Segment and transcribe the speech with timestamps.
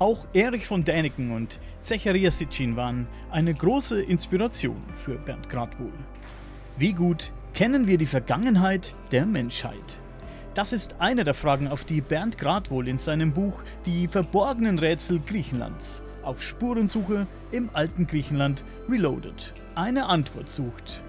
[0.00, 5.92] Auch Erich von Däniken und Zecharia Sitchin waren eine große Inspiration für Bernd Gradwohl.
[6.78, 9.98] Wie gut kennen wir die Vergangenheit der Menschheit?
[10.54, 15.20] Das ist eine der Fragen, auf die Bernd Gradwohl in seinem Buch Die verborgenen Rätsel
[15.20, 21.02] Griechenlands auf Spurensuche im alten Griechenland Reloaded eine Antwort sucht.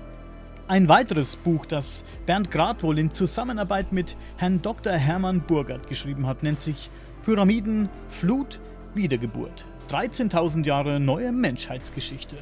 [0.67, 4.91] Ein weiteres Buch, das Bernd Gradwohl in Zusammenarbeit mit Herrn Dr.
[4.91, 6.89] Hermann Burgert geschrieben hat, nennt sich
[7.23, 8.59] Pyramiden, Flut,
[8.93, 9.65] Wiedergeburt.
[9.89, 12.37] 13.000 Jahre neue Menschheitsgeschichte.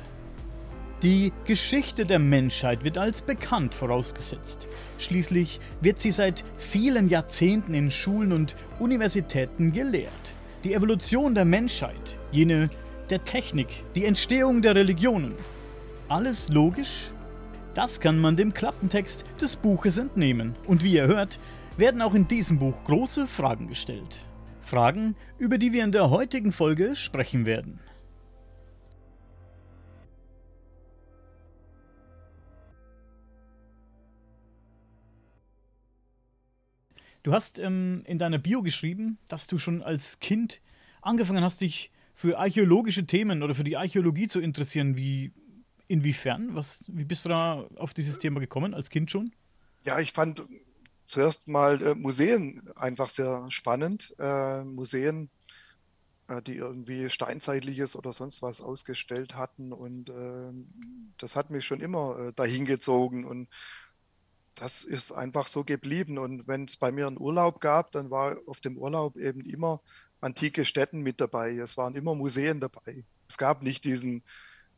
[1.01, 4.67] Die Geschichte der Menschheit wird als bekannt vorausgesetzt.
[4.97, 10.33] Schließlich wird sie seit vielen Jahrzehnten in Schulen und Universitäten gelehrt.
[10.65, 12.69] Die Evolution der Menschheit, jene
[13.09, 15.35] der Technik, die Entstehung der Religionen.
[16.09, 17.11] Alles logisch?
[17.73, 20.55] Das kann man dem Klappentext des Buches entnehmen.
[20.65, 21.39] Und wie ihr hört,
[21.77, 24.19] werden auch in diesem Buch große Fragen gestellt.
[24.69, 27.79] Fragen, über die wir in der heutigen Folge sprechen werden.
[37.23, 40.61] Du hast ähm, in deiner Bio geschrieben, dass du schon als Kind
[41.01, 44.97] angefangen hast, dich für archäologische Themen oder für die Archäologie zu interessieren.
[44.97, 45.33] Wie,
[45.87, 46.55] inwiefern?
[46.55, 49.31] Was, wie bist du da auf dieses Thema gekommen, als Kind schon?
[49.83, 50.43] Ja, ich fand
[51.09, 54.15] zuerst mal äh, Museen einfach sehr spannend.
[54.19, 55.29] Äh, Museen,
[56.27, 59.73] äh, die irgendwie Steinzeitliches oder sonst was ausgestellt hatten.
[59.73, 60.53] Und äh,
[61.17, 63.25] das hat mich schon immer äh, dahin gezogen.
[63.25, 63.49] Und
[64.55, 66.19] das ist einfach so geblieben.
[66.19, 69.81] Und wenn es bei mir einen Urlaub gab, dann war auf dem Urlaub eben immer
[70.21, 71.57] antike Städten mit dabei.
[71.57, 73.03] Es waren immer Museen dabei.
[73.27, 74.23] Es gab nicht diesen,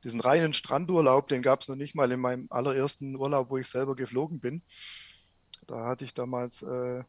[0.03, 3.67] diesen reinen Strandurlaub, den gab es noch nicht mal in meinem allerersten Urlaub, wo ich
[3.67, 4.61] selber geflogen bin.
[5.67, 7.03] Da hatte ich damals, äh,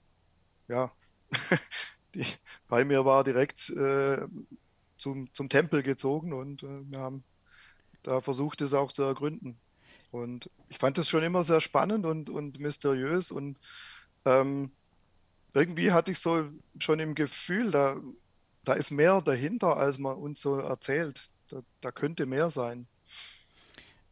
[0.68, 0.92] ja,
[2.14, 2.24] die
[2.68, 4.26] bei mir war direkt äh,
[4.98, 7.24] zum, zum Tempel gezogen und äh, wir haben
[8.02, 9.58] da versucht, es auch zu ergründen.
[10.10, 13.58] Und ich fand das schon immer sehr spannend und, und mysteriös und
[14.24, 14.70] ähm,
[15.54, 16.48] irgendwie hatte ich so
[16.78, 17.96] schon im Gefühl, da,
[18.64, 21.28] da ist mehr dahinter, als man uns so erzählt.
[21.48, 22.86] Da, da könnte mehr sein.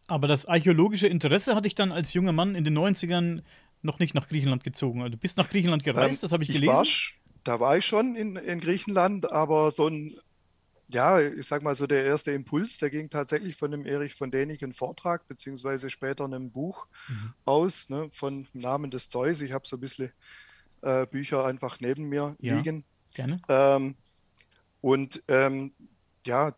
[0.07, 3.43] Aber das archäologische Interesse hatte ich dann als junger Mann in den 90ern
[3.83, 5.01] noch nicht nach Griechenland gezogen.
[5.01, 6.73] Also du bist nach Griechenland gereist, ähm, das habe ich, ich gelesen.
[6.73, 6.85] War,
[7.45, 10.17] da war ich schon in, in Griechenland, aber so ein,
[10.91, 14.31] ja, ich sag mal so der erste Impuls, der ging tatsächlich von dem Erich von
[14.31, 17.33] Däniken Vortrag, beziehungsweise später einem Buch mhm.
[17.45, 19.41] aus, ne, von Namen des Zeus.
[19.41, 20.13] Ich habe so ein bisschen
[20.83, 22.85] äh, Bücher einfach neben mir ja, liegen.
[23.15, 23.41] Gerne.
[23.49, 23.95] Ähm,
[24.81, 25.73] und ähm,
[26.27, 26.55] ja,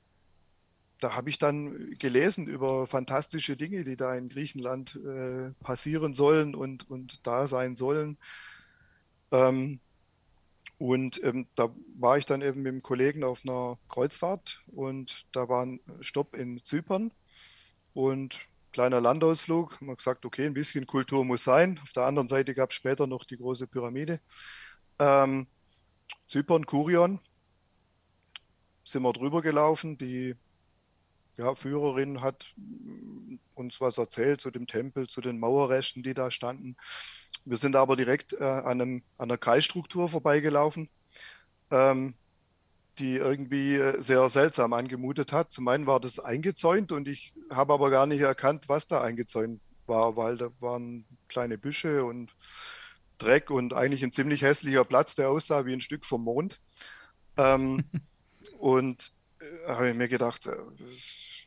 [1.03, 6.55] da habe ich dann gelesen über fantastische Dinge, die da in Griechenland äh, passieren sollen
[6.55, 8.19] und, und da sein sollen.
[9.33, 9.81] Ähm,
[10.79, 15.49] und ähm, da war ich dann eben mit dem Kollegen auf einer Kreuzfahrt und da
[15.49, 17.13] war ein Stopp in Zypern
[17.95, 19.81] und kleiner Landausflug.
[19.81, 21.79] Man gesagt, okay, ein bisschen Kultur muss sein.
[21.83, 24.21] Auf der anderen Seite gab es später noch die große Pyramide.
[24.99, 25.47] Ähm,
[26.29, 27.21] Zypern, Kurion,
[28.85, 29.99] sind wir drüber gelaufen.
[29.99, 30.35] Die
[31.37, 32.55] ja, Führerin hat
[33.55, 36.77] uns was erzählt zu dem Tempel, zu den Mauerresten, die da standen.
[37.45, 40.89] Wir sind aber direkt äh, an, einem, an einer Kreisstruktur vorbeigelaufen,
[41.71, 42.15] ähm,
[42.99, 45.53] die irgendwie äh, sehr seltsam angemutet hat.
[45.53, 49.61] Zum einen war das eingezäunt und ich habe aber gar nicht erkannt, was da eingezäunt
[49.87, 52.35] war, weil da waren kleine Büsche und
[53.19, 56.61] Dreck und eigentlich ein ziemlich hässlicher Platz, der aussah wie ein Stück vom Mond.
[57.37, 57.85] Ähm,
[58.59, 59.13] und
[59.67, 60.57] habe ich mir gedacht, äh,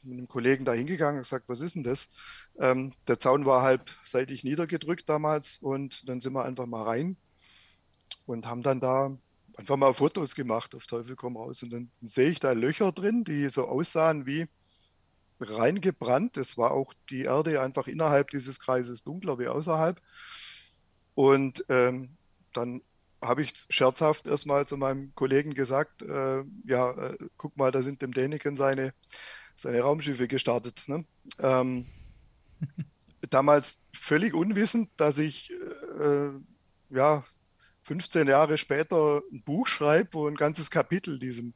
[0.03, 2.09] mit einem Kollegen da hingegangen und gesagt, was ist denn das?
[2.59, 7.17] Ähm, der Zaun war halbseitig niedergedrückt damals und dann sind wir einfach mal rein
[8.25, 9.17] und haben dann da
[9.57, 11.63] einfach mal Fotos gemacht, auf Teufel komm raus.
[11.63, 14.47] Und dann sehe ich da Löcher drin, die so aussahen wie
[15.39, 16.37] reingebrannt.
[16.37, 20.01] Es war auch die Erde einfach innerhalb dieses Kreises dunkler wie außerhalb.
[21.13, 22.17] Und ähm,
[22.53, 22.81] dann
[23.27, 28.01] habe ich scherzhaft erstmal zu meinem Kollegen gesagt, äh, ja, äh, guck mal, da sind
[28.01, 28.93] dem Däniken seine,
[29.55, 30.83] seine Raumschiffe gestartet.
[30.87, 31.05] Ne?
[31.39, 31.85] Ähm,
[33.29, 35.51] damals völlig unwissend, dass ich
[35.99, 36.29] äh,
[36.89, 37.23] ja
[37.83, 41.53] 15 Jahre später ein Buch schreibe, wo ein ganzes Kapitel diesem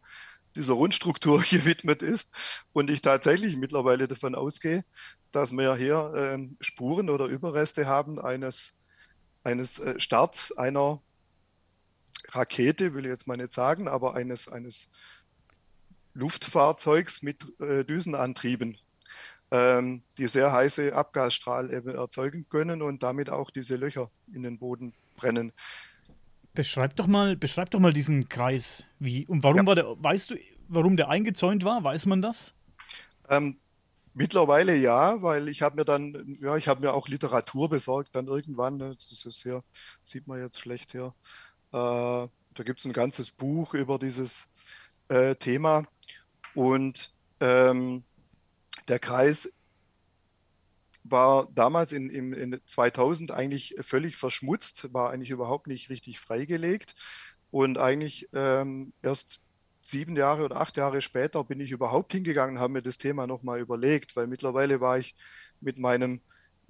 [0.56, 4.84] dieser Rundstruktur gewidmet ist und ich tatsächlich mittlerweile davon ausgehe,
[5.32, 8.80] dass wir hier äh, Spuren oder Überreste haben eines,
[9.44, 11.02] eines äh, Starts einer
[12.30, 14.90] Rakete, will ich jetzt mal nicht sagen, aber eines, eines
[16.14, 18.78] Luftfahrzeugs mit äh, Düsenantrieben,
[19.52, 24.94] ähm, die sehr heiße Abgasstrahl erzeugen können und damit auch diese Löcher in den Boden
[25.16, 25.52] brennen.
[26.54, 28.86] Beschreib doch mal, beschreib doch mal diesen Kreis.
[29.00, 29.66] Wie und warum ja.
[29.66, 30.36] war der, weißt du,
[30.68, 31.84] warum der eingezäunt war?
[31.84, 32.54] Weiß man das?
[33.30, 33.58] Ähm,
[34.14, 38.28] mittlerweile ja, weil ich habe mir dann, ja, ich habe mir auch Literatur besorgt, dann
[38.28, 39.64] irgendwann, ne, das ist hier,
[40.04, 41.14] sieht man jetzt schlecht hier.
[41.72, 44.50] Da gibt es ein ganzes Buch über dieses
[45.08, 45.86] äh, Thema.
[46.56, 48.04] Und ähm,
[48.88, 49.52] der Kreis
[51.04, 56.96] war damals in, in, in 2000 eigentlich völlig verschmutzt, war eigentlich überhaupt nicht richtig freigelegt.
[57.52, 59.40] Und eigentlich ähm, erst
[59.82, 63.26] sieben Jahre oder acht Jahre später bin ich überhaupt hingegangen und habe mir das Thema
[63.26, 65.16] nochmal überlegt, weil mittlerweile war ich
[65.62, 66.22] mit meinem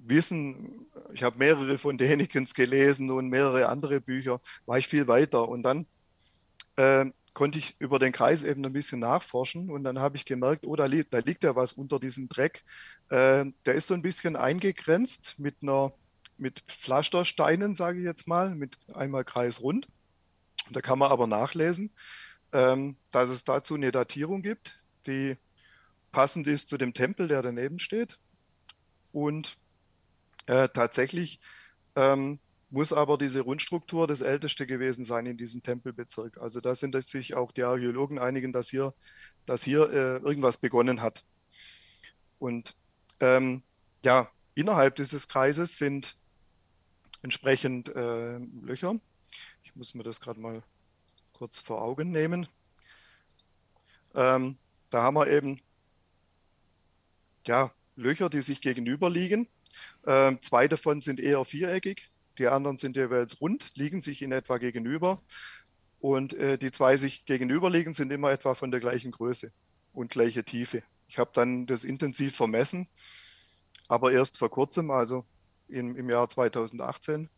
[0.02, 5.48] Wissen, ich habe mehrere von Denikens gelesen und mehrere andere Bücher, war ich viel weiter.
[5.48, 5.86] Und dann
[6.76, 10.66] äh, konnte ich über den Kreis eben ein bisschen nachforschen und dann habe ich gemerkt,
[10.66, 12.64] oh, da, li da liegt ja was unter diesem Dreck.
[13.08, 15.92] Äh, der ist so ein bisschen eingegrenzt mit einer
[16.40, 19.88] mit Pflastersteinen, sage ich jetzt mal, mit einmal kreisrund.
[20.70, 21.90] Da kann man aber nachlesen,
[22.52, 25.36] ähm, dass es dazu eine Datierung gibt, die
[26.12, 28.18] passend ist zu dem Tempel, der daneben steht.
[29.12, 29.58] Und
[30.46, 31.40] äh, tatsächlich
[31.96, 32.38] ähm,
[32.70, 36.38] muss aber diese Rundstruktur das älteste gewesen sein in diesem Tempelbezirk.
[36.38, 38.94] Also da sind sich auch die Archäologen einigen, dass hier,
[39.44, 41.24] dass hier äh, irgendwas begonnen hat.
[42.38, 42.76] Und
[43.18, 43.62] ähm,
[44.04, 46.16] ja, innerhalb dieses Kreises sind
[47.22, 48.94] entsprechend äh, Löcher.
[49.64, 50.62] Ich muss mir das gerade mal
[51.32, 52.46] kurz vor Augen nehmen.
[54.14, 54.56] Ähm,
[54.90, 55.60] da haben wir eben
[57.46, 59.48] ja, Löcher, die sich gegenüber liegen.
[60.06, 64.56] Ähm, zwei davon sind eher viereckig die anderen sind jeweils rund, liegen sich in etwa
[64.56, 65.22] gegenüber.
[66.00, 69.52] Und äh, die zwei sich gegenüberliegen, sind immer etwa von der gleichen Größe
[69.92, 70.82] und gleiche Tiefe.
[71.06, 72.88] Ich habe dann das intensiv vermessen,
[73.88, 75.26] aber erst vor kurzem, also
[75.68, 77.28] in, im Jahr 2018,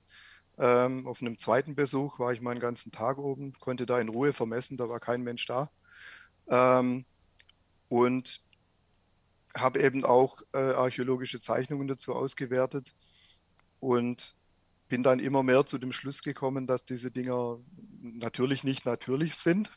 [0.59, 4.09] ähm, auf einem zweiten Besuch war ich mal einen ganzen Tag oben, konnte da in
[4.09, 5.71] Ruhe vermessen, da war kein Mensch da.
[6.47, 7.05] Ähm,
[7.89, 8.41] und
[9.57, 12.95] habe eben auch äh, archäologische Zeichnungen dazu ausgewertet.
[13.81, 14.37] Und
[14.93, 17.59] bin dann immer mehr zu dem Schluss gekommen, dass diese Dinger
[18.03, 19.71] natürlich nicht natürlich sind.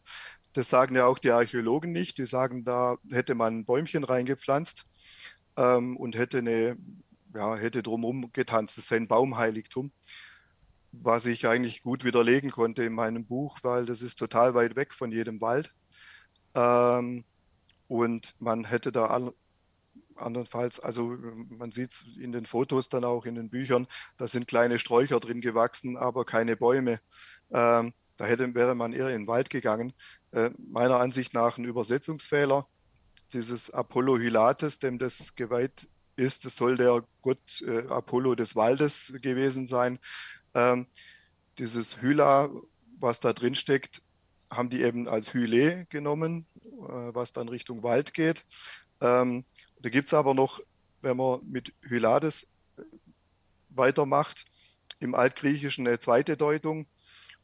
[0.52, 2.18] Das sagen ja auch die Archäologen nicht.
[2.18, 4.86] Die sagen, da hätte man ein Bäumchen reingepflanzt
[5.56, 6.76] ähm, und hätte eine,
[7.34, 8.78] ja, hätte drumherum getanzt.
[8.78, 9.94] Das ist ein Baumheiligtum,
[10.92, 14.94] was ich eigentlich gut widerlegen konnte in meinem Buch, weil das ist total weit weg
[14.94, 15.74] von jedem Wald.
[16.56, 17.24] Ähm,
[17.88, 19.32] und man hätte da
[20.16, 21.16] andernfalls, also
[21.50, 25.20] man sieht es in den Fotos dann auch in den Büchern, da sind kleine Sträucher
[25.20, 27.00] drin gewachsen, aber keine Bäume.
[27.52, 29.94] Ähm, da hätte, wäre man eher in den Wald gegangen.
[30.32, 32.68] Äh, meiner Ansicht nach ein Übersetzungsfehler.
[33.34, 39.14] Dieses Apollo Hylates, dem das geweiht ist, das soll der Gott äh, Apollo des Waldes
[39.22, 40.00] gewesen sein.
[40.54, 40.88] Ähm,
[41.58, 42.50] dieses Hyla,
[43.00, 44.02] was da drin steckt,
[44.50, 48.46] haben die eben als Hyle genommen, äh, was dann Richtung Wald geht.
[49.02, 49.46] Ähm,
[49.86, 50.62] da gibt es aber noch,
[51.02, 52.82] wenn man mit Hylades äh,
[53.70, 54.46] weitermacht,
[55.00, 56.88] im Altgriechischen eine zweite Deutung.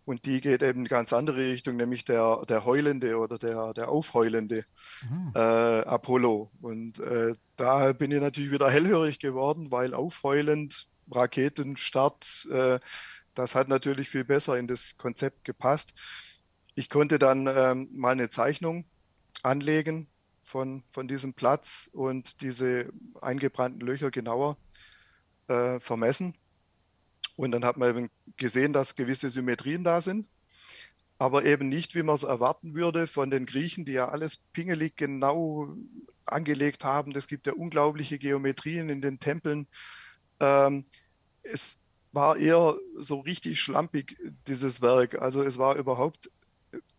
[0.05, 3.75] Und die geht eben in eine ganz andere Richtung, nämlich der, der Heulende oder der,
[3.75, 4.65] der Aufheulende
[5.07, 5.33] mhm.
[5.35, 6.49] äh, Apollo.
[6.61, 12.79] Und äh, da bin ich natürlich wieder hellhörig geworden, weil aufheulend, Raketenstart, äh,
[13.35, 15.93] das hat natürlich viel besser in das Konzept gepasst.
[16.73, 18.85] Ich konnte dann ähm, mal eine Zeichnung
[19.43, 20.10] anlegen
[20.51, 22.91] von, von diesem Platz und diese
[23.21, 24.57] eingebrannten Löcher genauer
[25.47, 26.35] äh, vermessen.
[27.37, 30.27] Und dann hat man eben gesehen, dass gewisse Symmetrien da sind,
[31.17, 34.97] aber eben nicht, wie man es erwarten würde von den Griechen, die ja alles pingelig
[34.97, 35.73] genau
[36.25, 37.15] angelegt haben.
[37.15, 39.67] Es gibt ja unglaubliche Geometrien in den Tempeln.
[40.41, 40.83] Ähm,
[41.43, 41.79] es
[42.11, 44.17] war eher so richtig schlampig,
[44.47, 45.21] dieses Werk.
[45.21, 46.29] Also es war überhaupt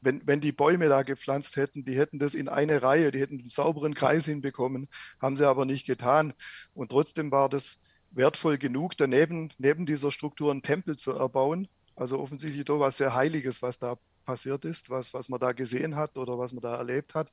[0.03, 3.39] wenn, wenn die Bäume da gepflanzt hätten, die hätten das in eine Reihe, die hätten
[3.39, 4.89] einen sauberen Kreis hinbekommen,
[5.21, 6.35] haben sie aber nicht getan.
[6.75, 7.81] Und trotzdem war das
[8.11, 11.69] wertvoll genug, daneben neben dieser Struktur einen Tempel zu erbauen.
[11.95, 15.97] Also offensichtlich doch was sehr Heiliges, was da passiert ist, was, was man da gesehen
[15.97, 17.31] hat oder was man da erlebt hat.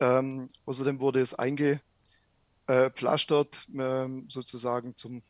[0.00, 5.22] Ähm, außerdem wurde es eingepflastert, äh, sozusagen zum,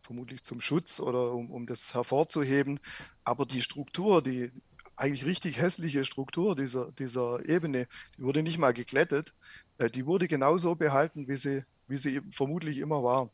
[0.00, 2.80] vermutlich zum Schutz oder um, um das hervorzuheben.
[3.22, 4.50] Aber die Struktur, die
[4.96, 7.86] eigentlich richtig hässliche Struktur dieser, dieser Ebene,
[8.16, 9.34] die wurde nicht mal geglättet.
[9.78, 13.30] Äh, die wurde genauso behalten, wie sie, wie sie vermutlich immer war.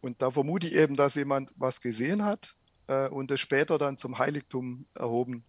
[0.00, 2.56] Und da vermute ich eben, dass jemand was gesehen hat
[2.88, 5.44] äh, und es später dann zum Heiligtum erhoben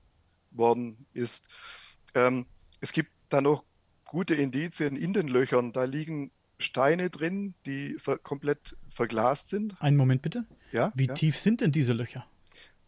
[0.52, 1.48] worden ist.
[2.14, 2.46] Ähm,
[2.80, 3.64] es gibt da noch
[4.06, 5.74] gute Indizien in den Löchern.
[5.74, 9.82] Da liegen Steine drin, die ver komplett verglast sind.
[9.82, 10.46] Einen Moment bitte.
[10.72, 11.14] Ja, Wie ja.
[11.14, 12.26] tief sind denn diese Löcher?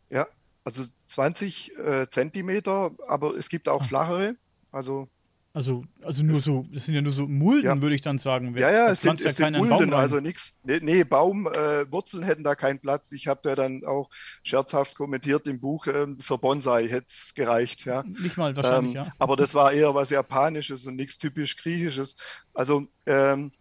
[0.09, 0.27] Ja,
[0.65, 3.85] also 20 äh, Zentimeter, aber es gibt auch Ah.
[3.85, 4.35] flachere.
[4.71, 5.07] Also
[5.53, 7.81] Also, also nur Es- so, das sind ja nur so Mulden, Ja.
[7.81, 8.53] würde ich dann sagen.
[8.57, 10.51] ja, ja, Da es sind, pflanzt es sind Mulden, also nichts.
[10.63, 13.13] Nee, nee Baumwurzeln äh, hätten da keinen Platz.
[13.13, 14.09] Ich habe ja dann auch
[14.43, 17.85] scherzhaft kommentiert im Buch, ähm, für Bonsai hätte es gereicht.
[17.85, 18.03] Ja.
[18.03, 19.11] Nicht mal wahrscheinlich, Ähm, ja.
[19.17, 22.17] Aber das war eher was Japanisches und nichts typisch Griechisches.
[22.53, 23.53] Also ähm,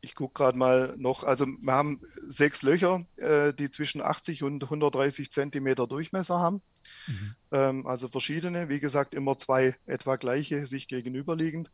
[0.00, 4.64] ich gucke gerade mal noch, also wir haben sechs Löcher, äh, die zwischen 80 und
[4.64, 6.62] 130 Zentimeter Durchmesser haben.
[7.06, 7.34] Mhm.
[7.52, 11.70] Ähm, also verschiedene, wie gesagt, immer zwei etwa gleiche, sich gegenüberliegend.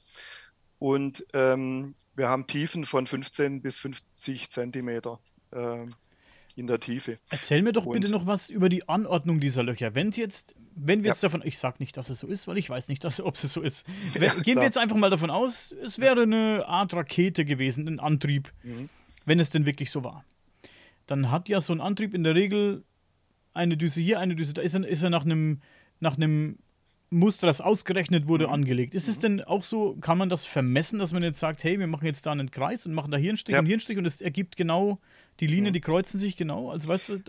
[0.78, 5.20] Und ähm, wir haben Tiefen von 15 bis 50 Zentimeter
[5.52, 5.94] ähm,
[6.56, 7.18] in der Tiefe.
[7.30, 9.94] Erzähl mir doch Und- bitte noch was über die Anordnung dieser Löcher.
[9.94, 11.12] Wenn jetzt, wenn wir Ja.
[11.12, 13.34] jetzt davon, ich sag nicht, dass es so ist, weil ich weiß nicht, dass, ob
[13.34, 13.86] es so ist.
[14.14, 14.56] Ja, gehen klar.
[14.56, 18.88] wir jetzt einfach mal davon aus, es wäre eine Art Rakete gewesen, ein Antrieb, Mhm.
[19.26, 20.24] wenn es denn wirklich so war.
[21.06, 22.82] Dann hat ja so ein Antrieb in der Regel
[23.54, 24.62] eine Düse hier, eine Düse da.
[24.62, 25.60] Ist er, ist er nach einem
[26.00, 26.58] nach einem
[27.08, 28.52] Muster, das ausgerechnet wurde, Mhm.
[28.52, 28.94] angelegt.
[28.94, 31.86] Ist es denn auch so, kann man das vermessen, dass man jetzt sagt, hey, wir
[31.86, 33.60] machen jetzt da einen Kreis und machen da hier einen Strich Ja.
[33.60, 34.98] und hier einen Strich und es ergibt genau
[35.40, 35.74] die Linie, Mhm.
[35.74, 36.70] die kreuzen sich genau?
[36.70, 37.20] Also weißt du,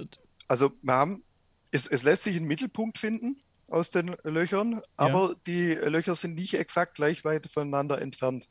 [0.47, 1.23] Also wir haben,
[1.71, 6.53] es, es lässt sich einen Mittelpunkt finden aus den Löchern, aber die Löcher sind nicht
[6.53, 8.47] exakt gleich weit voneinander entfernt.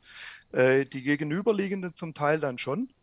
[0.51, 2.93] Äh, die gegenüberliegenden zum Teil dann schon.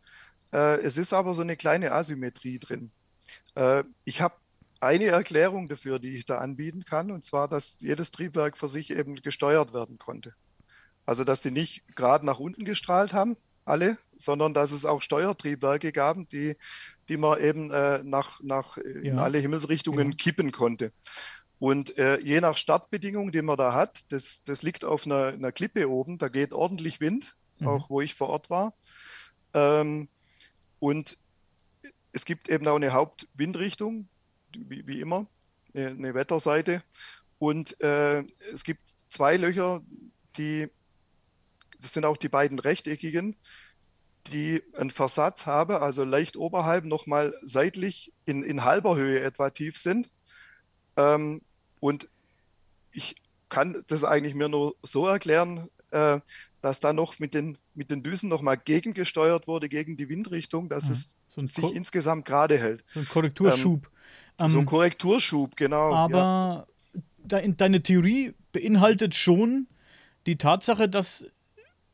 [0.53, 2.91] Äh, es ist aber so eine kleine Asymmetrie drin.
[3.55, 4.35] Äh, ich habe
[4.79, 8.91] eine Erklärung dafür, die ich da anbieten kann, und zwar, dass jedes Triebwerk für sich
[8.91, 10.33] eben gesteuert werden konnte.
[11.05, 13.35] Also, dass sie nicht gerade nach unten gestrahlt haben,
[13.65, 16.55] alle, sondern dass es auch Steuertriebwerke gab, die,
[17.09, 19.23] die man eben äh, nach, nach äh, in Ja.
[19.23, 20.15] alle Himmelsrichtungen Ja.
[20.15, 20.91] kippen konnte.
[21.59, 25.51] Und äh, je nach Startbedingungen, die man da hat, das, das liegt auf einer, einer
[25.51, 27.67] Klippe oben, da geht ordentlich Wind, Mhm.
[27.67, 28.73] auch wo ich vor Ort war.
[29.53, 30.09] Ähm,
[30.79, 31.17] und
[32.11, 34.09] es gibt eben auch eine Hauptwindrichtung,
[34.53, 35.27] wie, wie immer,
[35.73, 36.83] eine, eine Wetterseite.
[37.39, 39.81] Und äh, es gibt zwei Löcher,
[40.37, 40.67] die,
[41.85, 43.35] das sind auch die beiden rechteckigen,
[44.31, 49.77] die einen Versatz haben, also leicht oberhalb nochmal seitlich in, in halber Höhe etwa tief
[49.77, 50.09] sind.
[50.97, 51.41] Ähm,
[51.79, 52.09] und
[52.91, 53.15] ich
[53.49, 56.19] kann das eigentlich mir nur so erklären, äh,
[56.61, 60.85] dass da noch mit den, mit den Düsen nochmal gegengesteuert wurde, gegen die Windrichtung, dass
[60.85, 60.91] Mhm.
[60.93, 62.83] es so sich Ko insgesamt gerade hält.
[62.87, 63.91] so ein Korrekturschub.
[64.39, 65.91] so ein Ähm, Korrekturschub, genau.
[65.91, 65.97] ja.
[65.97, 66.67] aber
[67.17, 69.67] de deine Theorie beinhaltet schon
[70.25, 71.27] die Tatsache, dass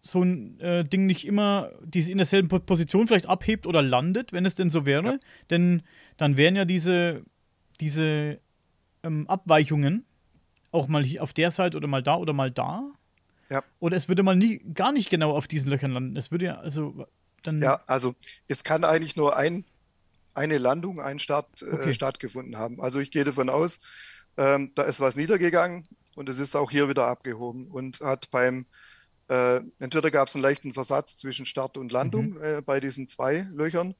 [0.01, 4.33] so ein äh, Ding nicht immer die in derselben Po- Position vielleicht abhebt oder landet,
[4.33, 5.05] wenn es denn so wäre.
[5.13, 5.19] Ja.
[5.49, 5.83] Denn
[6.17, 7.23] dann wären ja diese,
[7.79, 8.39] diese
[9.03, 10.05] ähm, Abweichungen
[10.71, 12.91] auch mal hier auf der Seite oder mal da oder mal da.
[13.49, 13.63] Ja.
[13.79, 16.15] Oder es würde mal nie, gar nicht genau auf diesen Löchern landen.
[16.15, 17.05] Es würde ja, also
[17.43, 17.61] dann.
[17.61, 18.15] Ja, also
[18.47, 19.65] es kann eigentlich nur ein,
[20.33, 21.93] eine Landung, ein Start äh, Okay.
[21.93, 22.81] stattgefunden haben.
[22.81, 23.81] Also ich gehe davon aus,
[24.37, 28.65] ähm, da ist was niedergegangen und es ist auch hier wieder abgehoben und hat beim,
[29.31, 32.43] äh, entweder gab es einen leichten Versatz zwischen Start und Landung Mhm.
[32.43, 33.95] äh, bei diesen zwei Löchern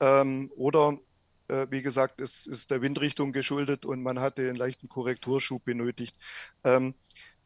[0.00, 0.98] ähm, oder
[1.48, 6.16] äh, wie gesagt, es ist der Windrichtung geschuldet und man hatte einen leichten Korrekturschub benötigt.
[6.64, 6.94] Ähm,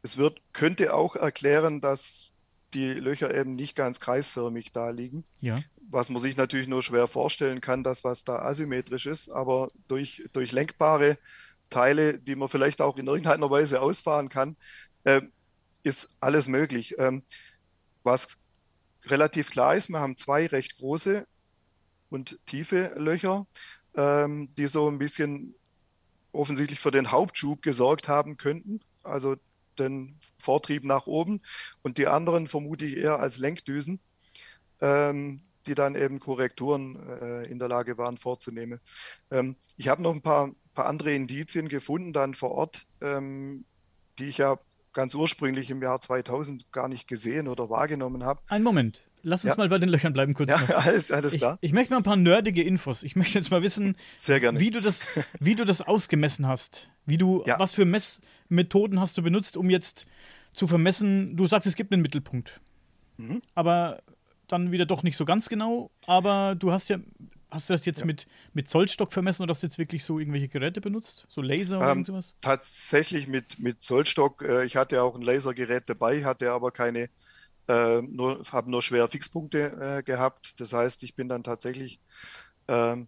[0.03, 2.31] es wird, könnte auch erklären, dass
[2.73, 5.59] die Löcher eben nicht ganz kreisförmig da liegen ja.
[5.89, 10.23] was man sich natürlich nur schwer vorstellen kann, dass was da asymmetrisch ist, aber durch,
[10.33, 11.17] durch lenkbare
[11.69, 14.55] Teile, die man vielleicht auch in irgendeiner Weise ausfahren kann,
[15.03, 15.21] äh,
[15.83, 16.95] ist alles möglich.
[16.97, 17.23] Ähm,
[18.03, 18.37] was
[19.05, 21.25] relativ klar ist, wir haben zwei recht große
[22.09, 23.47] und tiefe Löcher,
[23.95, 25.55] ähm, die so ein bisschen
[26.31, 29.35] offensichtlich für den Hauptschub gesorgt haben könnten, also
[29.79, 31.41] den Vortrieb nach oben
[31.81, 33.99] und die anderen vermute ich eher als Lenkdüsen
[34.81, 38.81] ähm, die dann eben Korrekturen äh, in der Lage waren vorzunehmen.
[39.29, 43.63] Ähm, ich habe noch ein paar, paar andere Indizien gefunden dann vor Ort, ähm,
[44.17, 44.59] die ich ja
[44.93, 48.41] ganz ursprünglich im Jahr 2000 gar nicht gesehen oder wahrgenommen habe.
[48.47, 49.03] Einen Moment.
[49.23, 49.57] Lass uns Ja.
[49.57, 50.69] mal bei den Löchern bleiben kurz Ja, noch.
[50.85, 51.57] alles, alles Ich, da.
[51.61, 53.03] ich möchte mal ein paar nerdige Infos.
[53.03, 54.59] Ich möchte jetzt mal wissen, Sehr gerne.
[54.59, 55.07] wie du das,
[55.39, 56.89] wie du das ausgemessen hast.
[57.05, 57.59] Wie du, Ja.
[57.59, 60.05] was für Messmethoden hast du benutzt, um jetzt
[60.53, 61.37] zu vermessen?
[61.37, 62.59] Du sagst, es gibt einen Mittelpunkt.
[63.17, 63.41] Mhm.
[63.53, 64.01] Aber
[64.47, 65.91] dann wieder doch nicht so ganz genau.
[66.07, 66.97] Aber du hast ja
[67.51, 68.05] hast du das jetzt ja.
[68.05, 71.25] mit, mit Zollstock vermessen oder hast du jetzt wirklich so irgendwelche Geräte benutzt?
[71.27, 72.33] So Laser oder ähm, sowas?
[72.41, 74.41] Tatsächlich mit, mit Zollstock.
[74.41, 77.09] Äh, ich hatte auch ein Lasergerät dabei, hatte aber keine,
[77.67, 80.59] äh, nur, habe nur schwer Fixpunkte äh, gehabt.
[80.59, 81.99] Das heißt, ich bin dann tatsächlich
[82.67, 83.07] ähm,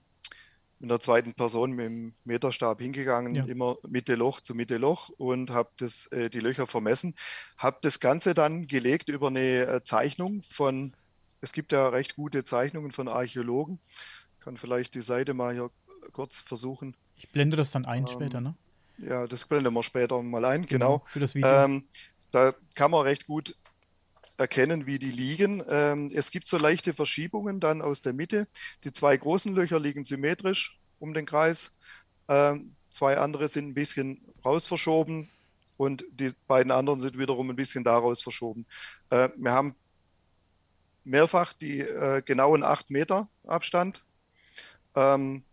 [0.83, 3.45] in der zweiten Person mit dem Meterstab hingegangen, ja.
[3.45, 5.69] immer Mitte Loch zu Mitte Loch und habe
[6.12, 7.15] äh, die Löcher vermessen.
[7.57, 10.93] Habe das Ganze dann gelegt über eine äh, Zeichnung von,
[11.39, 13.79] es gibt ja recht gute Zeichnungen von Archäologen.
[14.43, 15.71] Kann vielleicht die Seite mal hier
[16.12, 16.97] kurz versuchen.
[17.15, 18.55] Ich blende das dann ein ähm, später, ne?
[18.97, 20.97] Ja, das blenden wir später mal ein, genau.
[20.97, 21.03] genau.
[21.05, 21.50] Für das Video.
[21.50, 21.85] Ähm,
[22.31, 23.55] da kann man recht gut
[24.38, 25.63] erkennen, wie die liegen.
[25.69, 28.47] Ähm, es gibt so leichte Verschiebungen dann aus der Mitte.
[28.83, 31.77] Die zwei großen Löcher liegen symmetrisch um den Kreis.
[32.27, 35.29] Ähm, zwei andere sind ein bisschen raus verschoben
[35.77, 38.65] und die beiden anderen sind wiederum ein bisschen daraus verschoben.
[39.09, 39.75] Äh, wir haben
[41.05, 44.03] mehrfach die äh, genauen 8 Meter Abstand.
[44.95, 45.43] Ähm,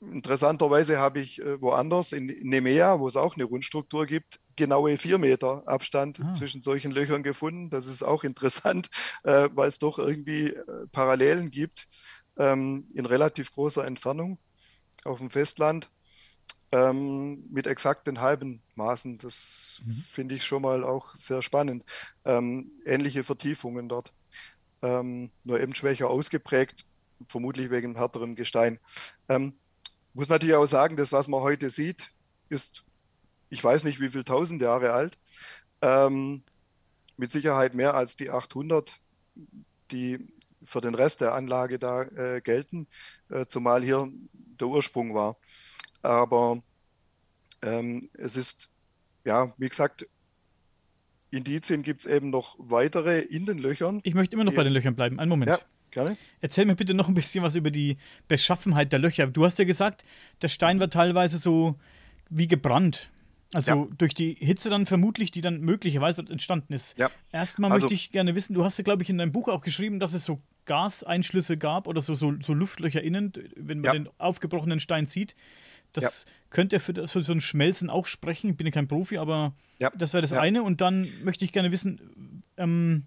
[0.00, 5.18] Interessanterweise habe ich äh, woanders in Nemea, wo es auch eine Rundstruktur gibt, genaue vier
[5.18, 6.32] Meter Abstand ah.
[6.34, 7.68] zwischen solchen Löchern gefunden.
[7.68, 8.90] Das ist auch interessant,
[9.24, 11.88] äh, weil es doch irgendwie äh, Parallelen gibt
[12.36, 14.38] ähm, in relativ großer Entfernung
[15.04, 15.90] auf dem Festland
[16.70, 19.18] ähm, mit exakt den halben Maßen.
[19.18, 20.04] Das mhm.
[20.08, 21.82] finde ich schon mal auch sehr spannend.
[22.24, 24.12] Ähm, ähnliche Vertiefungen dort,
[24.82, 26.84] ähm, nur eben schwächer ausgeprägt,
[27.26, 28.78] vermutlich wegen härterem Gestein.
[29.28, 29.54] Ähm,
[30.14, 32.10] muss natürlich auch sagen, das, was man heute sieht,
[32.48, 32.84] ist,
[33.50, 35.18] ich weiß nicht, wie viel tausend Jahre alt.
[35.80, 36.42] Ähm,
[37.16, 39.00] mit Sicherheit mehr als die 800,
[39.90, 40.32] die
[40.64, 42.86] für den Rest der Anlage da äh, gelten,
[43.30, 45.36] äh, zumal hier der Ursprung war.
[46.02, 46.62] Aber
[47.62, 48.70] ähm, es ist,
[49.24, 50.06] ja, wie gesagt,
[51.30, 54.00] Indizien gibt es eben noch weitere in den Löchern.
[54.04, 55.18] Ich möchte immer noch bei den Löchern bleiben.
[55.18, 55.50] Einen Moment.
[55.50, 55.58] Ja.
[55.90, 56.16] Gerne.
[56.40, 57.96] Erzähl mir bitte noch ein bisschen was über die
[58.28, 59.26] Beschaffenheit der Löcher.
[59.26, 60.04] Du hast ja gesagt,
[60.42, 61.76] der Stein war teilweise so
[62.30, 63.10] wie gebrannt.
[63.54, 63.88] Also ja.
[63.96, 66.98] durch die Hitze dann vermutlich, die dann möglicherweise entstanden ist.
[66.98, 67.10] Ja.
[67.32, 69.62] Erstmal also, möchte ich gerne wissen, du hast ja, glaube ich, in deinem Buch auch
[69.62, 73.92] geschrieben, dass es so Gaseinschlüsse gab oder so, so, so Luftlöcher innen, wenn man ja.
[73.92, 75.34] den aufgebrochenen Stein sieht.
[75.94, 76.32] Das ja.
[76.50, 78.50] könnte für, für, so ein Schmelzen auch sprechen.
[78.50, 79.54] Ich bin ja kein Profi, aber
[79.96, 80.62] das wäre das eine.
[80.62, 83.06] Und dann möchte ich gerne wissen, ähm,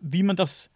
[0.00, 0.68] wie man das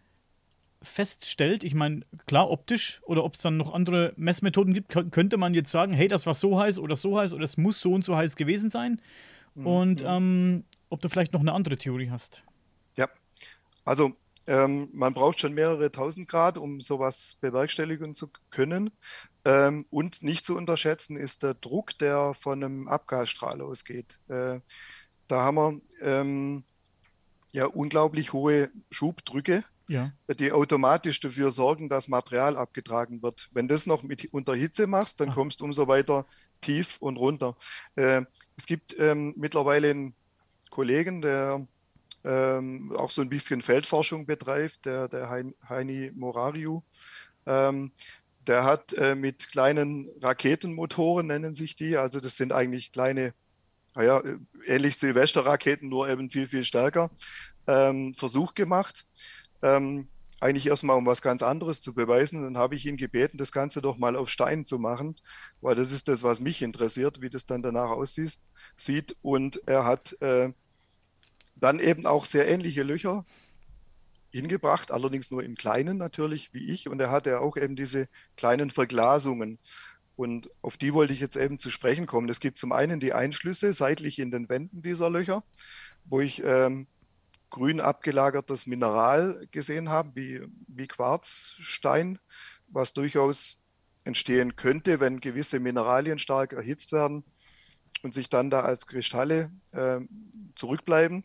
[0.85, 5.55] feststellt, ich meine, klar optisch oder ob es dann noch andere Messmethoden gibt, könnte man
[5.55, 8.05] jetzt sagen, hey, das war so heiß oder so heiß oder es muss so und
[8.05, 9.01] so heiß gewesen sein.
[9.55, 9.66] Mhm.
[9.66, 10.09] Und mhm.
[10.09, 12.44] ähm, ob du vielleicht noch eine andere Theorie hast.
[12.97, 13.09] Ja,
[13.85, 14.16] also
[14.47, 18.90] ähm, man braucht schon mehrere tausend Grad, um sowas bewerkstelligen zu können.
[19.44, 24.18] Ähm, und nicht zu unterschätzen ist der Druck, der von einem Abgasstrahl ausgeht.
[24.29, 24.61] Äh,
[25.27, 26.64] da haben wir ähm,
[27.53, 30.12] ja unglaublich hohe Schubdrücke ja.
[30.38, 33.49] die automatisch dafür sorgen, dass Material abgetragen wird.
[33.53, 35.35] Wenn du das noch mit unter Hitze machst, dann Ach.
[35.35, 36.27] kommst du umso weiter
[36.61, 37.57] tief und runter.
[37.97, 38.23] Äh,
[38.57, 40.14] es gibt ähm, mittlerweile einen
[40.70, 41.66] Kollegen, der
[42.25, 45.29] ähm, auch so ein bisschen Feldforschung betreibt, der, der
[45.68, 46.81] Heini Morariu.
[47.47, 47.92] Ähm,
[48.47, 53.35] der hat äh, mit kleinen Raketenmotoren, nennen sich die, also das sind eigentlich kleine,
[53.94, 54.23] naja,
[54.66, 57.11] ähnlich Silvesterraketen, nur eben viel, viel stärker,
[57.66, 59.07] ähm, Versuch gemacht
[59.64, 60.09] ähm,
[60.40, 62.42] eigentlich erstmal um was ganz anderes zu beweisen.
[62.42, 65.16] Dann habe ich ihn gebeten, das Ganze doch mal auf Stein zu machen,
[65.62, 68.38] weil das ist das, was mich interessiert, wie das dann danach aussieht.
[68.77, 69.16] Sieht.
[69.22, 70.53] Und er hat äh,
[71.57, 73.24] dann eben auch sehr ähnliche Löcher
[74.31, 76.88] hingebracht, allerdings nur in kleinen natürlich, wie ich.
[76.88, 79.59] Und er hatte auch eben diese kleinen Verglasungen.
[80.16, 82.29] Und auf die wollte ich jetzt eben zu sprechen kommen.
[82.29, 85.42] Es gibt zum einen die Einschlüsse seitlich in den Wänden dieser Löcher,
[86.05, 86.87] wo ich ähm,
[87.54, 92.18] grün abgelagertes Mineral gesehen haben, wie, wie Quarzstein,
[92.66, 93.60] was durchaus
[94.02, 97.22] entstehen könnte, wenn gewisse Mineralien stark erhitzt werden
[98.02, 100.00] und sich dann da als Kristalle äh,
[100.56, 101.24] zurückbleiben.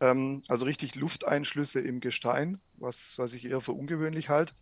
[0.00, 4.52] Ähm, also richtig Lufteinschlüsse im Gestein, was, was ich eher für ungewöhnlich halte.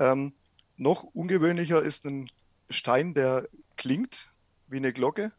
[0.00, 0.32] Ähm,
[0.76, 2.28] noch ungewöhnlicher ist ein
[2.68, 4.32] Stein, der klingt
[4.66, 5.30] wie eine Glocke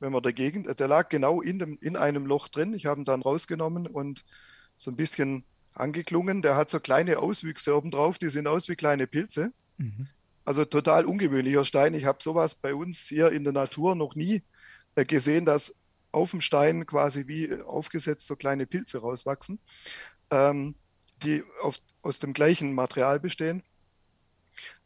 [0.00, 2.74] wenn man dagegen, der lag genau in, dem, in einem Loch drin.
[2.74, 4.24] Ich habe ihn dann rausgenommen und
[4.76, 6.42] so ein bisschen angeklungen.
[6.42, 9.52] Der hat so kleine Auswüchse oben drauf, die sehen aus wie kleine Pilze.
[9.76, 10.08] Mhm.
[10.44, 11.94] Also total ungewöhnlicher Stein.
[11.94, 14.42] Ich habe sowas bei uns hier in der Natur noch nie
[14.96, 15.74] äh, gesehen, dass
[16.12, 19.60] auf dem Stein quasi wie aufgesetzt so kleine Pilze rauswachsen,
[20.30, 20.74] ähm,
[21.22, 23.62] die auf, aus dem gleichen Material bestehen,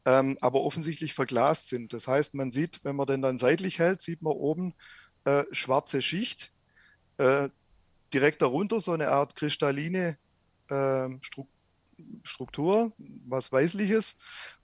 [0.04, 1.92] ähm, aber offensichtlich verglast sind.
[1.92, 4.74] Das heißt, man sieht, wenn man den dann seitlich hält, sieht man oben
[5.24, 6.52] äh, schwarze Schicht.
[7.18, 7.48] Äh,
[8.12, 10.16] direkt darunter so eine Art kristalline
[10.68, 11.46] äh, Stru
[12.24, 12.92] Struktur,
[13.28, 14.18] was Weißliches.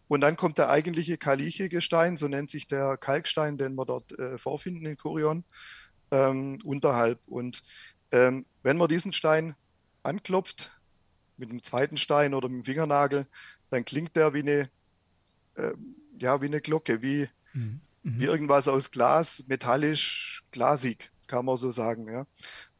[0.09, 4.37] Und dann kommt der eigentliche Kaliche-Gestein, so nennt sich der Kalkstein, den wir dort äh,
[4.37, 5.45] vorfinden in Kurion,
[6.11, 7.21] ähm, unterhalb.
[7.29, 7.63] Und
[8.11, 9.55] ähm, wenn man diesen Stein
[10.03, 10.73] anklopft,
[11.37, 13.27] mit dem zweiten Stein oder mit dem Fingernagel,
[13.71, 14.71] dann klingt der wie eine,
[15.55, 15.73] äh,
[16.19, 17.81] ja, wie eine Glocke, wie, mhm.
[18.03, 22.09] Wie irgendwas aus Glas, metallisch, glasig, kann man so sagen.
[22.13, 22.27] Ja.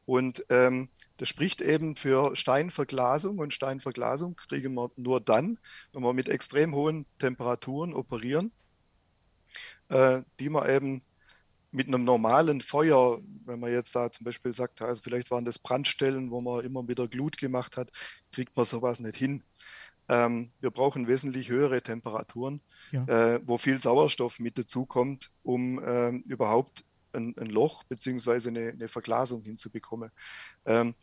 [0.07, 5.59] Und ähm, das spricht eben für Steinverglasung und Steinverglasung kriegen wir nur dann,
[5.93, 8.53] wenn wir mit extrem hohen Temperaturen operieren,
[9.89, 11.03] äh, die man eben
[11.73, 15.59] mit einem normalen Feuer, wenn man jetzt da zum Beispiel sagt, also vielleicht waren das
[15.59, 17.93] Brandstellen, wo man immer wieder Glut gemacht hat,
[18.33, 19.43] kriegt man sowas nicht hin.
[20.11, 23.05] Ähm, wir brauchen wesentlich höhere Temperaturen, ja.
[23.05, 28.49] äh, wo viel Sauerstoff mit dazukommt, um äh, überhaupt ein, ein Loch bzw.
[28.49, 30.11] Eine, eine, Verglasung hinzubekommen.
[30.67, 30.97] Ähm,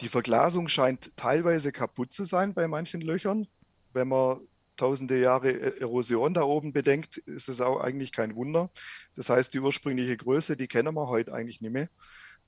[0.00, 3.46] die Verglasung scheint teilweise kaputt zu sein bei manchen Löchern.
[3.92, 4.40] Wenn man
[4.78, 8.70] tausende Jahre e-, Erosion da oben bedenkt, ist es auch eigentlich kein Wunder.
[9.14, 11.90] Das heißt, die ursprüngliche Größe, die kennen wir heute eigentlich nicht mehr.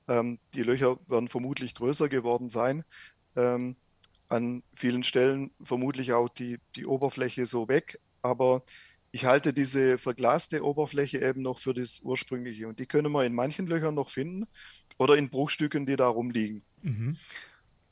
[0.09, 2.85] Ähm, die Löcher werden vermutlich größer geworden sein.
[3.37, 3.77] Ähm,
[4.29, 8.63] an vielen Stellen vermutlich auch die, die Oberfläche so weg, aber
[9.13, 13.35] ich halte diese verglaste Oberfläche eben noch für das ursprüngliche und die können wir in
[13.35, 14.47] manchen Löchern noch finden
[14.99, 16.63] oder in Bruchstücken, die da rumliegen.
[16.83, 17.17] Mhm.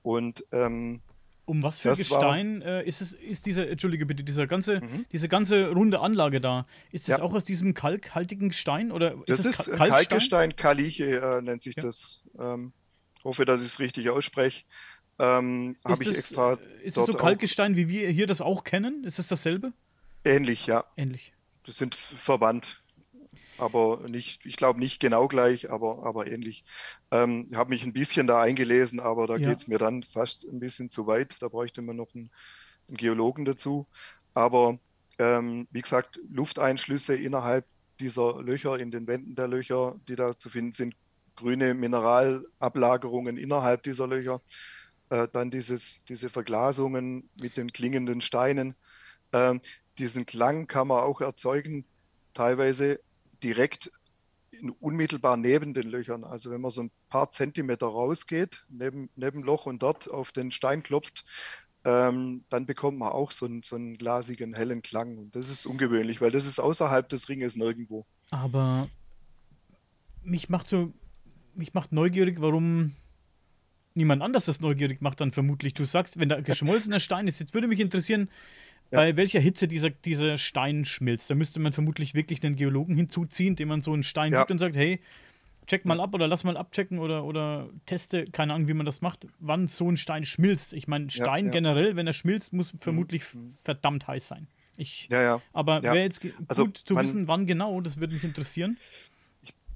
[0.02, 1.00] Und ähm,
[1.46, 5.04] um was für Gestein äh, ist es, ist dieser, entschuldige bitte, dieser ganze, mhm.
[5.12, 7.24] diese ganze runde Anlage da, ist das ja.
[7.24, 9.88] auch aus diesem kalkhaltigen Stein oder ist das ist Kalkstein?
[9.88, 11.82] Kalkgestein, Kaliche äh, nennt sich ja.
[11.82, 12.22] das.
[12.38, 12.72] Ähm,
[13.24, 14.64] hoffe, dass ich es richtig ausspreche.
[15.18, 16.54] Ähm, Habe ich extra.
[16.54, 19.04] Äh, ist es so Kalkgestein, wie wir hier das auch kennen?
[19.04, 19.72] Ist es dasselbe?
[20.24, 20.84] Ähnlich, ja.
[20.96, 21.32] Ähnlich.
[21.64, 22.82] Das sind verwandt.
[23.56, 26.64] Aber nicht, ich glaube nicht genau gleich, aber, aber ähnlich.
[27.12, 29.48] Ähm, habe mich ein bisschen da eingelesen, aber da ja.
[29.48, 31.40] geht es mir dann fast ein bisschen zu weit.
[31.40, 32.30] Da bräuchte man noch einen,
[32.88, 33.86] einen Geologen dazu.
[34.34, 34.78] Aber
[35.18, 37.66] ähm, wie gesagt, Lufteinschlüsse innerhalb
[38.00, 40.96] dieser Löcher, in den Wänden der Löcher, die da zu finden sind,
[41.36, 44.40] grüne Mineralablagerungen innerhalb dieser Löcher
[45.14, 48.74] äh, dann dieses, diese Verglasungen mit den klingenden Steinen.
[49.32, 49.60] Ähm,
[49.98, 51.84] diesen Klang kann man auch erzeugen,
[52.32, 52.98] teilweise
[53.42, 53.92] direkt
[54.50, 56.24] in, unmittelbar neben den Löchern.
[56.24, 60.50] Also wenn man so ein paar Zentimeter rausgeht, neben, neben Loch und dort auf den
[60.50, 61.24] Stein klopft,
[61.84, 65.18] ähm, dann bekommt man auch so einen, so einen glasigen, hellen Klang.
[65.18, 68.04] Und das ist ungewöhnlich, weil das ist außerhalb des Ringes nirgendwo.
[68.30, 68.88] Aber
[70.24, 70.92] mich macht so,
[71.54, 72.96] mich macht neugierig, warum
[73.94, 75.74] niemand anders das neugierig macht, dann vermutlich.
[75.74, 78.28] Du sagst, wenn da geschmolzener Stein ist, jetzt würde mich interessieren,
[78.90, 78.98] ja.
[78.98, 81.30] bei welcher Hitze dieser, dieser Stein schmilzt.
[81.30, 84.40] Da müsste man vermutlich wirklich einen Geologen hinzuziehen, dem man so einen Stein ja.
[84.40, 85.00] gibt und sagt, hey,
[85.66, 89.00] check mal ab oder lass mal abchecken oder, oder teste, keine Ahnung, wie man das
[89.00, 90.72] macht, wann so ein Stein schmilzt.
[90.72, 93.54] Ich meine, Stein ja, generell, wenn er schmilzt, muss vermutlich mhm.
[93.64, 94.46] verdammt heiß sein.
[94.76, 95.40] Ich, ja, ja.
[95.52, 98.76] Aber wäre jetzt also gut zu wissen, wann genau, das würde mich interessieren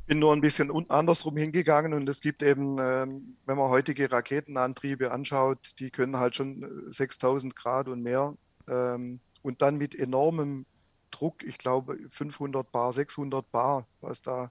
[0.08, 5.12] bin nur ein bisschen andersrum hingegangen und es gibt eben, ähm, wenn man heutige Raketenantriebe
[5.12, 8.34] anschaut, die können halt schon 6000 äh, Grad und mehr
[8.68, 10.64] ähm, und dann mit enormem
[11.10, 14.50] Druck, ich glaube 500 Bar, 600 Bar, was da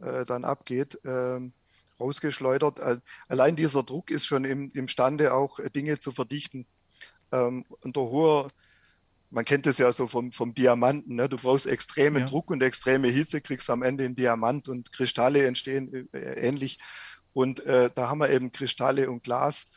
[0.00, 1.52] äh, dann abgeht, ähm,
[2.00, 2.80] rausgeschleudert.
[3.28, 6.66] Allein dieser Druck ist schon im, imstande, auch Dinge zu verdichten.
[7.30, 8.50] unter hoher
[9.30, 11.28] man kennt es ja so vom, vom Diamanten, ne?
[11.28, 12.26] du brauchst extremen ja.
[12.26, 16.78] Druck und extreme Hitze, kriegst am Ende einen Diamant und Kristalle entstehen äh, ähnlich.
[17.32, 19.70] Und äh, da haben wir eben Kristalle und Glas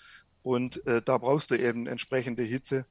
[0.44, 2.86] und äh, da brauchst du eben entsprechende Hitze,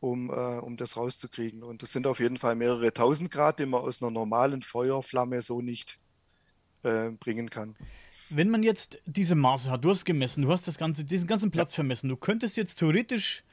[0.00, 1.62] um, äh, um das rauszukriegen.
[1.62, 5.40] Und das sind auf jeden Fall mehrere tausend Grad, die man aus einer normalen Feuerflamme
[5.40, 5.98] so nicht
[6.82, 7.76] äh, bringen kann.
[8.28, 11.50] Wenn man jetzt diese Maße hat, du hast gemessen, du hast das ganze, diesen ganzen
[11.50, 11.76] Platz ja.
[11.76, 13.44] vermessen, du könntest jetzt theoretisch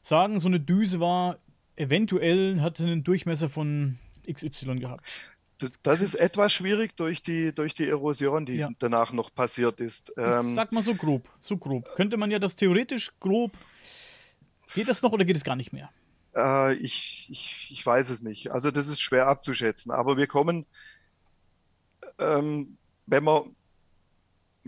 [0.00, 1.38] sagen, so eine Düse war
[1.76, 3.98] eventuell hat einen Durchmesser von
[4.30, 5.04] XY gehabt.
[5.58, 8.68] Das, das, ist etwas schwierig durch die, durch die Erosion, die ja.
[8.78, 10.12] danach noch passiert ist.
[10.18, 11.94] Ähm, sag mal so grob, so grob.
[11.94, 13.52] Könnte man ja das theoretisch grob.
[14.74, 15.90] Geht das noch oder geht es gar nicht mehr?
[16.34, 18.50] Äh, ich, ich, ich weiß es nicht.
[18.50, 19.92] Also das ist schwer abzuschätzen.
[19.92, 20.66] Aber wir kommen,
[22.18, 23.56] ähm, wenn man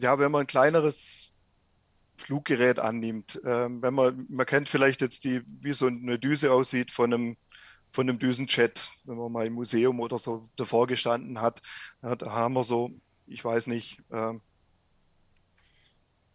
[0.01, 1.33] ja, wenn man ein kleineres
[2.19, 3.41] Fluggerät annimmt.
[3.45, 7.37] Ähm, wenn man, man kennt vielleicht jetzt die, wie so eine Düse aussieht von einem,
[7.91, 11.63] von einem Düsenjet, wenn man mal im Museum oder so davor gestanden hat,
[12.03, 12.91] da haben wir so,
[13.27, 14.35] ich weiß nicht, äh,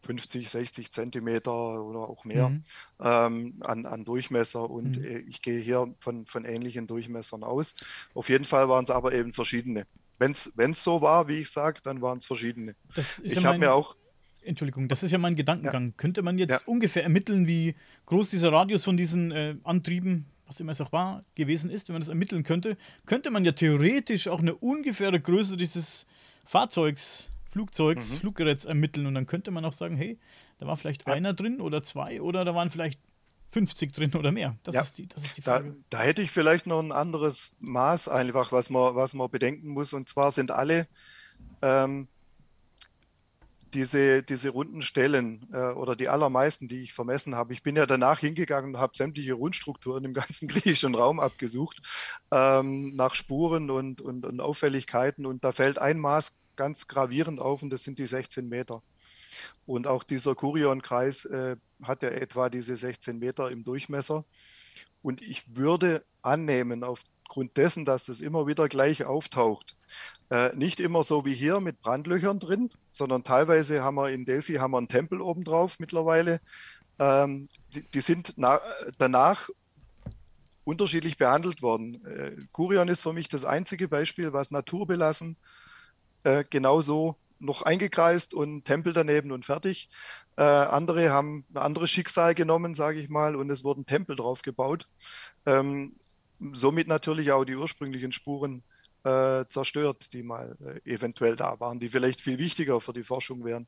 [0.04, 2.64] 50, 60 Zentimeter oder auch mehr mhm.
[3.00, 5.04] ähm, an, an, Durchmesser und mhm.
[5.04, 7.76] Äh, ich gehe hier von, von ähnlichen Durchmessern aus.
[8.14, 9.88] Auf jeden Fall waren es aber eben verschiedene.
[10.20, 12.76] Wenn es so war, wie ich sage, dann waren es verschiedene.
[13.24, 13.96] ich habe mir auch
[14.46, 15.88] Entschuldigung, das ist ja mein Gedankengang.
[15.88, 15.94] Ja.
[15.98, 16.60] Könnte man jetzt ja.
[16.66, 17.76] ungefähr ermitteln, wie
[18.06, 21.94] groß dieser Radius von diesen äh, Antrieben, was immer es auch war, gewesen ist, wenn
[21.94, 26.06] man das ermitteln könnte, könnte man ja theoretisch auch eine ungefähre Größe dieses
[26.46, 28.16] Fahrzeugs, Flugzeugs, mhm.
[28.18, 30.18] Fluggeräts ermitteln und dann könnte man auch sagen, hey,
[30.60, 31.14] da war vielleicht ja.
[31.14, 33.00] einer drin oder zwei oder da waren vielleicht
[33.54, 34.58] 50 drin oder mehr.
[34.64, 34.82] Das, ja.
[34.82, 35.76] ist, die, das ist die Frage.
[35.90, 39.70] Da, da, hätte ich vielleicht noch ein anderes Maß einfach, was man, was man bedenken
[39.70, 39.94] muss.
[39.94, 40.88] Und zwar sind alle
[41.62, 42.08] ähm,
[43.74, 47.54] diese, diese runden Stellen äh, oder die allermeisten, die ich vermessen habe.
[47.54, 51.82] Ich bin ja danach hingegangen und habe sämtliche Rundstrukturen im ganzen griechischen Raum abgesucht,
[52.32, 55.26] ähm, nach Spuren und, und, und Auffälligkeiten.
[55.26, 58.84] Und da fällt ein Maß ganz gravierend auf und das sind die 16 Meter.
[59.66, 64.26] Und auch dieser Kurionkreis äh, hat ja etwa diese 16 Meter im Durchmesser.
[65.02, 69.76] Und ich würde annehmen, aufgrund dessen, dass das immer wieder gleich auftaucht,
[70.30, 74.56] äh, nicht immer so wie hier mit Brandlöchern drin, sondern teilweise haben wir in Delphi
[74.56, 76.42] haben wir einen Tempel obendrauf mittlerweile.
[77.00, 78.36] Ähm, die, die, sind
[78.98, 79.50] danach
[80.64, 82.06] unterschiedlich behandelt worden.
[82.06, 85.38] Äh, Kurion ist für mich das einzige Beispiel, was naturbelassen
[86.24, 89.90] äh, genauso noch eingekreist und Tempel daneben und fertig.
[90.38, 94.42] Äh, andere haben ein anderes Schicksal genommen, sage ich mal, und es wurden Tempel drauf
[94.42, 94.88] gebaut.
[95.46, 95.96] Ähm,
[96.54, 98.64] somit natürlich auch die ursprünglichen Spuren
[99.04, 103.44] äh, zerstört, die mal äh, eventuell da waren, die vielleicht viel wichtiger für die Forschung
[103.44, 103.68] wären.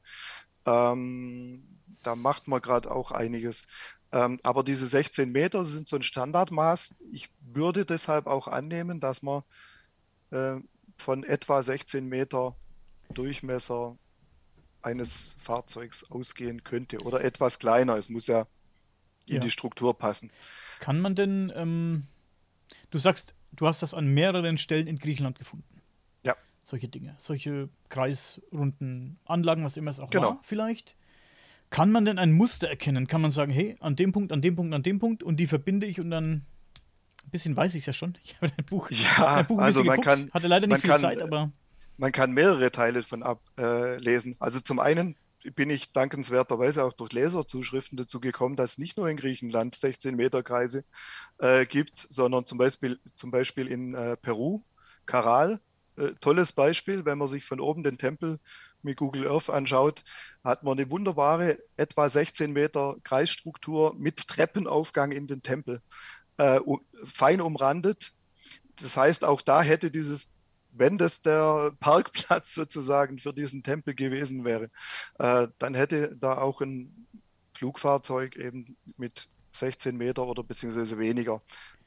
[0.65, 1.63] Ähm,
[2.03, 3.67] da macht man gerade auch einiges.
[4.11, 6.95] Ähm, aber diese 16 Meter sind so ein Standardmaß.
[7.11, 9.43] Ich würde deshalb auch annehmen, dass man
[10.31, 10.55] äh,
[10.97, 12.55] von etwa 16 Meter
[13.13, 13.97] Durchmesser
[14.81, 17.97] eines Fahrzeugs ausgehen könnte oder etwas kleiner.
[17.97, 18.47] Es muss ja
[19.25, 19.41] in ja.
[19.41, 20.29] die Struktur passen.
[20.79, 22.07] Kann man denn, ähm,
[22.91, 25.81] du sagst, du hast das an mehreren Stellen in Griechenland gefunden.
[26.23, 26.35] Ja.
[26.63, 30.29] Solche Dinge, solche kreisrunden Anlagen, was immer es auch genau.
[30.29, 30.95] war, vielleicht.
[31.69, 33.07] Kann man denn ein Muster erkennen?
[33.07, 35.47] Kann man sagen, hey, an dem Punkt, an dem Punkt, an dem Punkt und die
[35.47, 36.45] verbinde ich und dann
[37.25, 38.17] ein bisschen weiß ich es ja schon.
[38.23, 40.99] Ich habe dein Buch, ja, Buch also man geguckt, kann, hatte leider nicht viel kann,
[40.99, 41.51] Zeit, aber
[41.97, 44.33] man kann mehrere Teile von ablesen.
[44.33, 45.15] Äh, also zum einen
[45.53, 50.15] bin ich dankenswerterweise auch durch Leserzuschriften dazu gekommen, dass es nicht nur in Griechenland 16
[50.15, 50.83] Meter Kreise
[51.37, 54.61] äh, gibt, sondern zum Beispiel, zum Beispiel in äh, Peru,
[55.05, 55.59] Caral.
[55.97, 58.39] Äh, tolles Beispiel, wenn man sich von oben den Tempel
[58.81, 60.03] mit Google Earth anschaut,
[60.43, 65.81] hat man eine wunderbare, etwa 16 Meter Kreisstruktur mit Treppenaufgang in den Tempel,
[66.37, 66.59] äh,
[67.05, 68.11] fein umrandet.
[68.77, 70.29] Das heißt, auch da hätte dieses
[70.77, 74.69] wenn das der Parkplatz sozusagen für diesen Tempel gewesen wäre,
[75.19, 77.07] äh, dann hätte da auch ein
[77.53, 81.41] Flugfahrzeug eben mit 16 Meter oder beziehungsweise weniger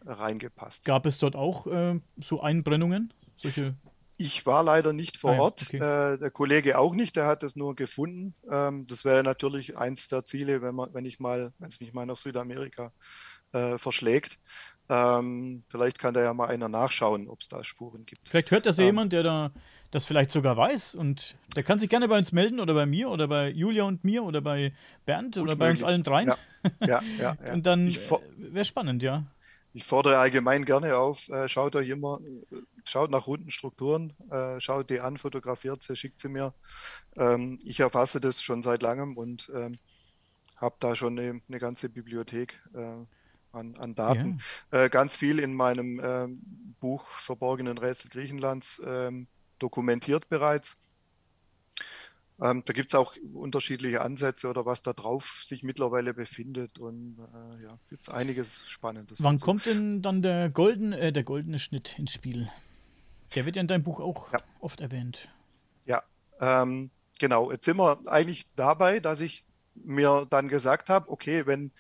[0.05, 0.85] reingepasst.
[0.85, 3.13] Gab es dort auch äh, so Einbrennungen?
[3.37, 3.77] Solche
[4.21, 5.77] ich war leider nicht vor ah, Ort, okay.
[5.77, 8.35] äh, der Kollege auch nicht, der hat es nur gefunden.
[8.51, 11.93] Ähm, das wäre natürlich eins der Ziele, wenn, man, wenn ich mal, wenn es mich
[11.93, 12.93] mal nach Südamerika
[13.53, 14.41] äh, verschlägt,
[14.89, 18.29] ähm, vielleicht kann da ja mal einer nachschauen, ob es da Spuren gibt.
[18.29, 19.53] Vielleicht hört das ja ähm, jemand, der da
[19.91, 23.09] das vielleicht sogar weiß und der kann sich gerne bei uns melden oder bei mir
[23.09, 24.73] oder bei Julia und mir oder bei
[25.07, 26.29] Bernd oder bei uns allen dreien.
[26.81, 27.37] Ja, ja, ja.
[27.53, 27.95] Und dann
[28.37, 29.25] wäre spannend, ja.
[29.73, 32.21] Ich fordere allgemein gerne auf, äh, schaut euch immer,
[32.85, 36.53] schaut nach runden Strukturen, äh, schaut die an, fotografiert sie, schickt sie mir.
[37.17, 39.79] Ähm, ich erfasse das schon seit langem und ähm,
[40.57, 42.61] habe da schon eine, eine ganze Bibliothek.
[42.75, 43.05] Äh,
[43.53, 44.41] an, an Daten.
[44.73, 44.85] Ja.
[44.85, 46.29] Äh, ganz viel in meinem äh,
[46.81, 49.11] Buch Verborgenen Rätsel Griechenlands äh,
[49.59, 50.77] dokumentiert bereits.
[52.41, 57.19] Ähm, da gibt es auch unterschiedliche Ansätze oder was da drauf sich mittlerweile befindet und
[57.19, 59.23] äh, ja, gibt es einiges Spannendes.
[59.23, 62.49] Wann kommt denn dann der, golden, äh, der goldene Schnitt ins Spiel?
[63.35, 64.39] Der wird ja in deinem Buch auch ja.
[64.61, 65.29] oft erwähnt.
[65.85, 66.05] Ja,
[66.41, 67.51] ähm, genau.
[67.51, 71.73] Jetzt sind wir eigentlich dabei, dass ich mir dann gesagt habe, okay, wenn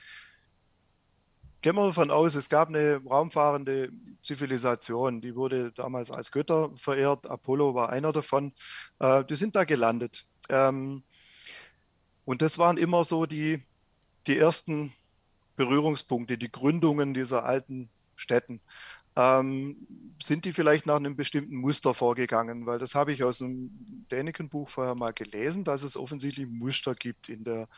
[1.69, 3.91] gehen wir davon aus, es gab eine raumfahrende
[4.23, 7.27] Zivilisation, die wurde damals als Götter verehrt.
[7.27, 8.55] Apollo war einer davon.
[9.01, 10.25] Äh, die sind da gelandet.
[10.49, 11.03] Ähm,
[12.25, 13.63] und das waren immer so die,
[14.27, 14.95] die ersten
[15.57, 18.63] Berührungspunkte, die Gründungen dieser alten Städten.
[19.15, 19.87] Ähm,
[20.23, 22.65] sind die vielleicht nach einem bestimmten Muster vorgegangen?
[22.65, 27.29] Weil das habe ich aus einem Däniken-Buch vorher mal gelesen, dass es offensichtlich Muster gibt
[27.29, 27.69] in der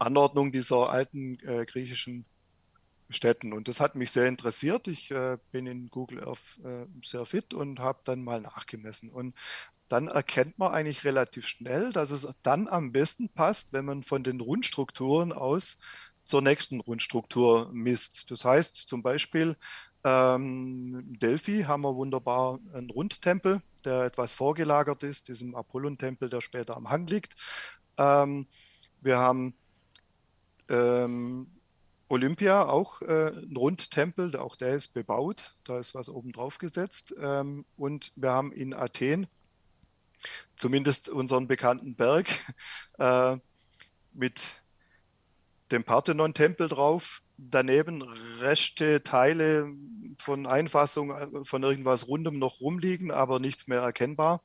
[0.00, 2.24] Anordnung dieser alten äh, griechischen
[3.12, 3.52] Städten.
[3.52, 4.88] Und das hat mich sehr interessiert.
[4.88, 9.10] Ich äh, bin in Google Earth äh, sehr fit und habe dann mal nachgemessen.
[9.10, 9.34] Und
[9.88, 14.24] dann erkennt man eigentlich relativ schnell, dass es dann am besten passt, wenn man von
[14.24, 15.78] den Rundstrukturen aus
[16.24, 18.30] zur nächsten Rundstruktur misst.
[18.30, 19.56] Das heißt zum Beispiel,
[20.04, 26.76] ähm, Delphi haben wir wunderbar einen Rundtempel, der etwas vorgelagert ist, diesem Apollon-Tempel, der später
[26.76, 27.34] am Hang liegt.
[27.98, 28.46] Ähm,
[29.00, 29.54] wir haben
[30.68, 31.48] ähm,
[32.12, 37.14] Olympia auch äh, ein Rundtempel, auch der ist bebaut, da ist was oben drauf gesetzt.
[37.18, 39.26] Ähm, und wir haben in Athen
[40.58, 42.26] zumindest unseren bekannten Berg
[42.98, 43.38] äh,
[44.12, 44.62] mit
[45.70, 47.22] dem Parthenon-Tempel drauf.
[47.38, 49.72] Daneben Reste, Teile
[50.18, 54.42] von Einfassung äh, von irgendwas Rundem noch rumliegen, aber nichts mehr erkennbar.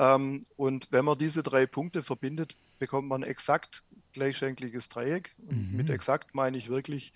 [0.00, 5.34] Ähm, und wenn man diese drei Punkte verbindet, bekommt man exakt gleichschenkliges Dreieck.
[5.38, 5.76] Und mhm.
[5.76, 7.12] mit exakt meine ich wirklich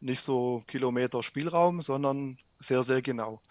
[0.00, 3.42] nicht so Kilometer Spielraum, sondern sehr, sehr genau.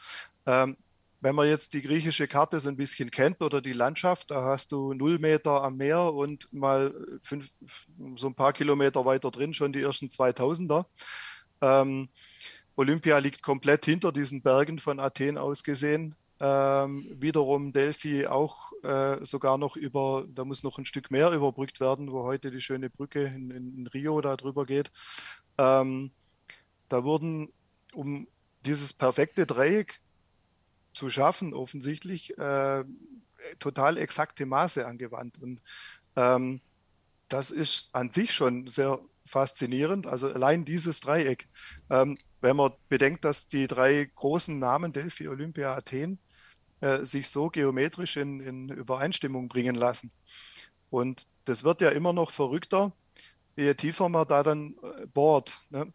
[0.46, 0.78] Ähm,
[1.20, 4.72] wenn man jetzt die griechische Karte so ein bisschen kennt oder die Landschaft, da hast
[4.72, 7.50] du null Meter am Meer und mal fünf,
[8.16, 10.86] so ein paar Kilometer weiter drin schon die ersten 2000er.
[11.62, 12.10] Ähm,
[12.76, 16.16] Olympia liegt komplett hinter diesen Bergen von Athen aus gesehen.
[16.40, 21.80] Ähm, wiederum Delphi auch äh, sogar noch über, da muss noch ein Stück mehr überbrückt
[21.80, 24.92] werden, wo heute die schöne Brücke in, in Rio da drüber geht.
[25.58, 26.12] Ähm,
[26.90, 27.52] da wurden,
[27.94, 28.28] um
[28.66, 30.00] dieses perfekte Dreieck
[30.94, 32.84] zu schaffen, offensichtlich äh,
[33.60, 35.42] total exakte Maße angewandt.
[35.42, 35.62] Und
[36.16, 36.62] ähm,
[37.30, 40.08] das ist an sich schon sehr faszinierend.
[40.08, 41.48] Also allein dieses Dreieck,
[41.90, 46.20] ähm, wenn man bedenkt, dass die drei großen Namen Delphi, Olympia, Athen
[46.82, 50.12] äh, sich so geometrisch in, in, Übereinstimmung bringen lassen.
[50.90, 52.94] Und das wird ja immer noch verrückter,
[53.56, 55.62] je tiefer man da dann äh, bohrt.
[55.70, 55.92] Ne?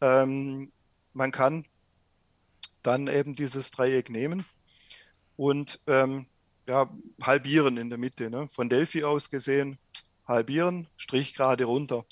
[0.00, 0.72] Ähm,
[1.12, 1.66] man kann
[2.82, 4.44] dann eben dieses Dreieck nehmen
[5.36, 6.26] und ähm,
[6.66, 6.88] ja,
[7.20, 8.30] halbieren in der Mitte.
[8.30, 8.48] Ne?
[8.48, 9.78] Von Delphi aus gesehen,
[10.26, 12.04] halbieren, Strich gerade runter.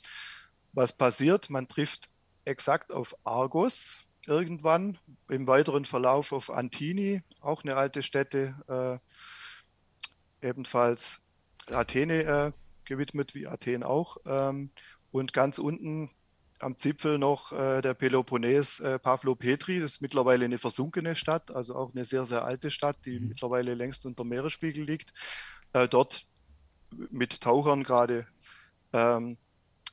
[0.72, 1.48] Was passiert?
[1.50, 2.10] Man trifft
[2.44, 9.00] exakt auf Argos, irgendwann im weiteren Verlauf auf Antini, auch eine alte Stätte,
[10.42, 11.22] äh, ebenfalls
[11.70, 12.52] Athene äh,
[12.84, 14.18] gewidmet, wie Athen auch.
[14.26, 14.70] Ähm,
[15.10, 16.10] und ganz unten
[16.60, 21.50] am Zipfel noch äh, der Peloponnes äh, Pavlo Petri, das ist mittlerweile eine versunkene Stadt,
[21.50, 23.28] also auch eine sehr, sehr alte Stadt, die mhm.
[23.28, 25.12] mittlerweile längst unter Meeresspiegel liegt.
[25.72, 26.26] Äh, dort
[27.10, 28.26] mit Tauchern gerade
[28.92, 29.36] ähm,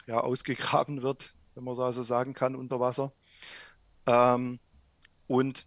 [0.08, 3.14] ja, ausgegraben wird, wenn man so also sagen kann, unter Wasser.
[4.06, 4.60] Ähm,
[5.28, 5.66] und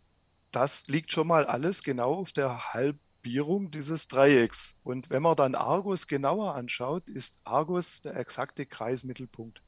[0.51, 4.79] das liegt schon mal alles genau auf der Halbierung dieses Dreiecks.
[4.83, 9.63] Und wenn man dann Argus genauer anschaut, ist Argus der exakte Kreismittelpunkt.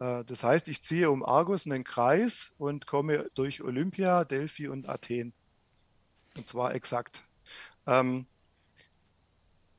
[0.00, 4.88] Äh, das heißt, ich ziehe um Argus einen Kreis und komme durch Olympia, Delphi und
[4.88, 5.32] Athen.
[6.36, 7.24] Und zwar exakt.
[7.86, 8.26] Ähm,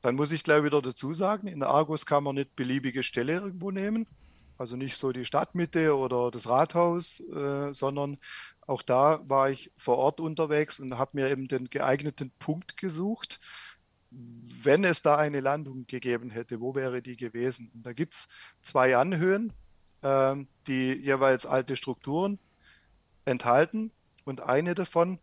[0.02, 3.72] dann muss ich gleich wieder dazu sagen, in Argus kann man nicht beliebige Stelle irgendwo
[3.72, 4.06] nehmen,
[4.64, 8.18] also nicht so die Stadtmitte oder das Rathaus, äh, sondern
[8.66, 13.42] auch da war ich vor Ort unterwegs und habe mir eben den geeigneten Punkt gesucht.
[14.10, 17.72] Wenn es da eine Landung gegeben hätte, wo wäre die gewesen?
[17.74, 18.30] Und da gibt es
[18.62, 19.52] zwei Anhöhen,
[20.02, 20.36] äh,
[20.68, 22.40] die jeweils alte Strukturen
[23.26, 23.92] enthalten.
[24.24, 25.20] Und eine davon,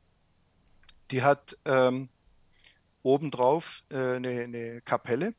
[1.10, 2.10] die hat ähm,
[3.02, 5.32] obendrauf äh, eine, eine Kapelle.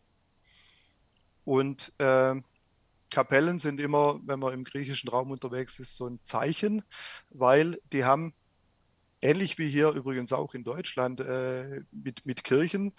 [1.46, 2.42] Und äh,
[3.12, 6.84] Kapellen sind immer, wenn man im griechischen Raum unterwegs ist, so ein Zeichen,
[7.30, 8.34] weil die haben,
[9.22, 12.94] ähnlich wie hier übrigens auch in Deutschland äh, mit, mit Kirchen,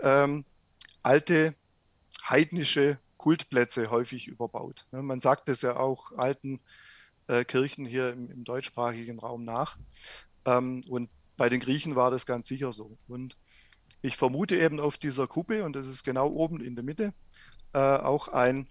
[0.00, 0.44] ähm,
[1.02, 1.54] alte
[2.28, 4.86] heidnische Kultplätze häufig überbaut.
[4.92, 6.60] Ne, man sagt es ja auch alten
[7.26, 9.78] äh, Kirchen hier im, im, deutschsprachigen Raum nach.
[10.44, 12.96] Ähm, und bei den Griechen war das ganz sicher so.
[13.08, 13.36] Und
[14.02, 17.12] ich vermute eben auf dieser Kuppe, und das ist genau oben in der Mitte,
[17.72, 18.68] äh, auch ein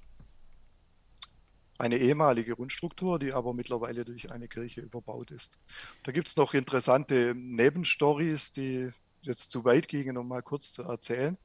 [1.77, 5.59] eine ehemalige Rundstruktur, die aber mittlerweile durch eine Kirche überbaut ist.
[6.03, 8.89] Da gibt es noch interessante Nebenstories, die
[9.21, 11.37] jetzt zu weit gingen, um mal kurz zu erzählen.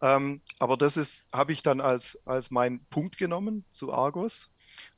[0.00, 4.50] Ähm, aber das habe ich dann als, als meinen Punkt genommen zu Argos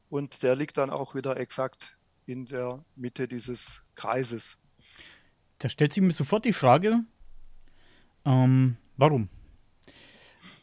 [0.09, 1.97] und der liegt dann auch wieder exakt
[2.27, 4.59] in der Mitte dieses Kreises.
[5.59, 7.05] Da stellt sich mir sofort die Frage,
[8.25, 9.29] ähm, warum?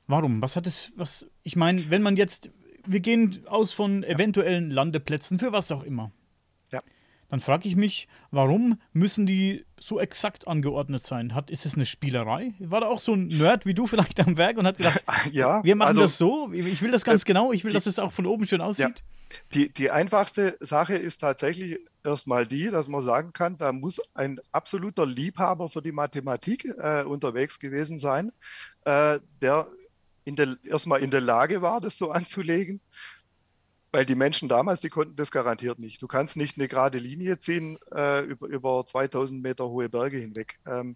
[0.08, 0.42] Warum?
[0.42, 2.52] Was hat es, was, ich meine, wenn man jetzt
[2.86, 6.12] wir gehen aus von eventuellen Landeplätzen für was auch immer.
[6.72, 6.82] Ja.
[7.30, 11.34] Dann frage ich mich, warum müssen die so exakt angeordnet sein?
[11.34, 12.54] Hat, ist es eine Spielerei?
[12.60, 15.64] War da auch so ein Nerd wie du vielleicht am Werk und hat gedacht, ja,
[15.64, 17.88] wir machen also, das so, ich will das ganz äh, genau, ich will, die, dass
[17.88, 19.00] es auch von oben schön aussieht?
[19.00, 19.38] Ja.
[19.54, 24.40] Die, die einfachste Sache ist tatsächlich erstmal die, dass man sagen kann, da muss ein
[24.52, 28.32] absoluter Liebhaber für die Mathematik äh, unterwegs gewesen sein,
[28.86, 29.68] äh, der
[30.26, 32.82] in der, erstmal in der Lage war, das so anzulegen.
[33.92, 36.02] Weil die Menschen damals, die konnten das garantiert nicht.
[36.02, 40.60] Du kannst nicht eine gerade Linie ziehen äh, über, über 2000 Meter hohe Berge hinweg.
[40.66, 40.96] Ähm,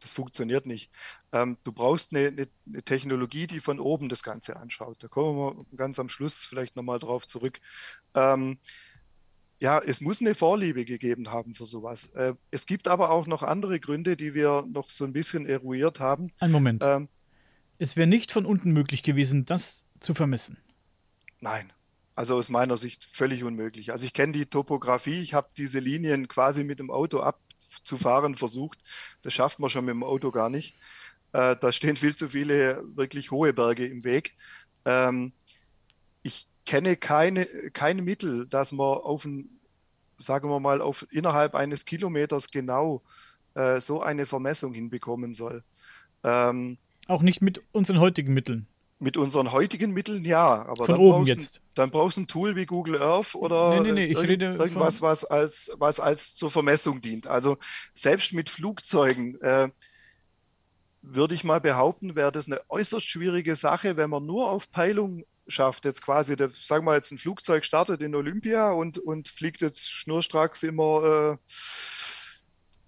[0.00, 0.90] das funktioniert nicht.
[1.32, 4.96] Ähm, du brauchst eine, eine, eine, Technologie, die von oben das Ganze anschaut.
[5.04, 7.60] Da kommen wir ganz am Schluss vielleicht nochmal drauf zurück.
[8.14, 8.58] Ähm,
[9.60, 12.06] ja, es muss eine Vorliebe gegeben haben für sowas.
[12.14, 16.00] Äh, es gibt aber auch noch andere Gründe, die wir noch so ein bisschen eruiert
[16.00, 16.32] haben.
[16.40, 16.82] Ein Moment.
[16.84, 17.08] Ähm,
[17.82, 20.56] es wäre nicht von unten möglich gewesen, das zu vermessen.
[21.40, 21.72] Nein.
[22.14, 23.90] Also aus meiner Sicht völlig unmöglich.
[23.90, 28.78] Also ich kenne die Topografie, ich habe diese Linien quasi mit dem Auto abzufahren versucht.
[29.22, 30.76] Das schafft man schon mit dem Auto gar nicht.
[31.32, 34.36] Äh, da stehen viel zu viele wirklich hohe Berge im Weg.
[34.84, 35.32] Ähm,
[36.22, 39.58] ich kenne keine, keine Mittel, dass man auf ein,
[40.18, 43.02] sagen wir mal, auf innerhalb eines Kilometers genau
[43.54, 45.64] äh, so eine Vermessung hinbekommen soll.
[46.22, 46.78] Ähm,
[47.08, 48.66] Auch nicht mit unseren heutigen Mitteln.
[48.98, 51.60] Mit unseren heutigen Mitteln ja, aber von dann, oben brauchst jetzt.
[51.74, 54.54] Dann brauchst du ein Tool wie Google Earth oder nee, nee, nee, ich irgend, rede
[54.54, 55.08] irgendwas, von...
[55.08, 57.26] was, als, was als zur Vermessung dient.
[57.26, 57.58] Also
[57.94, 59.70] selbst mit Flugzeugen äh,
[61.02, 65.24] würde ich mal behaupten, wäre das eine äußerst schwierige Sache, wenn man nur auf Peilung
[65.48, 65.84] schafft.
[65.84, 69.90] Jetzt quasi, der, sagen wir jetzt ein Flugzeug startet in Olympia und, und fliegt jetzt
[69.90, 71.38] schnurstracks immer,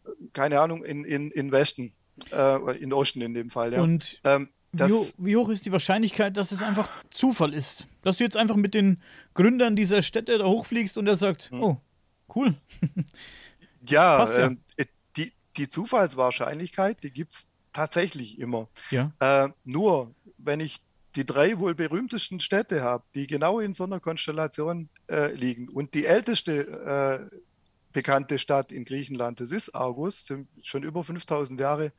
[0.06, 1.92] äh, keine Ahnung, in, in, in Westen,
[2.32, 3.72] äh, in Osten in dem Fall.
[3.72, 3.82] Ja.
[3.82, 7.86] Und ähm, wie, hoch, wie, hoch ist die Wahrscheinlichkeit, dass es einfach Zufall ist?
[8.02, 9.00] Dass du jetzt einfach mit den
[9.34, 11.62] Gründern dieser Städte da hochfliegst und er sagt, hm.
[11.62, 11.80] oh,
[12.34, 12.54] cool.
[13.88, 14.50] ja, ja.
[14.76, 14.86] Äh,
[15.16, 18.68] die, die Zufallswahrscheinlichkeit, die gibt es tatsächlich immer.
[18.90, 19.04] Ja.
[19.20, 20.80] Äh, nur, wenn ich
[21.16, 25.94] die drei wohl berühmtesten Städte habe, die genau in so einer Konstellation äh, liegen und
[25.94, 27.36] die älteste äh,
[27.94, 30.30] bekannte Stadt in Griechenland, das ist Argus,
[30.62, 31.92] schon über 5000 Jahre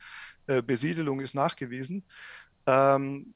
[0.46, 2.04] äh, Besiedelung ist nachgewiesen
[2.68, 3.34] ähm,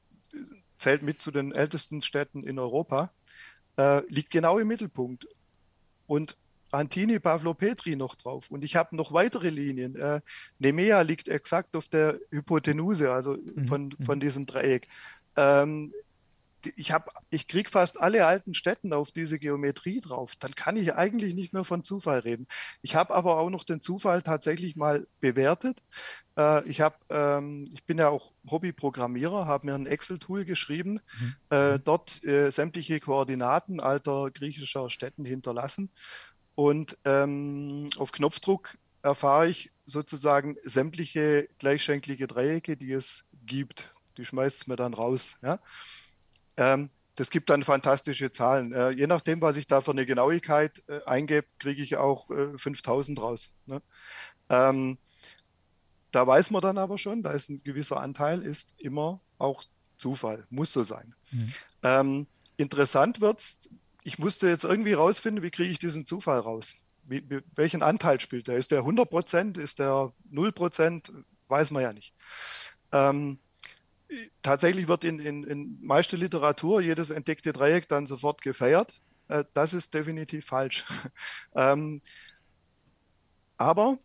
[0.78, 3.12] zählt mit zu den ältesten Städten in Europa,
[3.76, 5.26] äh, liegt genau im Mittelpunkt.
[6.06, 6.36] Und
[6.72, 8.50] Antini Pavlopetri noch drauf.
[8.50, 9.96] Und ich habe noch weitere Linien.
[9.96, 10.20] Äh,
[10.58, 13.64] Nemea liegt exakt auf der Hypotenuse, also mhm.
[13.64, 14.04] von, mhm.
[14.04, 14.88] von diesem Dreieck.
[15.36, 15.92] Ähm,
[16.76, 16.92] ich,
[17.30, 20.34] ich kriege fast alle alten Städten auf diese Geometrie drauf.
[20.38, 22.46] Dann kann ich eigentlich nicht mehr von Zufall reden.
[22.82, 25.82] Ich habe aber auch noch den Zufall tatsächlich mal bewertet.
[26.36, 31.34] Äh, ich, hab, ähm, ich bin ja auch Hobbyprogrammierer, habe mir ein Excel-Tool geschrieben, mhm.
[31.50, 35.90] äh, dort äh, sämtliche Koordinaten alter griechischer Städten hinterlassen.
[36.54, 43.94] Und ähm, auf Knopfdruck erfahre ich sozusagen sämtliche gleichschenklige Dreiecke, die es gibt.
[44.16, 45.38] Die schmeißt es mir dann raus.
[45.42, 45.60] Ja?
[46.60, 48.72] Ähm, das gibt dann fantastische Zahlen.
[48.72, 52.56] Äh, je nachdem, was ich da für eine Genauigkeit äh, eingebe, kriege ich auch äh,
[52.56, 53.52] 5000 raus.
[53.66, 53.82] Ne?
[54.48, 54.98] Ähm,
[56.12, 59.64] da weiß man dann aber schon, da ist ein gewisser Anteil, ist immer auch
[59.98, 61.14] Zufall, muss so sein.
[61.30, 61.54] Mhm.
[61.82, 63.68] Ähm, interessant wird es,
[64.02, 66.74] ich musste jetzt irgendwie rausfinden, wie kriege ich diesen Zufall raus?
[67.04, 68.56] Wie, wie, welchen Anteil spielt der?
[68.56, 69.58] Ist der 100 Prozent?
[69.58, 71.12] Ist der 0 Prozent?
[71.48, 72.14] Weiß man ja nicht.
[72.92, 73.38] Ähm,
[74.42, 79.00] tatsächlich wird in, in, in meiste Literatur jedes entdeckte Dreieck dann sofort gefeiert.
[79.28, 80.84] Äh, das ist definitiv falsch.
[81.54, 82.02] ähm,
[83.56, 83.98] aber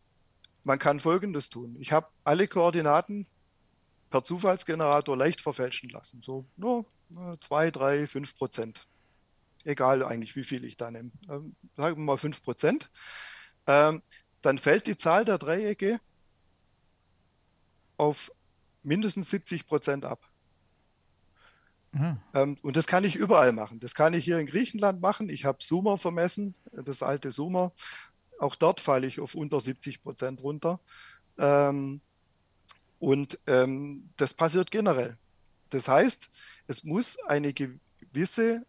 [0.63, 1.77] man kann Folgendes tun.
[1.79, 3.27] Ich habe alle Koordinaten
[4.09, 6.21] per Zufallsgenerator leicht verfälschen lassen.
[6.21, 6.85] So nur
[7.39, 8.87] 2, 3, 5 Prozent.
[9.63, 11.11] Egal eigentlich, wie viel ich da nehme.
[11.29, 12.91] Ähm, sagen wir mal 5 Prozent.
[13.67, 14.01] Ähm,
[14.41, 15.99] dann fällt die Zahl der Dreiecke
[17.97, 18.31] auf
[18.85, 20.27] mindestens 70 Prozent ab.
[21.91, 22.17] Mhm.
[22.33, 23.79] Ähm, und das kann ich überall machen.
[23.79, 25.29] Das kann ich hier in Griechenland machen.
[25.29, 27.71] Ich habe Sumer vermessen, das alte Sumer.
[28.39, 30.79] Auch dort falle ich auf unter 70 Prozent runter.
[31.37, 32.01] Ähm,
[32.99, 35.17] und ähm, das passiert generell.
[35.69, 36.29] Das heißt,
[36.67, 38.65] es muss eine gewisse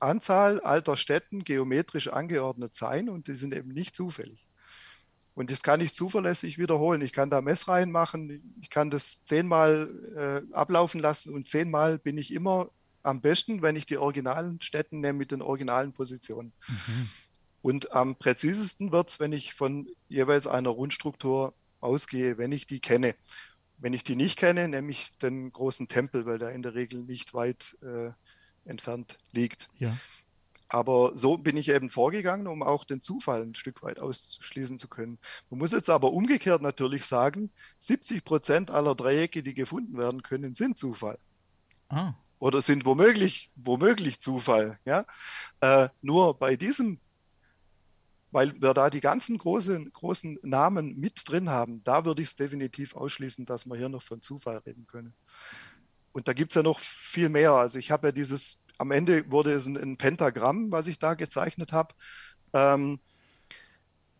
[0.00, 4.47] Anzahl alter Städten geometrisch angeordnet sein und die sind eben nicht zufällig.
[5.38, 7.00] Und das kann ich zuverlässig wiederholen.
[7.00, 12.18] Ich kann da Messreihen machen, ich kann das zehnmal äh, ablaufen lassen und zehnmal bin
[12.18, 12.72] ich immer
[13.04, 16.52] am besten, wenn ich die originalen Städten nehme mit den originalen Positionen.
[16.66, 17.08] Mhm.
[17.62, 22.80] Und am präzisesten wird es, wenn ich von jeweils einer Rundstruktur ausgehe, wenn ich die
[22.80, 23.14] kenne.
[23.76, 27.04] Wenn ich die nicht kenne, nehme ich den großen Tempel, weil der in der Regel
[27.04, 28.10] nicht weit äh,
[28.68, 29.68] entfernt liegt.
[29.78, 29.96] Ja.
[30.68, 34.88] Aber so bin ich eben vorgegangen, um auch den Zufall ein Stück weit ausschließen zu
[34.88, 35.18] können.
[35.48, 40.54] Man muss jetzt aber umgekehrt natürlich sagen, 70 Prozent aller Dreiecke, die gefunden werden können,
[40.54, 41.18] sind Zufall.
[41.88, 42.12] Ah.
[42.38, 44.78] Oder sind womöglich, womöglich Zufall.
[44.84, 45.06] Ja?
[45.60, 47.00] Äh, nur bei diesem,
[48.30, 52.36] weil wir da die ganzen großen, großen Namen mit drin haben, da würde ich es
[52.36, 55.14] definitiv ausschließen, dass wir hier noch von Zufall reden können.
[56.12, 57.52] Und da gibt es ja noch viel mehr.
[57.52, 61.14] Also ich habe ja dieses am Ende wurde es ein, ein Pentagramm, was ich da
[61.14, 61.94] gezeichnet habe.
[62.52, 63.00] Ähm,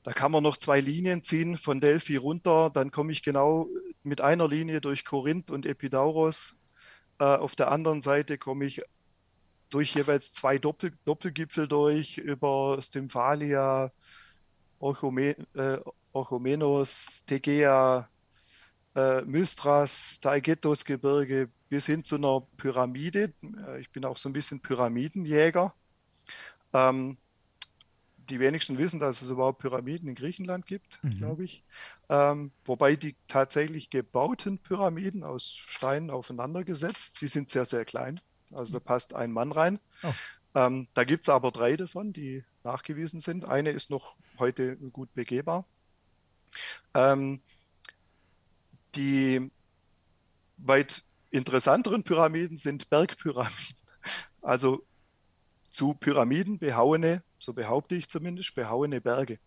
[0.03, 2.71] da kann man noch zwei Linien ziehen von Delphi runter.
[2.71, 3.69] Dann komme ich genau
[4.03, 6.59] mit einer Linie durch Korinth und Epidauros.
[7.19, 8.81] Äh, auf der anderen Seite komme ich
[9.71, 13.93] durch jeweils zwei Doppel, Doppelgipfel durch, über Stymphalia,
[14.79, 15.79] Orchome, äh,
[16.13, 18.09] Orchomenos, Tegea,
[18.95, 23.33] äh, Mystras, Taigetos-Gebirge bis hin zu einer Pyramide.
[23.67, 25.75] Äh, ich bin auch so ein bisschen Pyramidenjäger.
[26.73, 27.17] Ähm,
[28.29, 31.19] die wenigsten wissen, dass es überhaupt Pyramiden in Griechenland gibt, mhm.
[31.19, 31.65] glaube ich.
[32.09, 38.21] Ähm, wobei die tatsächlich gebauten Pyramiden aus Steinen aufeinander gesetzt, die sind sehr, sehr klein.
[38.53, 39.79] Also da passt ein Mann rein.
[40.03, 40.13] Oh.
[40.55, 43.45] Ähm, da gibt es aber drei davon, die nachgewiesen sind.
[43.45, 45.65] Eine ist noch heute gut begehbar.
[46.95, 47.41] Ähm,
[48.95, 49.51] die
[50.57, 53.77] weit interessanteren Pyramiden sind Bergpyramiden.
[54.41, 54.85] Also
[55.71, 59.39] zu Pyramiden behauene, so behaupte ich zumindest, behauene Berge.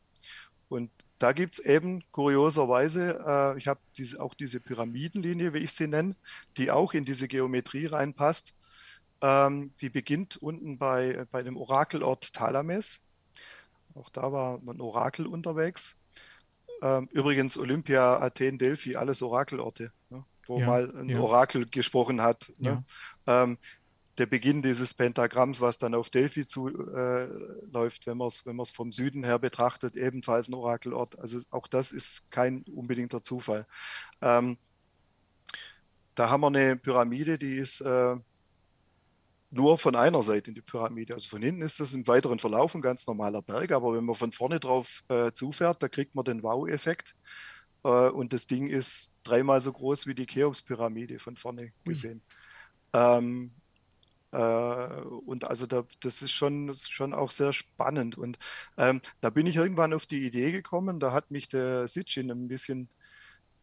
[0.69, 5.73] Und da gibt es eben kurioserweise, äh, ich habe diese, auch diese Pyramidenlinie, wie ich
[5.73, 6.15] sie nenne,
[6.57, 8.53] die auch in diese Geometrie reinpasst.
[9.21, 13.01] Ähm, die beginnt unten bei, bei dem Orakelort Thalames.
[13.93, 15.99] Auch da war ein Orakel unterwegs.
[16.81, 21.19] Ähm, übrigens Olympia, Athen, Delphi, alles Orakelorte, ne, wo ja, mal ein ja.
[21.19, 22.51] Orakel gesprochen hat.
[22.57, 22.83] Ne?
[23.27, 23.43] Ja.
[23.43, 23.57] Ähm,
[24.17, 28.91] der Beginn dieses Pentagramms, was dann auf Delphi zuläuft, äh, wenn man es wenn vom
[28.91, 31.17] Süden her betrachtet, ebenfalls ein Orakelort.
[31.17, 33.65] Also auch das ist kein unbedingter Zufall.
[34.21, 34.57] Ähm,
[36.15, 38.15] da haben wir eine Pyramide, die ist äh,
[39.49, 41.13] nur von einer Seite in die Pyramide.
[41.13, 44.15] Also von hinten ist das im weiteren Verlauf ein ganz normaler Berg, aber wenn man
[44.15, 47.15] von vorne drauf äh, zufährt, da kriegt man den Wow-Effekt.
[47.83, 52.21] Äh, und das Ding ist dreimal so groß wie die Cheops-Pyramide von vorne gesehen.
[52.93, 53.51] Ähm,
[54.31, 54.37] äh,
[55.25, 58.17] und also da, das ist schon, schon auch sehr spannend.
[58.17, 58.37] Und
[58.77, 62.47] ähm, da bin ich irgendwann auf die Idee gekommen, da hat mich der Sitchin ein
[62.47, 62.89] bisschen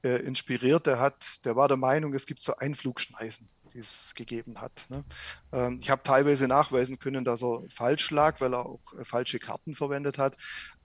[0.02, 0.86] äh, inspiriert.
[0.86, 4.86] Der, hat, der war der Meinung, es gibt so Einflugschneisen die es gegeben hat.
[4.88, 5.04] Ne?
[5.52, 9.38] Ähm, ich habe teilweise nachweisen können, dass er falsch lag, weil er auch äh, falsche
[9.38, 10.36] Karten verwendet hat.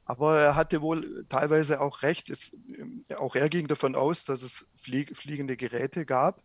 [0.06, 2.30] Aber er hatte wohl teilweise auch recht.
[2.30, 2.56] Es,
[3.18, 6.43] auch er ging davon aus, dass es flieg, fliegende Geräte gab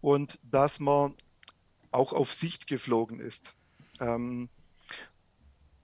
[0.00, 1.14] und dass man
[1.90, 3.54] auch auf Sicht geflogen ist.
[4.00, 4.48] Ähm,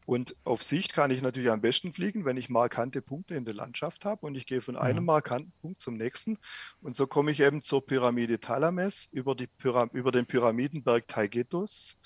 [0.04, 3.54] und auf Sicht kann ich natürlich am besten fliegen, wenn ich markante Punkte in der
[3.54, 5.02] Landschaft habe und ich gehe von einem ja.
[5.02, 6.38] markanten Punkt zum nächsten.
[6.80, 11.98] Und so komme ich eben zur Pyramide Thalames über, Pyram über den Pyramidenberg Taigetos.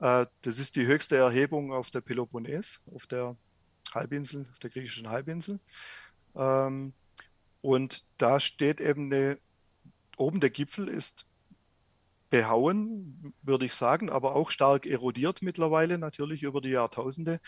[0.00, 3.36] Äh, das ist die höchste Erhebung auf der Peloponnes, auf der
[3.94, 5.60] Halbinsel, auf der griechischen Halbinsel.
[6.34, 6.92] Ähm,
[7.60, 9.38] und da steht eben eine,
[10.16, 11.26] oben der Gipfel ist
[12.34, 17.40] behauen, würde ich sagen, aber auch stark erodiert mittlerweile natürlich über die Jahrtausende.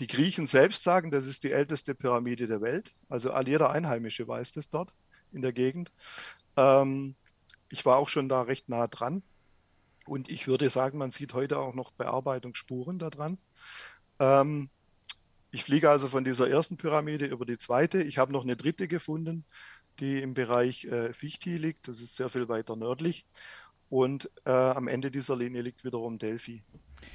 [0.00, 2.90] Die Griechen selbst sagen, das ist die älteste Pyramide der Welt.
[3.08, 4.92] Also all jeder Einheimische weiß das dort
[5.32, 5.92] in der Gegend.
[6.56, 7.14] Ähm,
[7.68, 9.22] ich war auch schon da recht nah dran.
[10.06, 13.38] Und ich würde sagen, man sieht heute auch noch Bearbeitungsspuren daran.
[14.18, 14.70] Ähm,
[15.52, 18.02] ich fliege also von dieser ersten Pyramide über die zweite.
[18.02, 19.44] Ich habe noch eine dritte gefunden,
[20.00, 21.88] die im Bereich äh, Fichti liegt.
[21.88, 23.26] Das ist sehr viel weiter nördlich.
[23.90, 26.62] Und äh, am Ende dieser Linie liegt wiederum Delphi.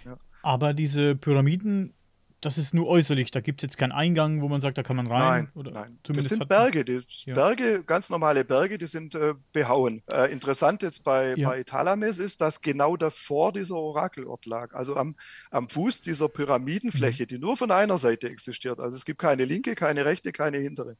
[0.06, 0.18] Ja.
[0.44, 1.96] Aber diese Pyramiden,
[2.42, 3.32] das ist nur äußerlich.
[3.32, 5.20] Da gibt es jetzt keinen Eingang, wo man sagt, da kann man rein.
[5.20, 6.00] Nein, oder nein.
[6.04, 6.86] das sind Berge.
[6.86, 7.34] Die ja.
[7.34, 10.04] Berge, ganz normale Berge, die sind äh, behauen.
[10.12, 11.50] Äh, interessant jetzt bei, ja.
[11.50, 14.74] bei Talames ist, dass genau davor dieser Orakelort lag.
[14.74, 15.16] Also am,
[15.50, 17.28] am Fuß dieser Pyramidenfläche, mhm.
[17.28, 18.80] die nur von einer Seite existiert.
[18.80, 20.98] Also es gibt keine linke, keine rechte, keine hintere.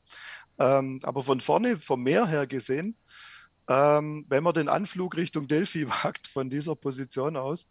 [0.58, 2.98] Ähm, aber von vorne, vom Meer her gesehen,
[3.70, 7.68] ähm, wenn man den Anflug Richtung Delphi wagt, von dieser Position aus,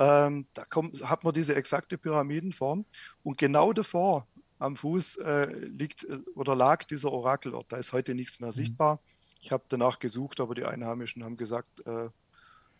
[0.00, 2.86] ähm, da kommt, hat man diese exakte Pyramidenform
[3.22, 4.26] und genau davor
[4.58, 7.70] am Fuß äh, liegt äh, oder lag dieser Orakelort.
[7.70, 8.54] Da ist heute nichts mehr mhm.
[8.54, 9.00] sichtbar.
[9.42, 12.08] Ich habe danach gesucht, aber die Einheimischen haben gesagt, äh,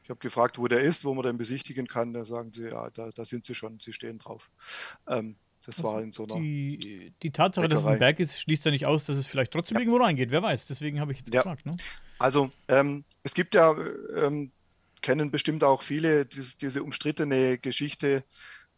[0.02, 2.14] ich habe gefragt, wo der ist, wo man den besichtigen kann.
[2.14, 4.50] Da sagen sie, ja, da, da sind sie schon, sie stehen drauf.
[5.06, 6.36] Ähm, das also war in so einer.
[6.36, 7.74] Die, die Tatsache, Bäckerei.
[7.74, 9.82] dass es ein Berg ist, schließt ja nicht aus, dass es vielleicht trotzdem ja.
[9.82, 10.30] irgendwo reingeht.
[10.30, 11.42] Wer weiß, deswegen habe ich jetzt ja.
[11.42, 11.66] gefragt.
[11.66, 11.76] Ne?
[12.18, 13.76] Also, ähm, es gibt ja,
[14.16, 14.52] ähm,
[15.00, 18.24] kennen bestimmt auch viele dies, diese umstrittene Geschichte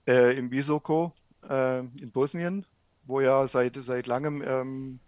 [0.06, 1.14] äh, im Visoko
[1.48, 2.66] äh, in Bosnien,
[3.04, 5.00] wo ja seit, seit langem ähm,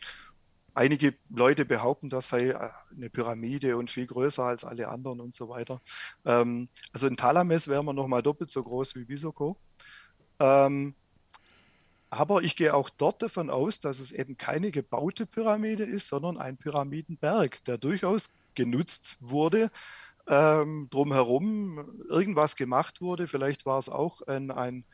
[0.75, 5.35] einige Leute behaupten, das sei äh, eine Pyramide und viel größer als alle anderen und
[5.35, 5.81] so weiter.
[6.25, 9.57] Ähm, also in Talames wären wir nochmal doppelt so groß wie Visoko.
[10.41, 10.95] Ähm,
[12.11, 16.39] aber ich gehe auch dort davon aus, dass es eben keine gebaute Pyramide ist, sondern
[16.39, 19.71] ein Pyramidenberg, der durchaus genutzt wurde,
[20.27, 23.27] ähm, drumherum irgendwas gemacht wurde.
[23.27, 24.85] Vielleicht war es auch ein, ein,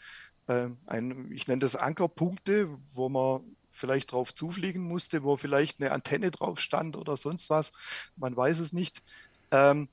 [0.46, 5.92] äh, ein, ich nenne das Ankerpunkte, wo man vielleicht drauf zufliegen musste, wo vielleicht eine
[5.92, 7.72] Antenne drauf stand oder sonst was.
[8.16, 9.02] Man weiß es nicht.
[9.50, 9.88] Ähm,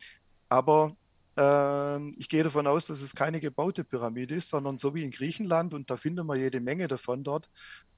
[0.50, 0.96] aber
[1.40, 5.12] Ähm, ich gehe davon aus, dass es keine gebaute Pyramide ist, sondern so wie in
[5.12, 7.48] Griechenland, und da finden wir jede Menge davon dort,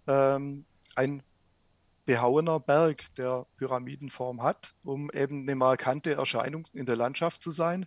[0.07, 0.65] ähm,
[0.95, 1.23] ein
[2.09, 7.85] behauener Berg, der Pyramidenform hat, um eben eine markante Erscheinung in der Landschaft zu sein.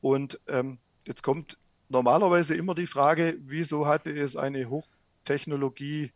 [0.00, 1.56] Und ähm, jetzt kommt
[1.88, 6.10] normalerweise immer die Frage, wieso hatte es eine Hochtechnologie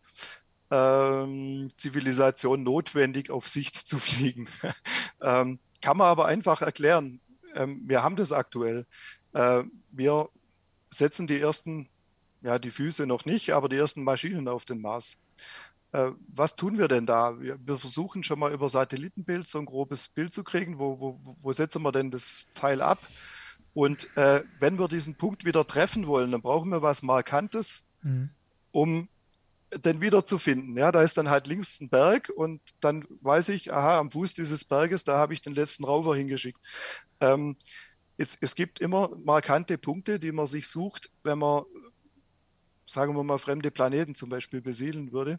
[0.73, 4.49] ähm, Zivilisation notwendig, auf Sicht zu fliegen?
[5.23, 7.21] ähm, kann man aber einfach erklären.
[7.55, 8.87] Ähm, wir haben das aktuell.
[9.35, 9.63] Äh,
[9.93, 10.31] wir
[10.91, 11.89] setzen die ersten,
[12.43, 15.21] ja, die Füße noch nicht, aber die ersten Maschinen auf den Mars.
[15.95, 17.41] Äh, was tun wir denn da?
[17.41, 20.81] Wir, wir, versuchen schon mal über Satellitenbild so ein grobes Bild zu kriegen.
[20.81, 22.99] Wo, wo, wo setzen wir denn das Teil ab?
[23.75, 28.31] Und äh, wenn wir diesen Punkt wieder treffen wollen, dann brauchen wir was Markantes, mhm.
[28.73, 29.09] um
[29.73, 30.77] den wiederzufinden.
[30.77, 34.35] Ja, da ist dann halt links ein Berg und dann weiß ich, aha, am Fuß
[34.35, 36.59] dieses Berges, da habe ich den letzten Raufer hingeschickt.
[37.21, 37.57] Ähm,
[38.17, 41.63] es, es gibt immer markante Punkte, die man sich sucht, wenn man,
[42.85, 45.39] sagen wir mal, fremde Planeten zum Beispiel besiedeln würde.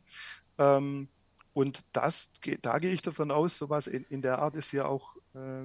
[0.58, 1.08] Ähm,
[1.54, 5.16] und das, da gehe ich davon aus, sowas in, in der Art ist hier auch
[5.34, 5.64] äh,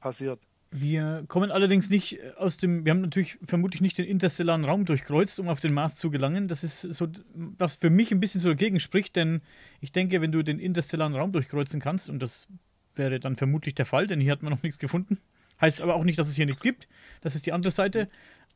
[0.00, 0.40] passiert.
[0.70, 4.84] Wir kommen allerdings nicht äh, aus dem, wir haben natürlich vermutlich nicht den interstellaren Raum
[4.84, 6.48] durchkreuzt, um auf den Mars zu gelangen.
[6.48, 9.40] Das ist so, was für mich ein bisschen so dagegen spricht, denn
[9.80, 12.48] ich denke, wenn du den interstellaren Raum durchkreuzen kannst, und das
[12.94, 15.18] wäre dann vermutlich der Fall, denn hier hat man noch nichts gefunden.
[15.60, 16.88] Heißt aber auch nicht, dass es hier nichts gibt.
[17.20, 18.08] Das ist die andere Seite.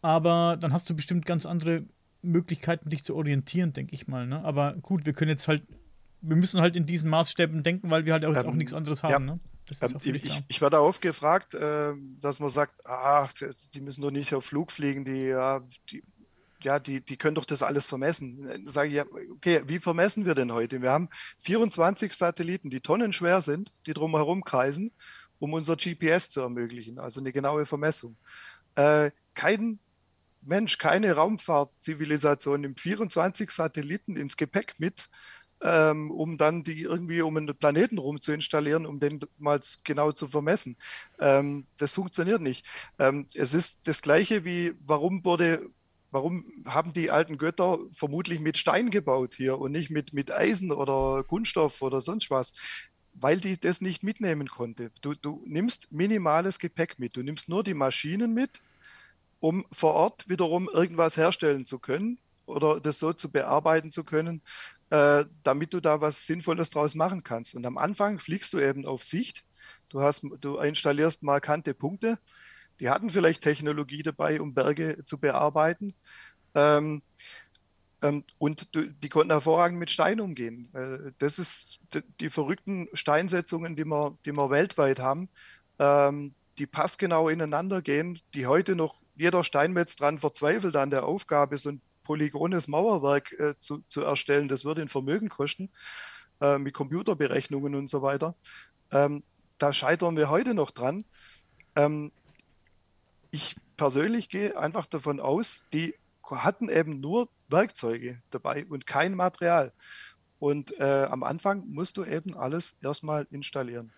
[0.02, 1.84] Aber dann hast du bestimmt ganz andere
[2.22, 4.26] Möglichkeiten, dich zu orientieren, denke ich mal.
[4.26, 4.44] Ne?
[4.44, 5.66] Aber gut, wir können jetzt halt
[6.22, 8.72] wir müssen halt in diesen Maßstäben denken, weil wir halt auch jetzt ähm, auch nichts
[8.72, 9.10] anderes haben.
[9.10, 9.18] Ja.
[9.18, 9.40] Ne?
[9.80, 13.32] Ähm, ich, ich werde oft gefragt, äh, dass man sagt, ach,
[13.74, 16.02] die müssen doch nicht auf Flug fliegen, die, ja, die,
[16.62, 18.66] ja, die, die können doch das alles vermessen.
[18.66, 20.80] Sage ich, ja, okay, wie vermessen wir denn heute?
[20.80, 21.08] Wir haben
[21.40, 24.92] 24 Satelliten, die tonnenschwer sind, die drumherum kreisen,
[25.40, 28.16] um unser GPS zu ermöglichen, also eine genaue Vermessung.
[28.76, 29.80] Äh, kein
[30.42, 35.08] Mensch, keine Raumfahrtzivilisation nimmt 24 Satelliten ins Gepäck mit,
[35.62, 40.12] ähm, um dann die irgendwie um einen Planeten rum zu installieren, um den mal genau
[40.12, 40.76] zu vermessen.
[41.20, 42.66] Ähm, das funktioniert nicht.
[42.98, 45.70] Ähm, es ist das Gleiche wie, warum wurde
[46.12, 50.70] Warum haben die alten Götter vermutlich mit Stein gebaut hier und nicht mit, mit Eisen
[50.70, 52.52] oder Kunststoff oder sonst was?
[53.14, 54.92] Weil die das nicht mitnehmen konnte.
[55.00, 57.16] Du, du nimmst minimales Gepäck mit.
[57.16, 58.60] Du nimmst nur die Maschinen mit,
[59.42, 64.40] um vor Ort wiederum irgendwas herstellen zu können oder das so zu bearbeiten zu können,
[64.90, 67.56] äh, damit du da was Sinnvolles draus machen kannst.
[67.56, 69.44] Und am Anfang fliegst du eben auf Sicht.
[69.88, 72.20] Du, hast, du installierst markante Punkte.
[72.78, 75.94] Die hatten vielleicht Technologie dabei, um Berge zu bearbeiten.
[76.54, 77.02] Ähm,
[78.00, 80.72] ähm, und die konnten hervorragend mit Stein umgehen.
[80.72, 85.28] Äh, das ist die, die, verrückten Steinsetzungen, die wir, die wir weltweit haben,
[85.80, 91.56] ähm, die passgenau ineinander gehen, die heute noch jeder Steinmetz dran verzweifelt an der Aufgabe,
[91.56, 94.48] so ein polygones Mauerwerk äh, zu, zu erstellen.
[94.48, 95.70] Das würde ein Vermögen kosten
[96.40, 98.34] äh, mit Computerberechnungen und so weiter.
[98.90, 99.22] Ähm,
[99.58, 101.04] da scheitern wir heute noch dran.
[101.76, 102.10] Ähm,
[103.30, 105.94] ich persönlich gehe einfach davon aus, die
[106.28, 109.72] hatten eben nur Werkzeuge dabei und kein Material.
[110.40, 113.92] Und äh, am Anfang musst du eben alles erstmal installieren.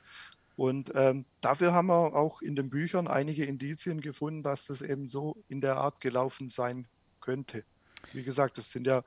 [0.57, 5.09] Und ähm, dafür haben wir auch in den Büchern einige Indizien gefunden, dass das eben
[5.09, 6.87] so in der Art gelaufen sein
[7.21, 7.65] könnte.
[8.13, 9.03] Wie gesagt, das sind ja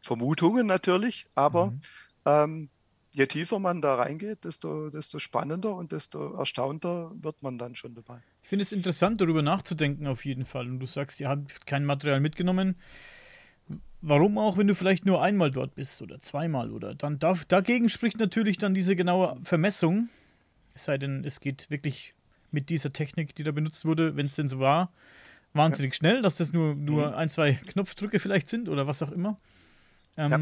[0.00, 1.80] Vermutungen natürlich, aber mhm.
[2.26, 2.68] ähm,
[3.14, 7.94] je tiefer man da reingeht, desto, desto spannender und desto erstaunter wird man dann schon
[7.94, 8.20] dabei.
[8.42, 10.68] Ich finde es interessant, darüber nachzudenken auf jeden Fall.
[10.68, 12.76] Und du sagst, ihr habt kein Material mitgenommen.
[14.00, 17.88] Warum auch, wenn du vielleicht nur einmal dort bist oder zweimal oder dann darf, dagegen
[17.88, 20.08] spricht natürlich dann diese genaue Vermessung.
[20.74, 22.14] Es sei denn, es geht wirklich
[22.50, 24.92] mit dieser Technik, die da benutzt wurde, wenn es denn so war,
[25.54, 25.96] wahnsinnig ja.
[25.96, 27.14] schnell, dass das nur, nur mhm.
[27.14, 29.36] ein, zwei Knopfdrücke vielleicht sind oder was auch immer.
[30.16, 30.38] Ähm, ja.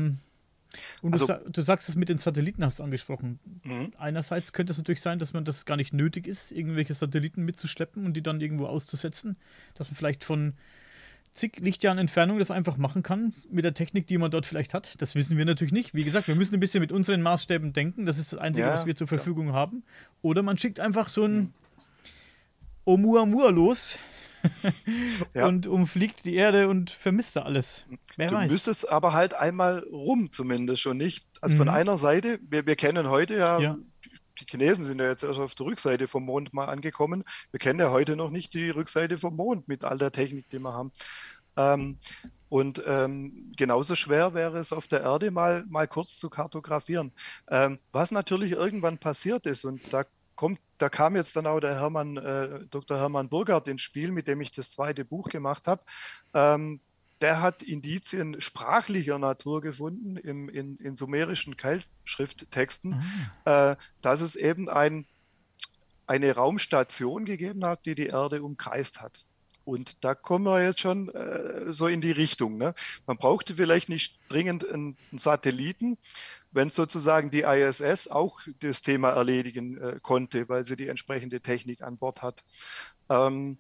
[1.03, 3.41] Und also, du, du, sagst es mit den Satelliten, hast du angesprochen.
[3.65, 3.93] Mhm.
[3.99, 8.05] Einerseits könnte es natürlich sein, dass man das gar nicht nötig ist, irgendwelche Satelliten mitzuschleppen
[8.05, 9.37] und die dann irgendwo auszusetzen.
[9.75, 10.55] Dass man vielleicht von
[11.33, 15.01] zig Lichtjahren Entfernung das einfach machen kann mit der Technik, die man dort vielleicht hat.
[15.01, 15.95] Das wissen wir natürlich nicht.
[15.95, 18.07] Wie gesagt, wir müssen ein bisschen mit unseren Maßstäben denken.
[18.07, 19.53] Das ist das Einzige, ja, was wir zur Verfügung ja.
[19.55, 19.85] haben.
[20.23, 21.53] Oder man schickt einfach so ein mhm.
[22.85, 23.99] Oumuamua los,
[25.35, 25.47] ja.
[25.47, 27.87] und umfliegt die Erde und vermisst da alles.
[28.17, 28.51] Wer du weiß.
[28.51, 31.27] müsstest aber halt einmal rum zumindest schon nicht.
[31.41, 31.59] Also mhm.
[31.59, 33.77] von einer Seite, wir, wir kennen heute ja,
[34.41, 37.25] die Chinesen sind ja jetzt erst auf der Rückseite vom Mond mal angekommen.
[37.51, 40.59] Wir kennen ja heute noch nicht die Rückseite vom Mond mit all der Technik, die
[40.59, 40.93] wir haben.
[41.57, 41.99] Ähm,
[42.49, 47.13] und ähm, genauso schwer wäre es auf der Erde mal, mal kurz zu kartografieren.
[47.49, 51.79] Ähm, was natürlich irgendwann passiert ist, und da kommt, da kam jetzt dann auch der
[51.79, 52.99] Hermann, äh, Dr.
[52.99, 55.83] Hermann Burghardt ins Spiel, mit dem ich das zweite Buch gemacht habe.
[57.21, 63.31] Der hat Indizien sprachlicher Natur gefunden im, in, in sumerischen Keilschrifttexten, mhm.
[63.45, 65.07] äh, dass es eben ein,
[66.07, 69.25] eine Raumstation gegeben hat, die die Erde umkreist hat.
[69.65, 72.57] Und da kommen wir jetzt schon äh, so in die Richtung.
[72.57, 72.75] Ne?
[73.07, 75.99] Man brauchte vielleicht nicht dringend einen, einen Satelliten,
[76.51, 81.83] wenn sozusagen die ISS auch das Thema erledigen äh, konnte, weil sie die entsprechende Technik
[81.83, 82.43] an Bord hat.
[83.09, 83.59] Ähm,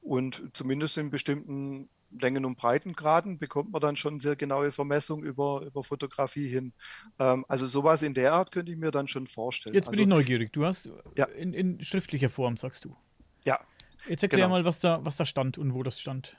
[0.00, 5.62] und zumindest in bestimmten Längen- und Breitengraden bekommt man dann schon sehr genaue Vermessung über,
[5.62, 6.72] über Fotografie hin.
[7.18, 9.74] Ähm, also sowas in der Art könnte ich mir dann schon vorstellen.
[9.74, 10.52] Jetzt bin also, ich neugierig.
[10.52, 11.26] Du hast ja.
[11.26, 12.96] in, in, schriftlicher Form, sagst du.
[13.44, 13.60] Ja.
[14.06, 14.56] Jetzt erklär genau.
[14.56, 16.36] mal, was da, was da stand und wo das stand.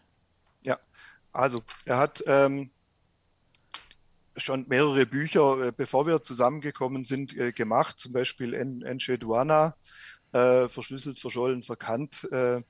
[0.64, 0.80] Ja,
[1.32, 2.72] also er hat ähm,
[4.38, 9.76] schon mehrere Bücher, äh, bevor wir zusammengekommen sind, äh, gemacht, zum Beispiel Enche Duana,
[10.32, 12.62] äh, Verschlüsselt, Verschollen, Verkannt, äh,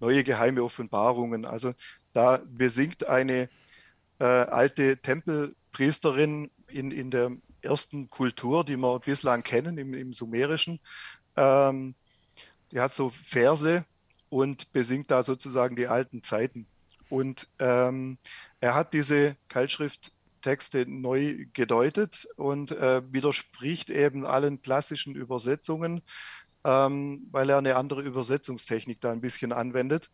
[0.00, 1.44] Neue geheime Offenbarungen.
[1.44, 1.74] Also
[2.12, 3.48] da besingt eine
[4.18, 7.32] äh, alte Tempelpriesterin in, in der
[7.62, 10.80] ersten Kultur, die wir bislang kennen, im, im Sumerischen.
[11.36, 11.94] Ähm,
[12.72, 13.84] die hat so Verse
[14.28, 16.66] und besingt da sozusagen die alten Zeiten.
[17.08, 18.18] Und ähm,
[18.60, 26.02] er hat diese Keilschrifttexte neu gedeutet und äh, widerspricht eben allen klassischen Übersetzungen,
[26.64, 30.10] ähm, weil er eine andere Übersetzungstechnik da ein bisschen anwendet.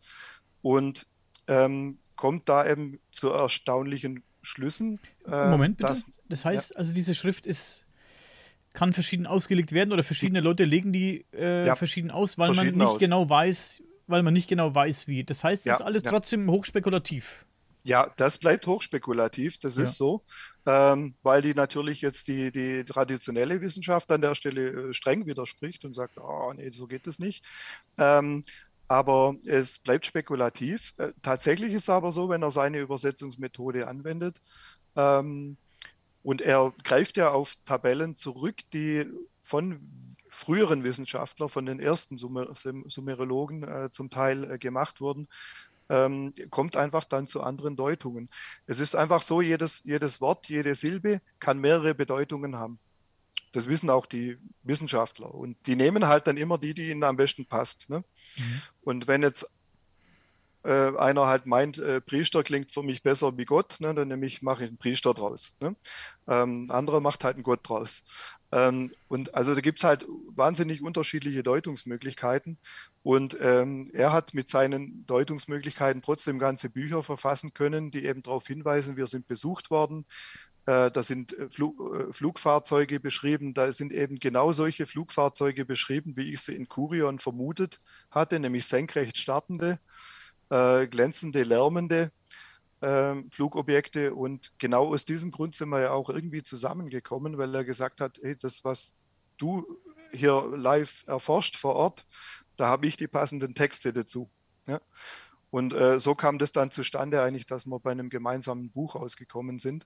[0.63, 1.05] Und
[1.47, 4.99] ähm, kommt da eben zu erstaunlichen Schlüssen.
[5.25, 5.89] Äh, Moment, bitte.
[5.89, 6.77] Dass, das heißt, ja.
[6.77, 7.85] also diese Schrift ist
[8.73, 12.67] kann verschieden ausgelegt werden oder verschiedene Leute legen die äh, ja, verschieden aus, weil man
[12.67, 12.99] nicht aus.
[12.99, 15.23] genau weiß, weil man nicht genau weiß, wie.
[15.23, 17.47] Das heißt, es ja, ist alles trotzdem hochspekulativ.
[17.83, 20.25] Ja, das bleibt hochspekulativ, das ist so,
[20.65, 25.85] ähm, weil die natürlich jetzt die, die traditionelle Wissenschaft an der Stelle äh, streng widerspricht
[25.85, 27.45] und sagt, oh nee, so geht es nicht.
[27.97, 28.43] Ähm,
[28.87, 30.93] aber es bleibt spekulativ.
[30.97, 34.41] Äh, tatsächlich ist es aber so, wenn er seine Übersetzungsmethode anwendet,
[34.95, 35.57] ähm,
[36.23, 39.05] und er greift ja auf Tabellen zurück, die
[39.43, 39.79] von
[40.29, 45.29] früheren Wissenschaftlern, von den ersten Sumer Sumerologen äh, zum Teil äh, gemacht wurden,
[45.89, 48.29] ähm, kommt einfach dann zu anderen Deutungen.
[48.65, 52.77] Es ist einfach so, jedes, jedes Wort, jede Silbe kann mehrere Bedeutungen haben.
[53.57, 55.33] Das wissen auch die Wissenschaftler.
[55.33, 57.89] Und die nehmen halt dann immer die, die ihnen am besten passt.
[57.89, 58.03] Ne?
[58.37, 58.61] Mhm.
[58.81, 59.49] Und wenn jetzt
[60.63, 64.43] äh, einer halt meint, äh, Priester klingt für mich besser wie Gott, ne, dann nämlich
[64.43, 65.55] mache ich einen Priester draus.
[65.59, 65.75] Ne?
[66.27, 68.03] Ähm, anderer macht halt einen Gott draus.
[68.51, 70.05] Ähm, und also da gibt es halt
[70.35, 72.59] wahnsinnig unterschiedliche Deutungsmöglichkeiten.
[73.01, 78.45] Und ähm, er hat mit seinen Deutungsmöglichkeiten trotzdem ganze Bücher verfassen können, die eben darauf
[78.45, 80.05] hinweisen, wir sind besucht worden,
[80.67, 83.53] da sind äh, Flug, äh, Flugfahrzeuge beschrieben.
[83.53, 87.79] Da sind eben genau solche Flugfahrzeuge beschrieben, wie ich sie in Kurion vermutet
[88.11, 89.79] hatte, nämlich senkrecht startende,
[90.49, 92.11] glänzende, lärmende
[92.81, 94.13] ähm, Flugobjekte.
[94.13, 98.19] Und genau aus diesem Grund sind wir ja auch irgendwie zusammengekommen, weil er gesagt hat,
[98.21, 98.97] hey, das, was
[99.37, 99.65] du
[100.11, 102.05] hier live erforscht vor Ort,
[102.55, 104.29] da habe ich die passenden Texte dazu.
[104.67, 104.79] Ja?
[105.49, 109.59] Und äh, so kam das dann zustande eigentlich, dass wir bei einem gemeinsamen Buch ausgekommen
[109.59, 109.85] sind.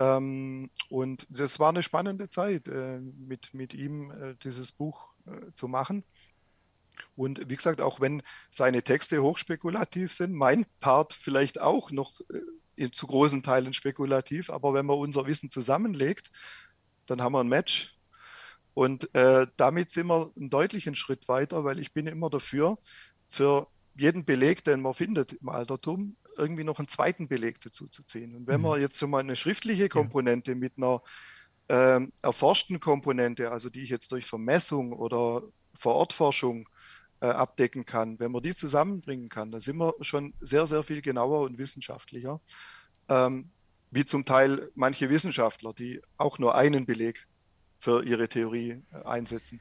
[0.00, 5.52] Ähm, und das war eine spannende Zeit, äh, mit, mit ihm äh, dieses Buch äh,
[5.54, 6.04] zu machen.
[7.16, 12.20] Und wie gesagt, auch wenn seine Texte hochspekulativ sind, mein Part vielleicht auch noch
[12.76, 16.30] äh, zu großen Teilen spekulativ, aber wenn man unser Wissen zusammenlegt,
[17.06, 17.94] dann haben wir ein Match.
[18.72, 22.78] Und äh, damit sind wir einen deutlichen Schritt weiter, weil ich bin immer dafür,
[23.28, 28.02] für jeden Beleg, den man findet im Altertum, irgendwie noch einen zweiten Beleg dazu zu
[28.02, 28.34] ziehen.
[28.34, 28.66] Und wenn mhm.
[28.66, 30.56] man jetzt so mal eine schriftliche Komponente ja.
[30.56, 31.02] mit einer
[31.68, 35.42] äh, erforschten Komponente, also die ich jetzt durch Vermessung oder
[35.74, 36.68] Vorortforschung
[37.20, 41.02] äh, abdecken kann, wenn man die zusammenbringen kann, dann sind wir schon sehr, sehr viel
[41.02, 42.40] genauer und wissenschaftlicher,
[43.08, 43.50] ähm,
[43.90, 47.26] wie zum Teil manche Wissenschaftler, die auch nur einen Beleg
[47.78, 49.60] für ihre Theorie äh, einsetzen.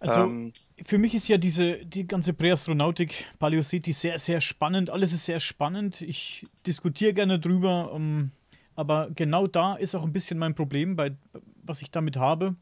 [0.00, 0.52] Also ähm,
[0.84, 4.90] für mich ist ja diese die ganze Präastronautik, Paläoseti sehr, sehr spannend.
[4.90, 6.02] Alles ist sehr spannend.
[6.02, 8.30] Ich diskutiere gerne drüber, um, ähm,
[8.76, 11.16] aber genau da ist auch ein bisschen mein Problem, bei,
[11.64, 12.54] was ich damit habe,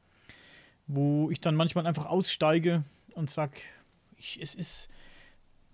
[0.87, 2.85] wo ich dann manchmal einfach aussteige
[3.15, 3.59] und sage,
[4.41, 4.89] es ist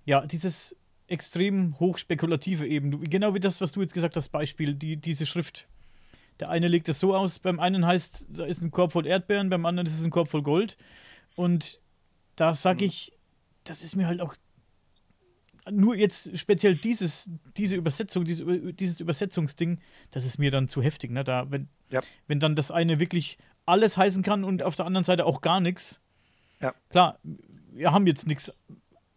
[0.04, 0.74] ja dieses
[1.06, 3.02] extrem hochspekulative eben.
[3.04, 5.68] Genau wie das, was du jetzt gesagt hast, Beispiel, die, diese Schrift.
[6.40, 9.48] Der eine legt es so aus, beim einen heißt, da ist ein Korb voll Erdbeeren,
[9.48, 10.76] beim anderen ist es ein Korb voll Gold.
[11.34, 11.80] Und
[12.36, 12.88] da sage mhm.
[12.88, 13.12] ich,
[13.64, 14.34] das ist mir halt auch
[15.70, 19.78] nur jetzt speziell dieses, diese Übersetzung, diese, dieses Übersetzungsding,
[20.10, 21.12] das ist mir dann zu heftig.
[21.12, 21.22] Ne?
[21.22, 22.00] Da, wenn, ja.
[22.26, 25.60] wenn dann das eine wirklich alles heißen kann und auf der anderen Seite auch gar
[25.60, 26.00] nichts,
[26.60, 26.74] ja.
[26.90, 28.52] klar, wir haben jetzt nichts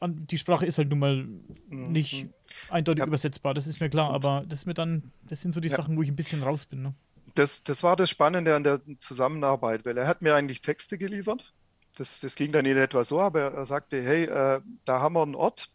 [0.08, 1.92] die Sprache ist halt nun mal mhm.
[1.92, 2.28] nicht
[2.70, 3.08] eindeutig ja.
[3.08, 5.70] übersetzbar, das ist mir klar, und aber das, mir dann, das sind so die.
[5.70, 6.82] Sachen, wo ich ein bisschen raus bin.
[6.82, 6.94] Ne?
[7.34, 11.54] Das, das war das Spannende an der Zusammenarbeit, weil er hat mir eigentlich Texte geliefert.
[11.96, 15.24] Das, das ging dann in etwa so, aber er sagte, hey, äh, da haben wir
[15.24, 15.70] einen Ort,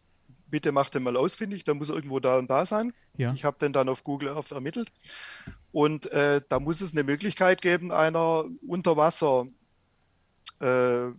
[0.47, 2.93] bitte mach den mal ausfindig, der muss irgendwo da und da sein.
[3.17, 3.33] Ja.
[3.33, 4.91] Ich habe den dann auf Google Earth ermittelt.
[5.71, 9.47] Und äh, da muss es eine Möglichkeit geben einer Unterwasser-
[10.59, 11.11] äh,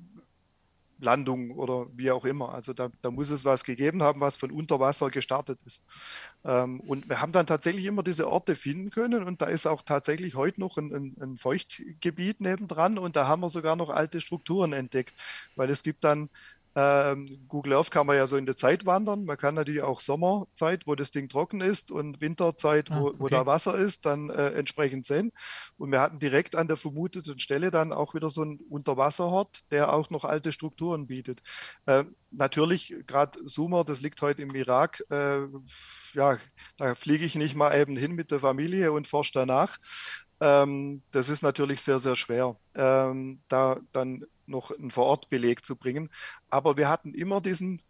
[1.03, 2.55] Landung oder wie auch immer.
[2.55, 5.85] Also da, da, muss es was gegeben haben, was von unter Wasser gestartet ist.
[6.45, 9.83] Ähm, und wir haben dann tatsächlich immer diese Orte finden können und da ist auch
[9.83, 14.21] tatsächlich heute noch ein, ein, ein Feuchtgebiet nebendran und da haben wir sogar noch alte
[14.21, 15.15] Strukturen entdeckt,
[15.57, 16.31] weil es gibt dann
[16.75, 19.25] ähm, Google Earth kann man ja so in der Zeit wandern.
[19.25, 23.17] Man kann natürlich auch Sommerzeit, wo das Ding trocken ist und Winterzeit, wo, ah, okay.
[23.19, 25.33] wo da Wasser ist, dann äh, entsprechend sehen.
[25.77, 29.93] Und wir hatten direkt an der vermuteten Stelle dann auch wieder so einen Unterwasserhort, der
[29.93, 31.43] auch noch alte Strukturen bietet.
[31.87, 35.03] Äh, natürlich, gerade Sumer, das liegt heute im Irak.
[35.11, 35.41] Äh,
[36.15, 36.39] ja,
[36.77, 39.79] da fliege ich nicht mal eben hin mit der Familie und forsche danach.
[40.43, 46.11] Ähm, das ist natürlich sehr, sehr schwer, ähm, da dann noch einen Vorortbeleg zu bringen.
[46.51, 47.81] Aber wir hatten immer diesen,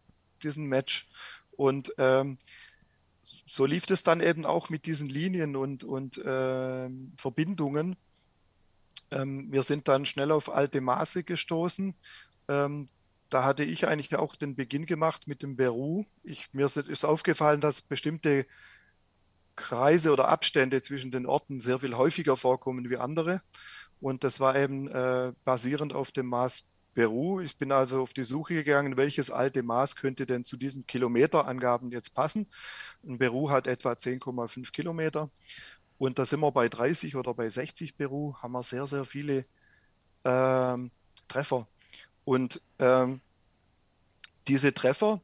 [0.43, 1.09] diesen Match.
[1.57, 2.37] Und ähm,
[3.23, 7.97] so lief es dann eben auch mit diesen Linien und, und äh, Verbindungen.
[9.11, 11.95] Ähm, wir sind dann schnell auf alte Maße gestoßen.
[12.49, 12.85] Ähm,
[13.31, 16.05] da hatte ich eigentlich auch den Beginn gemacht mit dem Beru.
[16.23, 18.45] Ich, mir ist aufgefallen, dass bestimmte
[19.57, 23.43] Kreise oder Abstände zwischen den Orten sehr viel häufiger vorkommen wie andere.
[24.01, 27.41] Und das war eben äh, basierend auf dem Maß Peru.
[27.41, 31.91] Ich bin also auf die Suche gegangen, welches alte Maß könnte denn zu diesen Kilometerangaben
[31.91, 32.47] jetzt passen.
[33.03, 35.31] Und Peru hat etwa 10,5 Kilometer.
[35.99, 39.45] Und da sind wir bei 30 oder bei 60 Peru, haben wir sehr, sehr viele
[40.25, 40.91] ähm,
[41.29, 41.69] Treffer.
[42.25, 43.21] Und ähm,
[44.49, 45.21] diese Treffer,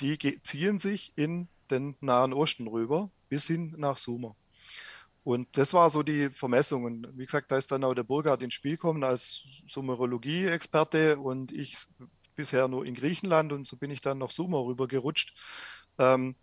[0.00, 4.36] die ziehen sich in den Nahen Osten rüber bis hin nach Sumer.
[5.24, 6.84] Und das war so die Vermessung.
[6.84, 11.52] Und wie gesagt, da ist dann auch der Burkhard ins Spiel gekommen als Sumerologie-Experte und
[11.52, 11.78] ich
[12.36, 15.34] bisher nur in Griechenland und so bin ich dann nach Sumer rübergerutscht.
[15.98, 16.36] Ähm,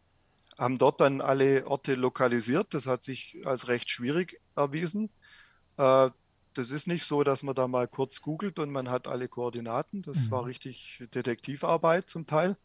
[0.57, 2.73] haben dort dann alle Orte lokalisiert.
[2.73, 5.09] Das hat sich als recht schwierig erwiesen.
[5.77, 6.09] Äh,
[6.53, 10.01] das ist nicht so, dass man da mal kurz googelt und man hat alle Koordinaten.
[10.01, 10.31] Das mhm.
[10.31, 12.57] war richtig Detektivarbeit zum Teil.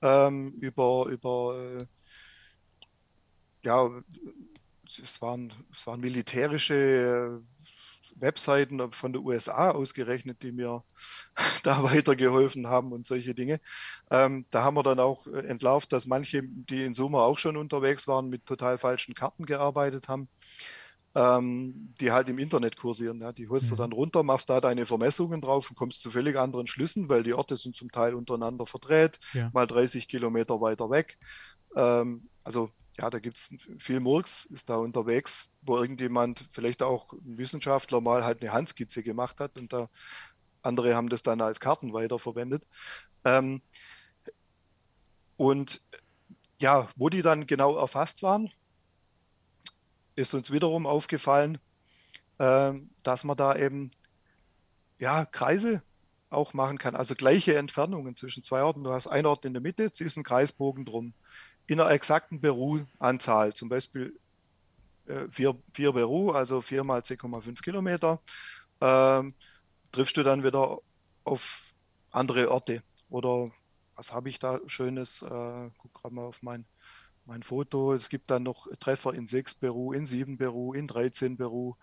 [0.00, 1.86] Ähm, über über äh,
[3.62, 3.90] ja,
[5.02, 10.82] es waren, es waren militärische äh, Webseiten von der USA ausgerechnet, die mir
[11.62, 13.60] da weitergeholfen haben und solche Dinge.
[14.10, 17.56] Ähm, da haben wir dann auch äh, entlarvt, dass manche, die in Sumer auch schon
[17.56, 20.28] unterwegs waren, mit total falschen Karten gearbeitet haben,
[21.14, 23.20] ähm, die halt im Internet kursieren.
[23.20, 23.32] Ja.
[23.32, 23.70] Die holst mhm.
[23.70, 27.22] du dann runter, machst da deine Vermessungen drauf und kommst zu völlig anderen Schlüssen, weil
[27.22, 29.50] die Orte sind zum Teil untereinander verdreht, ja.
[29.52, 31.18] mal 30 Kilometer weiter weg.
[31.76, 37.12] Ähm, also ja, da gibt es viel Murks, ist da unterwegs, wo irgendjemand, vielleicht auch
[37.12, 39.88] ein Wissenschaftler, mal halt eine Handskizze gemacht hat und da
[40.62, 42.64] andere haben das dann als Karten weiterverwendet.
[43.24, 43.62] Ähm,
[45.36, 45.80] und
[46.60, 48.50] ja, wo die dann genau erfasst waren,
[50.16, 51.58] ist uns wiederum aufgefallen,
[52.38, 52.72] äh,
[53.04, 53.92] dass man da eben
[54.98, 55.82] ja, Kreise
[56.30, 58.82] auch machen kann, also gleiche Entfernungen zwischen zwei Orten.
[58.82, 61.14] Du hast einen Ort in der Mitte, ziehst einen Kreisbogen drum
[61.68, 64.18] in einer exakten Beru-Anzahl, zum Beispiel
[65.06, 68.20] äh, vier, vier Beru, also 4 mal 10,5 Kilometer,
[68.80, 69.34] ähm,
[69.92, 70.78] triffst du dann wieder
[71.24, 71.74] auf
[72.10, 72.82] andere Orte.
[73.10, 73.50] Oder
[73.94, 75.22] was habe ich da Schönes?
[75.22, 76.64] Äh, guck gerade mal auf mein,
[77.26, 77.92] mein Foto.
[77.92, 81.74] Es gibt dann noch Treffer in 6 Beru, in 7 Beru, in 13 Beru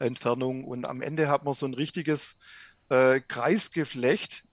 [0.00, 0.64] Entfernung.
[0.64, 2.40] Und am Ende hat man so ein richtiges
[2.88, 4.44] äh, Kreisgeflecht,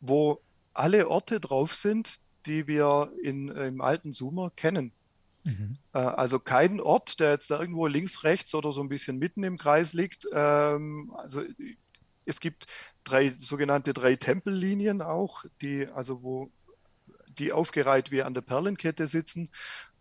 [0.00, 0.40] wo
[0.72, 4.92] alle Orte drauf sind, die wir in, im alten Sumer kennen.
[5.44, 5.78] Mhm.
[5.92, 9.42] Äh, also kein Ort, der jetzt da irgendwo links, rechts oder so ein bisschen mitten
[9.44, 10.26] im Kreis liegt.
[10.32, 11.42] Ähm, also
[12.24, 12.66] es gibt
[13.04, 16.50] drei sogenannte drei Tempellinien auch, die also wo
[17.38, 19.50] die aufgereiht wie an der Perlenkette sitzen.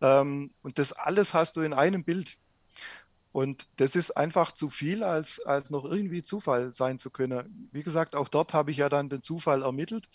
[0.02, 2.38] Ähm, und das alles hast du in einem Bild.
[3.32, 7.70] Und das ist einfach zu viel, als, als noch irgendwie Zufall sein zu können.
[7.72, 10.10] Wie gesagt, auch dort habe ich ja dann den Zufall ermittelt.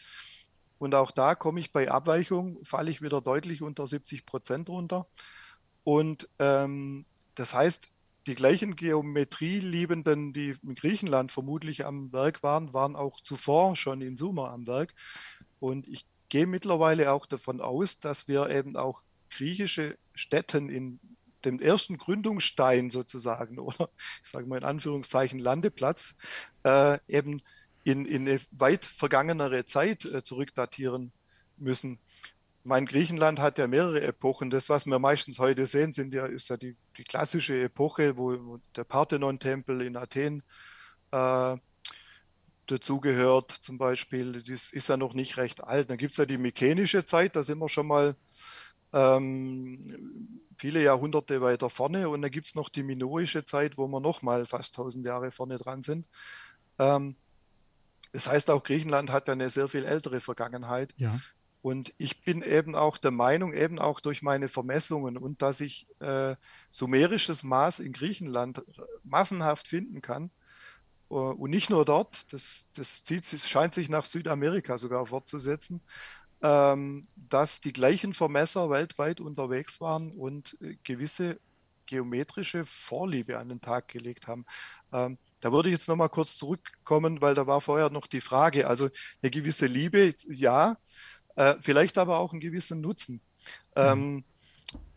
[0.85, 5.07] Und auch da komme ich bei Abweichung, falle ich wieder deutlich unter 70 Prozent runter.
[5.82, 7.91] Und ähm, das heißt,
[8.26, 14.18] die gleichen Geometrieliebenden, die in Griechenland vermutlich am Werk waren, waren auch zuvor schon in
[14.18, 14.95] Sumer am Werk.
[15.59, 21.01] Und ich gehe mittlerweile auch davon aus, dass wir eben auch griechische Städten in
[21.47, 23.89] dem ersten Gründungsstein sozusagen oder
[24.22, 26.14] ich sage mal in Anführungszeichen Landeplatz
[26.64, 27.41] äh, eben
[27.85, 31.12] in, in eine weit vergangenere Zeit äh, zurückdatieren
[31.59, 31.99] müssen.
[32.64, 34.49] Mein Griechenland hat ja mehrere Epochen.
[34.49, 38.59] Das, was wir meistens heute sehen, sind ja, ist ja die, die klassische Epoche, wo,
[38.74, 40.43] der Parthenon-Tempel in Athen
[41.12, 41.57] äh,
[42.66, 44.32] dazugehört, zum Beispiel.
[44.32, 45.91] Das ist ja noch nicht recht alt.
[45.91, 48.16] Dann gibt es ja die mykenische Zeit, da sind wir schon mal
[48.95, 52.09] ähm, viele Jahrhunderte weiter vorne.
[52.09, 55.30] Und dann gibt es noch die minoische Zeit, wo wir noch mal fast 1000 Jahre
[55.30, 56.07] vorne dran sind.
[56.78, 57.16] Ähm,
[58.14, 60.94] das heißt, auch Griechenland hat eine sehr viel ältere Vergangenheit.
[60.96, 61.18] Ja.
[61.62, 65.88] Und ich bin eben auch der Meinung, eben auch durch meine Vermessungen und dass ich
[65.98, 66.36] äh,
[66.70, 68.62] sumerisches Maß in Griechenland
[69.02, 70.30] massenhaft finden kann.
[71.10, 75.80] Uh, und nicht nur dort, das, das zieht, scheint sich nach Südamerika sogar fortzusetzen,
[76.40, 81.40] ähm, dass die gleichen Vermesser weltweit unterwegs waren und äh, gewisse
[81.86, 84.46] geometrische Vorliebe an den Tag gelegt haben.
[84.92, 88.66] Ähm, da würde ich jetzt nochmal kurz zurückkommen, weil da war vorher noch die Frage,
[88.66, 88.88] also
[89.20, 90.78] eine gewisse Liebe, ja,
[91.36, 93.20] äh, vielleicht aber auch einen gewissen Nutzen.
[93.76, 94.24] Mhm.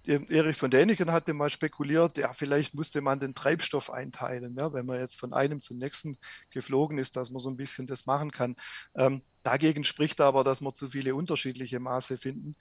[0.06, 4.72] Ähm, Erich von Däniken hatte mal spekuliert, ja, vielleicht musste man den Treibstoff einteilen, ja,
[4.72, 6.18] wenn man jetzt von einem zum nächsten
[6.50, 8.56] geflogen ist, dass man so ein bisschen das machen kann.
[8.96, 12.56] Ähm, dagegen spricht aber, dass wir zu viele unterschiedliche Maße finden.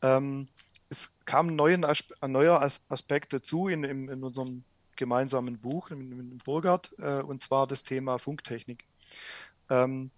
[0.00, 0.46] Ähm,
[0.90, 4.62] es kam ein neuer Aspekt dazu in, in, in unserem
[5.02, 8.84] gemeinsamen Buch mit Burgard, äh, und zwar das Thema Funktechnik.
[9.68, 10.12] Ähm,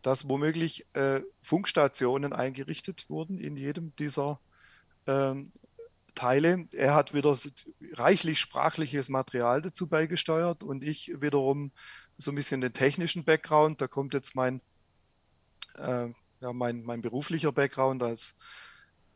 [0.00, 4.40] dass womöglich äh, Funkstationen eingerichtet wurden in jedem dieser
[5.06, 5.52] ähm,
[6.14, 6.68] Teile.
[6.72, 7.36] Er hat wieder
[7.92, 11.70] reichlich sprachliches Material dazu beigesteuert und ich wiederum
[12.16, 13.82] so ein bisschen den technischen Background.
[13.82, 14.62] Da kommt jetzt mein,
[15.76, 16.08] äh,
[16.40, 18.34] ja, mein, mein beruflicher Background als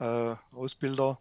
[0.01, 1.19] äh, Ausbilder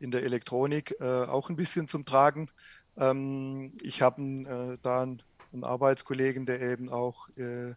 [0.00, 2.50] in der Elektronik äh, auch ein bisschen zum Tragen.
[2.96, 5.22] Ähm, ich habe äh, da einen,
[5.62, 7.74] Arbeitskollegen, der eben auch äh,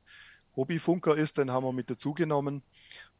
[0.55, 2.63] Hobbyfunker ist, den haben wir mit dazu genommen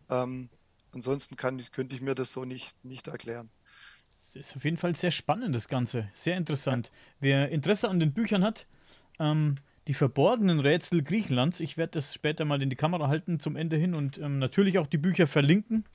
[0.10, 0.50] Ähm,
[0.92, 3.50] ansonsten kann, könnte ich mir das so nicht, nicht erklären.
[4.12, 6.10] Es ist auf jeden Fall sehr spannend, das Ganze.
[6.14, 6.92] Sehr interessant.
[7.20, 8.68] Wer Interesse an den Büchern hat,
[9.20, 9.56] ähm,
[9.88, 13.76] die verborgenen Rätsel Griechenlands, ich werde das später mal in die Kamera halten zum Ende
[13.76, 15.86] hin und ähm, natürlich auch die Bücher verlinken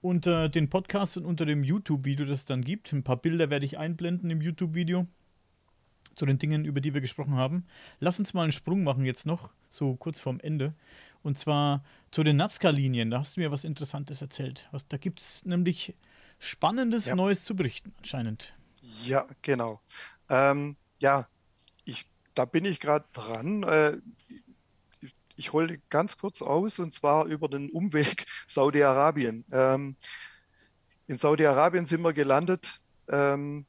[0.00, 2.92] unter den Podcast und unter dem YouTube-Video, das es dann gibt.
[2.92, 5.06] Ein paar Bilder werde ich einblenden im YouTube-Video
[6.14, 7.66] zu den Dingen, über die wir gesprochen haben.
[8.00, 10.74] Lass uns mal einen Sprung machen jetzt noch, so kurz vorm Ende.
[11.22, 13.10] Und zwar zu den Nazca-Linien.
[13.10, 14.68] Da hast du mir was Interessantes erzählt.
[14.72, 15.94] Was, da gibt es nämlich
[16.38, 17.14] Spannendes ja.
[17.14, 18.54] Neues zu berichten, anscheinend.
[19.04, 19.80] Ja, genau.
[20.28, 21.28] Ähm, ja,
[21.84, 23.62] ich, da bin ich gerade dran.
[23.62, 23.98] Äh,
[25.00, 29.44] ich, ich hole ganz kurz aus und zwar über den Umweg Saudi-Arabien.
[29.52, 29.96] Ähm,
[31.06, 32.80] in Saudi-Arabien sind wir gelandet.
[33.08, 33.66] Ähm,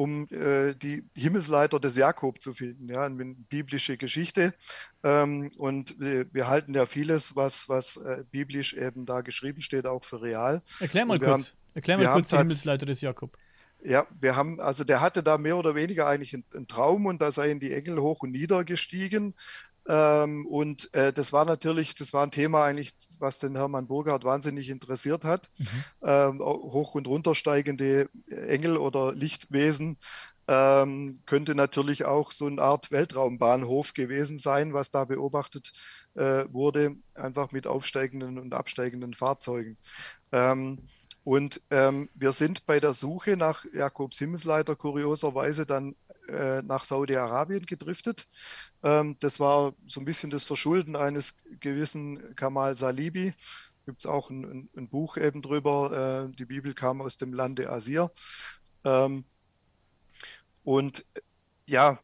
[0.00, 4.54] um äh, die Himmelsleiter des Jakob zu finden, ja, eine biblische Geschichte.
[5.04, 9.84] Ähm, und wir, wir, halten ja vieles, was, was äh, biblisch eben da geschrieben steht,
[9.84, 10.62] auch für real.
[10.80, 11.44] Erklär mal kurz, haben,
[11.74, 13.36] erklär mal kurz die Himmelsleiter des Jakob.
[13.84, 17.20] Ja, wir haben, also der hatte da mehr oder weniger eigentlich einen, einen Traum und
[17.20, 19.34] da seien die Engel hoch und nieder gestiegen.
[19.92, 24.22] Ähm, und äh, das war natürlich, das war ein Thema eigentlich, was den Hermann Burghardt
[24.22, 25.50] wahnsinnig interessiert hat.
[25.58, 25.66] Mhm.
[26.04, 29.98] Ähm, hoch- und runtersteigende Engel oder Lichtwesen
[30.46, 35.72] ähm, könnte natürlich auch so eine Art Weltraumbahnhof gewesen sein, was da beobachtet
[36.14, 39.76] äh, wurde, einfach mit aufsteigenden und absteigenden Fahrzeugen.
[41.24, 45.96] Und wir sind bei der Suche nach Jakobs Himmelsleiter kurioserweise dann
[46.30, 48.28] äh, nach Saudi-Arabien gedriftet.
[48.82, 53.34] Ähm, das war so ein bisschen das Verschulden eines gewissen Kamal Salibi.
[53.86, 56.28] Gibt es auch ein, ein, Buch eben drüber.
[56.30, 58.10] Äh, die Bibel kam aus dem Lande Asir.
[58.84, 59.24] Ähm,
[60.64, 61.04] und
[61.66, 61.98] ja,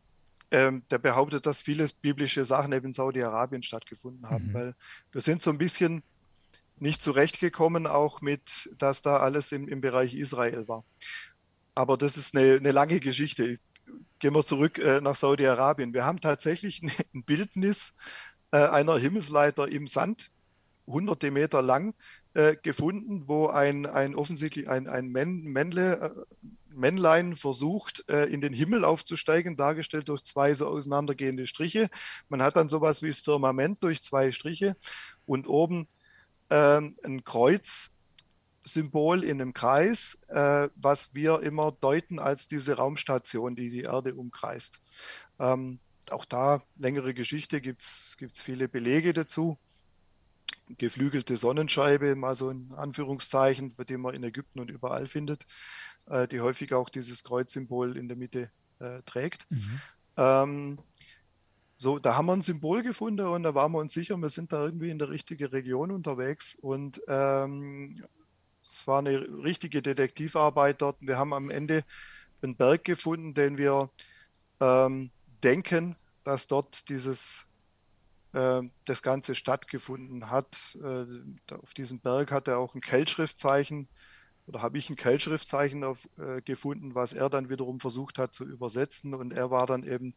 [0.50, 4.54] ähm, der behauptet, dass viele biblische Sachen eben in Saudi-Arabien stattgefunden haben, mhm.
[4.54, 4.74] weil
[5.12, 6.02] wir sind so ein bisschen
[6.78, 10.84] nicht zurechtgekommen, auch mit, dass da alles im, im Bereich Israel war.
[11.74, 13.58] aber das ist eine, eine lange Geschichte.
[14.18, 15.92] Gehen wir zurück äh, nach Saudi-Arabien.
[15.92, 16.82] Wir haben tatsächlich
[17.14, 17.94] ein Bildnis
[18.50, 20.30] äh, einer Himmelsleiter im Sand,
[20.86, 21.94] hunderte Meter lang,
[22.34, 28.52] äh, gefunden, wo ein, ein offensichtlich ein, ein Männle, äh, Männlein versucht, äh, in den
[28.52, 31.88] Himmel aufzusteigen, dargestellt durch zwei so auseinandergehende Striche.
[32.28, 34.76] Man hat dann sowas wie das Firmament durch zwei Striche
[35.24, 35.88] und oben
[36.50, 37.24] ähm, ein
[38.66, 44.14] Kreuzsymbol in einem Kreis, äh, was wir immer deuten als diese Raumstation, die die Erde
[44.14, 44.80] umkreist.
[45.38, 45.78] Ähm,
[46.10, 49.58] auch da längere Geschichte, gibt es viele Belege dazu.
[50.78, 55.46] Geflügelte Sonnenscheibe, mal so in Anführungszeichen, bei dem man in Ägypten und überall findet,
[56.06, 58.50] äh, die häufig auch dieses Kreuzsymbol in der Mitte
[58.80, 59.46] äh, trägt.
[59.50, 59.80] Mhm.
[60.16, 60.78] Ähm,
[61.76, 64.52] so, da haben wir ein Symbol gefunden und da waren wir uns sicher, wir sind
[64.52, 68.02] da irgendwie in der richtigen Region unterwegs und ähm,
[68.70, 70.96] es war eine richtige Detektivarbeit dort.
[71.00, 71.84] Wir haben am Ende
[72.42, 73.90] einen Berg gefunden, den wir
[74.60, 75.10] ähm,
[75.42, 77.46] denken, dass dort dieses
[78.32, 80.76] äh, das Ganze stattgefunden hat.
[80.82, 83.88] Äh, auf diesem Berg hat er auch ein Keldschriftzeichen
[84.46, 88.44] oder habe ich ein Keldschriftzeichen auf, äh, gefunden, was er dann wiederum versucht hat zu
[88.44, 89.14] übersetzen.
[89.14, 90.14] Und er war dann eben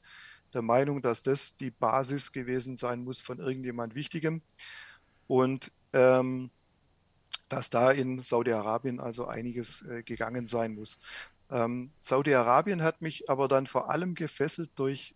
[0.54, 4.42] der Meinung, dass das die Basis gewesen sein muss von irgendjemand Wichtigem.
[5.28, 6.52] Und ähm,
[7.50, 11.00] dass da in Saudi-Arabien also einiges äh, gegangen sein muss.
[11.52, 15.16] Ähm, Saudi-Arabien hat mich aber dann vor allem gefesselt durch,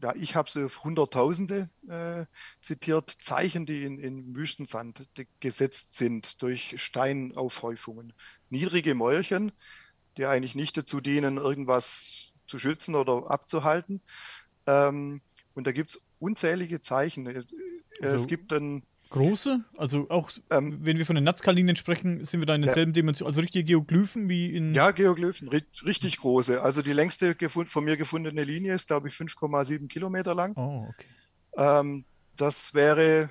[0.00, 2.26] ja, ich habe sie auf Hunderttausende äh,
[2.60, 5.08] zitiert, Zeichen, die in, in Wüstensand
[5.40, 8.12] gesetzt sind durch Steinaufhäufungen.
[8.50, 9.52] Niedrige Mäulchen,
[10.16, 14.02] die eigentlich nicht dazu dienen, irgendwas zu schützen oder abzuhalten.
[14.66, 15.22] Ähm,
[15.54, 17.26] und da gibt es unzählige Zeichen.
[17.26, 17.44] Äh,
[18.02, 19.64] also, es gibt dann Große?
[19.76, 22.96] Also auch, ähm, wenn wir von den Nazca-Linien sprechen, sind wir da in derselben ja.
[22.96, 24.74] Dimension, also richtige Geoglyphen wie in...
[24.74, 26.62] Ja, Geoglyphen, richtig große.
[26.62, 30.54] Also die längste von mir gefundene Linie ist, glaube ich, 5,7 Kilometer lang.
[30.56, 31.06] Oh, okay.
[31.56, 32.04] Ähm,
[32.36, 33.30] das wäre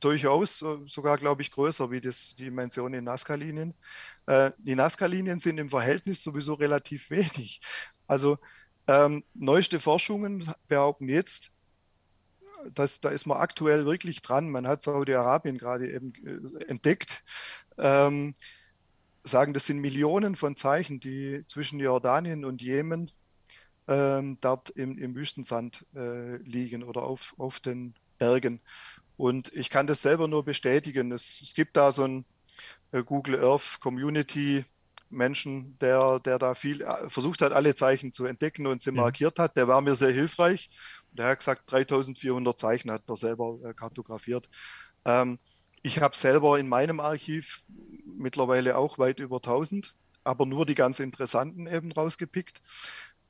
[0.00, 3.74] durchaus sogar, glaube ich, größer wie das, die Dimension in Nazca-Linien.
[4.26, 7.60] Äh, die Nazca-Linien sind im Verhältnis sowieso relativ wenig.
[8.06, 8.38] Also
[8.86, 11.52] ähm, neueste Forschungen behaupten jetzt,
[12.74, 14.50] das, da ist man aktuell wirklich dran.
[14.50, 17.24] Man hat Saudi-Arabien gerade eben äh, entdeckt.
[17.78, 18.34] Ähm,
[19.24, 23.10] sagen, das sind Millionen von Zeichen, die zwischen Jordanien und Jemen
[23.88, 28.60] ähm, dort im, im Wüstensand äh, liegen oder auf, auf den Bergen.
[29.16, 31.12] Und ich kann das selber nur bestätigen.
[31.12, 32.24] Es, es gibt da so ein
[32.92, 34.64] äh, Google Earth Community
[35.08, 38.96] Menschen, der, der da viel äh, versucht hat, alle Zeichen zu entdecken und sie ja.
[38.96, 39.56] markiert hat.
[39.56, 40.68] Der war mir sehr hilfreich.
[41.12, 44.48] Der hat gesagt, 3400 Zeichen hat er selber äh, kartografiert.
[45.04, 45.38] Ähm,
[45.82, 47.64] ich habe selber in meinem Archiv
[48.04, 49.94] mittlerweile auch weit über 1000,
[50.24, 52.60] aber nur die ganz interessanten eben rausgepickt.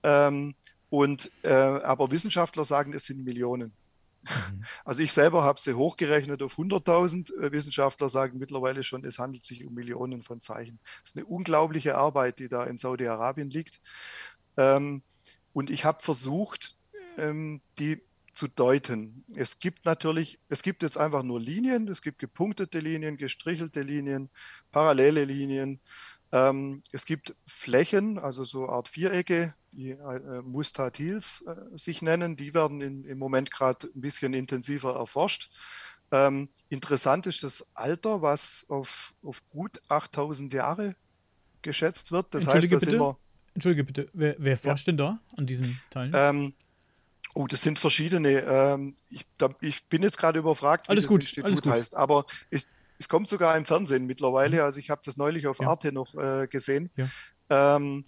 [0.02, 0.54] Ähm,
[0.88, 3.72] und, äh, aber Wissenschaftler sagen, es sind Millionen.
[4.22, 4.64] Mhm.
[4.84, 7.36] Also ich selber habe sie hochgerechnet auf 100.000.
[7.38, 10.78] Äh, Wissenschaftler sagen mittlerweile schon, es handelt sich um Millionen von Zeichen.
[11.02, 13.80] Das ist eine unglaubliche Arbeit, die da in Saudi-Arabien liegt.
[14.56, 15.02] Ähm,
[15.52, 16.75] und ich habe versucht,
[17.16, 18.00] ähm, die
[18.36, 19.24] zu deuten.
[19.34, 24.28] Es gibt natürlich, es gibt jetzt einfach nur Linien, es gibt gepunktete Linien, gestrichelte Linien,
[24.72, 25.80] parallele Linien.
[26.32, 32.36] Ähm, es gibt Flächen, also so Art Vierecke, die äh, Mustatils äh, sich nennen.
[32.36, 35.50] Die werden in, im Moment gerade ein bisschen intensiver erforscht.
[36.12, 40.94] Ähm, interessant ist das Alter, was auf, auf gut 8000 Jahre
[41.62, 42.34] geschätzt wird.
[42.34, 43.18] Das Entschuldige heißt, bitte, immer,
[43.54, 44.92] Entschuldige bitte, wer, wer forscht ja.
[44.92, 46.12] denn da an diesen Teilen?
[46.14, 46.54] Ähm,
[47.36, 48.40] oh, das sind verschiedene.
[48.40, 51.72] Ähm, ich, da, ich, bin jetzt gerade überfragt, wie alles das gut, Institut alles gut.
[51.72, 51.94] heißt.
[51.94, 52.66] Aber es,
[52.98, 54.56] es, kommt sogar im Fernsehen mittlerweile.
[54.56, 54.62] Mhm.
[54.62, 55.68] Also ich habe das neulich auf ja.
[55.68, 56.90] Arte noch äh, gesehen.
[56.96, 57.76] Ja.
[57.76, 58.06] Ähm,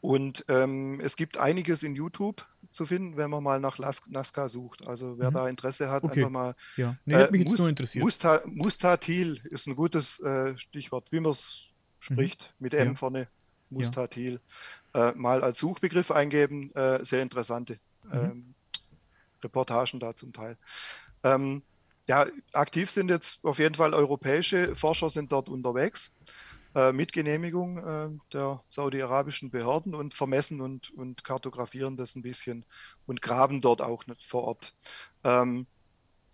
[0.00, 4.48] und ähm, es gibt einiges in YouTube zu finden, wenn man mal nach Las Nazca
[4.48, 4.84] sucht.
[4.86, 5.34] Also wer mhm.
[5.34, 6.20] da Interesse hat, okay.
[6.20, 6.54] einfach mal.
[6.76, 8.02] Ja, nee, hat mich äh, jetzt nur interessiert.
[8.02, 12.64] Musta Mustatil ist ein gutes äh, Stichwort, wie man es spricht, mhm.
[12.64, 12.94] mit M ja.
[12.94, 13.28] vorne.
[13.68, 14.40] Mustatil.
[14.92, 18.12] Äh, mal als Suchbegriff eingeben, äh, sehr interessante mhm.
[18.12, 18.54] ähm,
[19.42, 20.56] Reportagen da zum Teil.
[21.22, 21.62] Ähm,
[22.08, 26.14] ja, aktiv sind jetzt auf jeden Fall europäische Forscher sind dort unterwegs.
[26.74, 32.64] Äh, mit Genehmigung äh, der saudi-arabischen Behörden und vermessen und, und kartografieren das ein bisschen
[33.06, 34.74] und graben dort auch nicht vor Ort.
[35.22, 35.66] Ähm,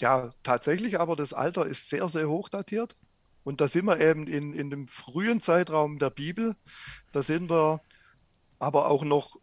[0.01, 2.97] ja, tatsächlich aber das Alter ist sehr, sehr hoch datiert.
[3.43, 6.55] Und da sind wir eben in, in dem frühen Zeitraum der Bibel.
[7.11, 7.81] Da sind wir
[8.61, 9.41] aber auch noch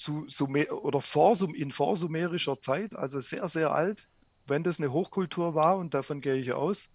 [0.00, 4.08] zu Sumer oder vor, in vorsumerischer Zeit, also sehr, sehr alt.
[4.46, 6.90] Wenn das eine Hochkultur war, und davon gehe ich aus,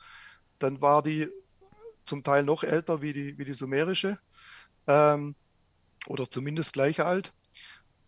[0.58, 1.30] dann war die
[2.06, 4.18] zum Teil noch älter wie die, wie die sumerische.
[4.88, 5.36] Ähm,
[6.08, 7.32] oder zumindest gleich alt.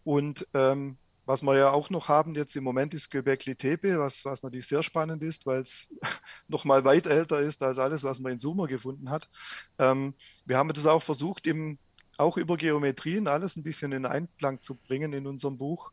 [0.03, 0.97] Und ähm,
[1.27, 4.67] was wir ja auch noch haben jetzt im Moment ist Göbekli Tepe, was, was natürlich
[4.67, 5.93] sehr spannend ist, weil es
[6.47, 9.29] noch mal weit älter ist als alles, was man in Sumer gefunden hat.
[9.77, 10.15] Ähm,
[10.45, 11.77] wir haben das auch versucht, im,
[12.17, 15.91] auch über Geometrien alles ein bisschen in Einklang zu bringen in unserem Buch,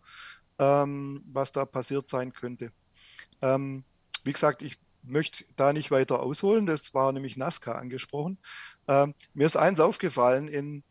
[0.59, 2.73] ähm, was da passiert sein könnte.
[3.43, 3.85] Ähm,
[4.25, 6.67] wie gesagt, ich möchte da nicht weiter ausholen.
[6.67, 8.39] Das war nämlich Nazca angesprochen.
[8.89, 10.83] Ähm, mir ist eins aufgefallen in,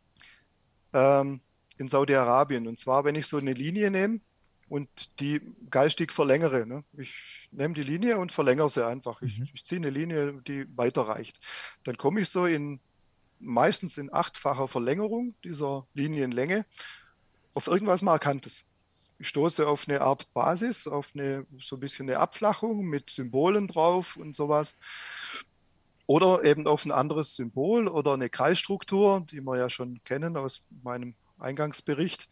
[0.92, 1.40] ähm,
[1.78, 2.68] in Saudi-Arabien.
[2.68, 4.20] Und zwar, wenn ich so eine Linie nehme
[4.68, 5.40] und die
[5.70, 6.66] geistig verlängere.
[6.66, 6.84] Ne?
[6.96, 9.20] Ich nehme die Linie und verlängere sie einfach.
[9.22, 9.48] Ich, mhm.
[9.52, 11.38] ich ziehe eine Linie, die weiterreicht.
[11.82, 12.80] Dann komme ich so in
[13.38, 16.66] meistens in achtfacher Verlängerung dieser Linienlänge
[17.54, 18.66] auf irgendwas Markantes
[19.18, 23.68] ich stoße auf eine Art Basis, auf eine so ein bisschen eine Abflachung mit Symbolen
[23.68, 24.76] drauf und sowas.
[26.06, 30.66] Oder eben auf ein anderes Symbol oder eine Kreisstruktur, die wir ja schon kennen aus
[30.82, 32.28] meinem Eingangsbericht.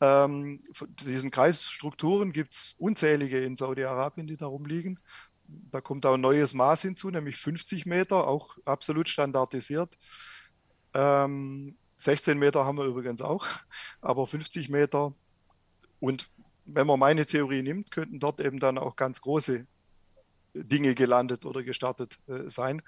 [0.00, 0.64] Ähm,
[1.04, 4.98] diesen Kreisstrukturen gibt es unzählige in Saudi-Arabien, die darum liegen.
[5.46, 9.96] Da kommt auch ein neues Maß hinzu, nämlich 50 Meter, auch absolut standardisiert.
[10.94, 13.46] Ähm, 16 Meter haben wir übrigens auch,
[14.00, 15.12] aber 50 Meter
[16.00, 16.28] und
[16.64, 19.66] wenn man meine Theorie nimmt, könnten dort eben dann auch ganz große
[20.54, 22.82] Dinge gelandet oder gestartet äh, sein.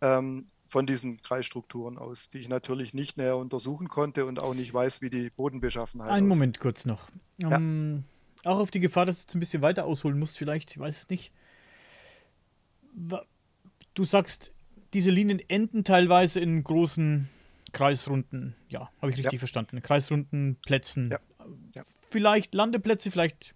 [0.00, 4.72] Ähm, von diesen Kreisstrukturen aus, die ich natürlich nicht näher untersuchen konnte und auch nicht
[4.72, 6.14] weiß, wie die Bodenbeschaffenheit ist.
[6.14, 7.10] Einen Moment kurz noch.
[7.38, 7.56] Ja.
[7.56, 8.04] Um,
[8.44, 10.98] auch auf die Gefahr, dass du jetzt ein bisschen weiter ausholen musst, vielleicht, ich weiß
[10.98, 11.32] es nicht.
[13.94, 14.52] Du sagst,
[14.94, 17.28] diese Linien enden teilweise in großen
[17.72, 19.38] kreisrunden, ja, habe ich richtig ja.
[19.38, 21.10] verstanden, kreisrunden Plätzen.
[21.10, 21.18] Ja.
[21.74, 21.82] Ja.
[22.08, 23.54] Vielleicht Landeplätze, vielleicht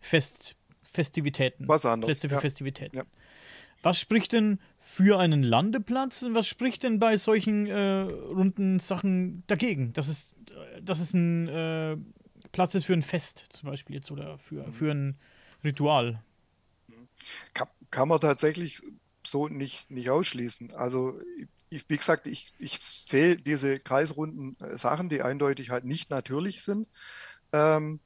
[0.00, 1.68] Fest, Festivitäten.
[1.68, 2.18] Was anderes.
[2.18, 3.02] Plätze für Festivitäten.
[3.82, 9.42] Was spricht denn für einen Landeplatz und was spricht denn bei solchen äh, runden Sachen
[9.48, 9.92] dagegen?
[9.92, 10.34] Dass es,
[10.80, 11.96] dass es ein äh,
[12.52, 14.72] Platz ist für ein Fest zum Beispiel jetzt oder für, mhm.
[14.72, 15.18] für ein
[15.64, 16.22] Ritual?
[17.54, 18.82] Kann, kann man tatsächlich
[19.24, 20.72] so nicht, nicht ausschließen.
[20.74, 21.18] Also
[21.70, 26.62] ich, wie gesagt, ich, ich sehe diese kreisrunden äh, Sachen, die eindeutig halt nicht natürlich
[26.62, 26.88] sind.
[27.52, 28.00] Ähm,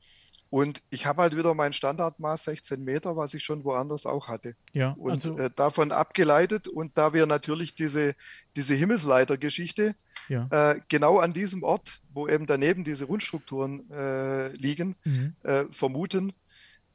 [0.48, 4.54] und ich habe halt wieder mein Standardmaß 16 Meter, was ich schon woanders auch hatte.
[4.72, 8.14] Ja, und also, äh, davon abgeleitet und da wir natürlich diese,
[8.54, 9.96] diese Himmelsleiter-Geschichte
[10.28, 10.46] ja.
[10.50, 15.34] äh, genau an diesem Ort, wo eben daneben diese Rundstrukturen äh, liegen, mhm.
[15.42, 16.32] Äh, vermuten,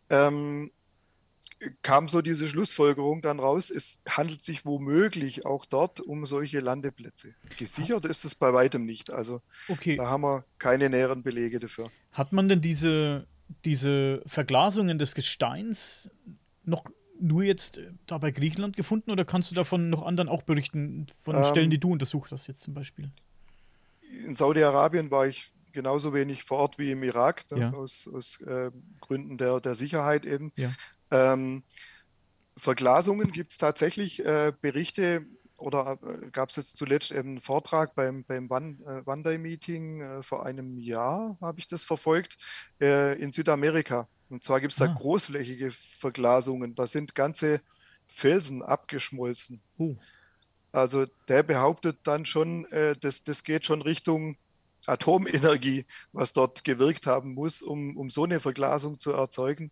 [0.09, 0.71] ähm,
[1.81, 7.33] kam so diese Schlussfolgerung dann raus, es handelt sich womöglich auch dort um solche Landeplätze.
[7.57, 9.11] Gesichert ist es bei weitem nicht.
[9.11, 9.95] Also okay.
[9.95, 11.91] da haben wir keine näheren Belege dafür.
[12.11, 13.27] Hat man denn diese,
[13.63, 16.09] diese Verglasungen des Gesteins
[16.65, 16.85] noch
[17.19, 21.35] nur jetzt da bei Griechenland gefunden oder kannst du davon noch anderen auch berichten, von
[21.35, 23.11] ähm, Stellen, die du untersucht hast jetzt zum Beispiel?
[24.25, 27.73] In Saudi-Arabien war ich genauso wenig vor Ort wie im Irak, ne, ja.
[27.73, 30.51] aus, aus äh, Gründen der, der Sicherheit eben.
[30.55, 30.71] Ja.
[31.11, 31.63] Ähm,
[32.57, 35.25] Verglasungen gibt es tatsächlich äh, Berichte
[35.57, 40.01] oder äh, gab es jetzt zuletzt eben einen Vortrag beim, beim One, äh, Day Meeting
[40.01, 42.37] äh, vor einem Jahr, habe ich das verfolgt,
[42.81, 44.07] äh, in Südamerika.
[44.29, 44.95] Und zwar gibt es da ah.
[44.97, 46.75] großflächige Verglasungen.
[46.75, 47.61] Da sind ganze
[48.07, 49.61] Felsen abgeschmolzen.
[49.77, 49.95] Uh.
[50.71, 54.37] Also der behauptet dann schon, äh, das, das geht schon Richtung
[54.85, 59.71] Atomenergie, was dort gewirkt haben muss, um, um so eine Verglasung zu erzeugen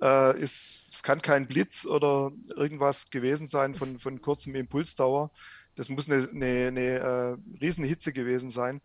[0.00, 5.30] äh, ist, es kann kein Blitz oder irgendwas gewesen sein von, von kurzem Impulsdauer.
[5.74, 8.80] Das muss eine, eine, eine äh, Riesenhitze gewesen sein.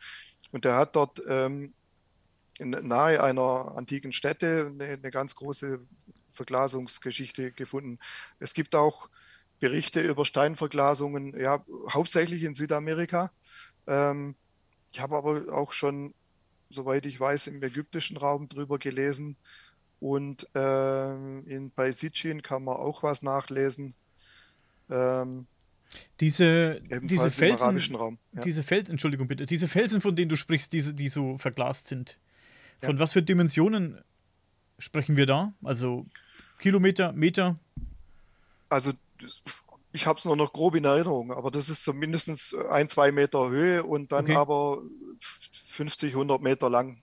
[0.51, 1.73] Und er hat dort ähm,
[2.59, 5.79] in, nahe einer antiken Stätte eine, eine, ganz große
[6.31, 7.99] Verglasungsgeschichte gefunden.
[8.39, 9.09] Es gibt auch
[9.59, 13.31] Berichte über Steinverglasungen, ja, hauptsächlich in Südamerika.
[13.87, 14.35] Ähm,
[14.91, 16.13] ich habe aber auch schon,
[16.69, 19.37] soweit ich weiß, im ägyptischen Raum drüber gelesen.
[20.03, 23.93] Und ähm, in, bei Sitchin kann man auch was nachlesen.
[24.89, 25.47] Ähm,
[26.19, 28.41] diese, diese Felsen, Raum, ja.
[28.41, 32.19] diese Felsen, Entschuldigung bitte, diese Felsen, von denen du sprichst, diese, die so verglast sind,
[32.81, 32.99] von ja.
[32.99, 33.97] was für Dimensionen
[34.77, 35.53] sprechen wir da?
[35.63, 36.05] Also
[36.59, 37.57] Kilometer, Meter?
[38.67, 38.91] Also
[39.93, 43.13] ich habe es nur noch grob in Erinnerung, aber das ist so mindestens ein, zwei
[43.13, 44.35] Meter Höhe und dann okay.
[44.35, 44.81] aber
[45.21, 47.01] 50, 100 Meter lang.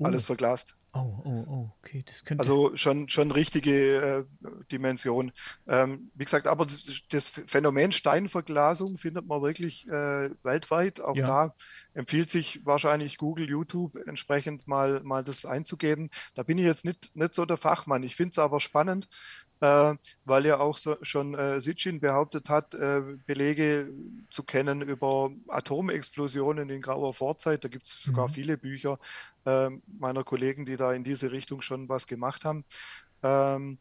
[0.00, 0.06] Oh.
[0.06, 0.76] Alles verglast.
[0.94, 2.02] Oh, oh, oh, okay.
[2.06, 2.40] Das könnte...
[2.40, 4.24] Also schon, schon richtige äh,
[4.72, 5.30] Dimension.
[5.68, 11.00] Ähm, wie gesagt, aber das, das, Phänomen Steinverglasung findet man wirklich äh, weltweit.
[11.00, 11.26] Auch ja.
[11.26, 11.54] da
[11.92, 16.10] empfiehlt sich wahrscheinlich Google, YouTube entsprechend mal, mal das einzugeben.
[16.34, 18.02] Da bin ich jetzt nicht, nicht so der Fachmann.
[18.02, 19.06] Ich finde es aber spannend,
[19.60, 23.90] äh, weil ja auch so, schon äh, Sitchin behauptet hat, äh, Belege
[24.30, 27.64] zu kennen über Atomexplosionen in grauer Vorzeit.
[27.64, 28.32] Da gibt es sogar mhm.
[28.32, 28.98] viele Bücher
[29.44, 32.64] äh, meiner Kollegen, die da in diese Richtung schon was gemacht haben.
[33.22, 33.78] Ähm,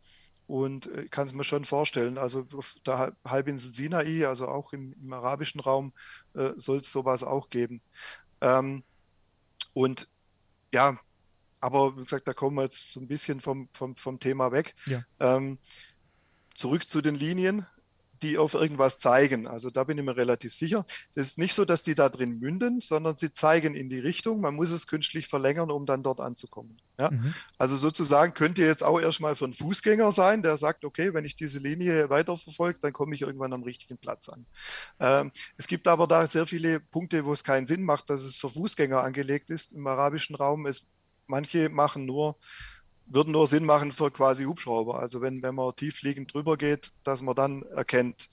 [0.48, 4.74] und ich äh, kann es mir schon vorstellen, also auf der Halbinsel Sinai, also auch
[4.74, 5.94] im, im arabischen Raum,
[6.34, 7.82] äh, soll es sowas auch geben.
[8.42, 8.84] Ähm,
[9.74, 10.10] und
[10.74, 10.98] ja,
[11.60, 14.76] aber wie gesagt, da kommen wir jetzt so ein bisschen vom, vom, vom Thema weg.
[14.86, 15.04] Ja.
[15.20, 15.60] Ähm,
[16.56, 17.66] zurück zu den Linien
[18.22, 19.48] die auf irgendwas zeigen.
[19.48, 20.86] Also da bin ich mir relativ sicher.
[21.16, 24.42] Es ist nicht so, dass die da drin münden, sondern sie zeigen in die Richtung.
[24.42, 26.78] Man muss es künstlich verlängern, um dann dort anzukommen.
[27.00, 27.12] Ja?
[27.12, 27.34] Mhm.
[27.58, 31.26] Also sozusagen könnt ihr jetzt auch erstmal für einen Fußgänger sein, der sagt, okay, wenn
[31.26, 34.46] ich diese Linie weiterverfolge, dann komme ich irgendwann am richtigen Platz an.
[35.00, 38.36] Ähm, es gibt aber da sehr viele Punkte, wo es keinen Sinn macht, dass es
[38.36, 40.66] für Fußgänger angelegt ist im arabischen Raum.
[40.66, 40.86] Es,
[41.30, 42.38] manche machen nur
[43.10, 45.00] würden nur Sinn machen für quasi Hubschrauber.
[45.00, 48.30] Also wenn, wenn man tiefliegend drüber geht, dass man dann erkennt,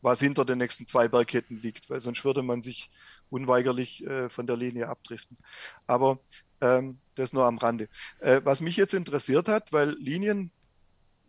[0.00, 2.90] was hinter den nächsten zwei Bergketten liegt, weil sonst würde man sich
[3.30, 5.38] unweigerlich äh, von der Linie abdriften.
[5.86, 6.20] Aber
[6.60, 7.88] ähm, das nur am Rande.
[8.20, 10.52] Äh, was mich jetzt interessiert hat, weil Linien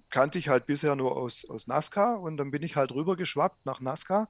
[0.10, 3.80] kannte ich halt bisher nur aus, aus Nazca und dann bin ich halt rübergeschwappt nach
[3.80, 4.28] Nazca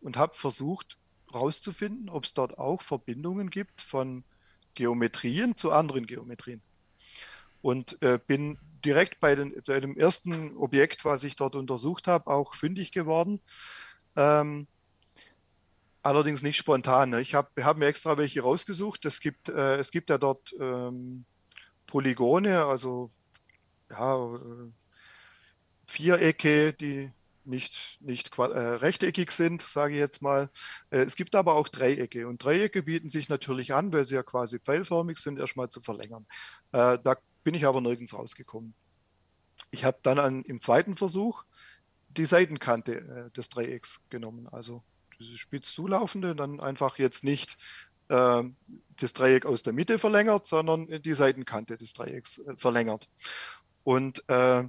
[0.00, 0.98] und habe versucht
[1.30, 4.24] herauszufinden, ob es dort auch Verbindungen gibt von
[4.74, 6.60] Geometrien zu anderen Geometrien
[7.60, 12.30] und äh, bin direkt bei, den, bei, dem ersten Objekt, was ich dort untersucht habe,
[12.30, 13.40] auch fündig geworden.
[14.16, 14.66] Ähm,
[16.02, 17.10] allerdings nicht spontan.
[17.10, 17.20] Ne?
[17.20, 19.04] Ich habe hab mir extra welche rausgesucht.
[19.06, 21.24] Es gibt, äh, es gibt ja dort ähm,
[21.86, 23.10] Polygone, also
[23.90, 24.70] ja, äh,
[25.86, 27.10] Vierecke, die
[27.44, 30.50] nicht, nicht äh, rechteckig sind, sage ich jetzt mal.
[30.90, 34.22] Äh, es gibt aber auch Dreiecke und Dreiecke bieten sich natürlich an, weil sie ja
[34.22, 36.26] quasi pfeilförmig sind, erstmal zu verlängern.
[36.72, 38.74] Äh, da bin ich aber nirgends rausgekommen.
[39.70, 41.44] Ich habe dann an, im zweiten Versuch
[42.08, 44.82] die Seitenkante äh, des Dreiecks genommen, also
[45.18, 47.56] diese spitz zulaufende, dann einfach jetzt nicht
[48.08, 48.42] äh,
[48.96, 53.08] das Dreieck aus der Mitte verlängert, sondern die Seitenkante des Dreiecks äh, verlängert.
[53.84, 54.64] Und äh,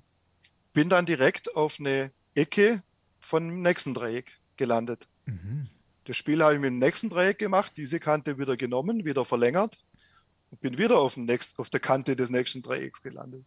[0.74, 2.84] bin dann direkt auf eine Ecke
[3.20, 5.08] von dem nächsten Dreieck gelandet.
[5.26, 5.68] Mhm.
[6.06, 9.78] Das Spiel habe ich mit dem nächsten Dreieck gemacht, diese Kante wieder genommen, wieder verlängert
[10.52, 13.46] und bin wieder auf, nächsten, auf der Kante des nächsten Dreiecks gelandet.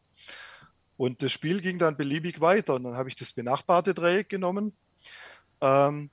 [0.97, 2.75] Und das Spiel ging dann beliebig weiter.
[2.75, 4.73] Und dann habe ich das benachbarte Dreieck genommen.
[5.61, 6.11] Ähm,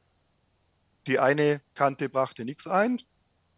[1.08, 3.02] die eine Kante brachte nichts ein,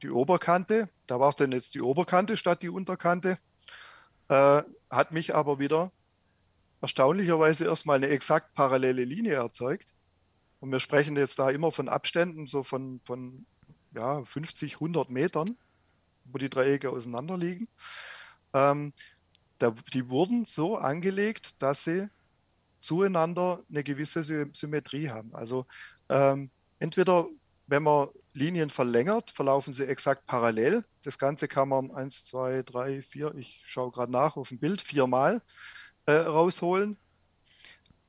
[0.02, 3.38] die Oberkante, da war es dann jetzt die Oberkante statt die Unterkante,
[4.30, 5.92] äh, hat mich aber wieder
[6.86, 9.94] erstaunlicherweise erstmal eine exakt parallele Linie erzeugt.
[10.60, 13.45] Und wir sprechen jetzt da immer von Abständen so von, von
[13.94, 15.57] ja, 50, 100 Metern
[16.26, 17.68] wo die Dreiecke auseinander liegen.
[18.53, 18.94] Ähm,
[19.57, 22.10] da, die wurden so angelegt, dass sie
[22.80, 25.34] zueinander eine gewisse Sy Symmetrie haben.
[25.34, 25.66] Also
[26.10, 27.28] ähm, entweder,
[27.68, 30.84] wenn man Linien verlängert, verlaufen sie exakt parallel.
[31.03, 34.82] Das Ganze kann man 1, 2, 3, 4, ich schaue gerade nach auf dem Bild,
[34.82, 35.41] viermal
[36.06, 36.98] äh, rausholen.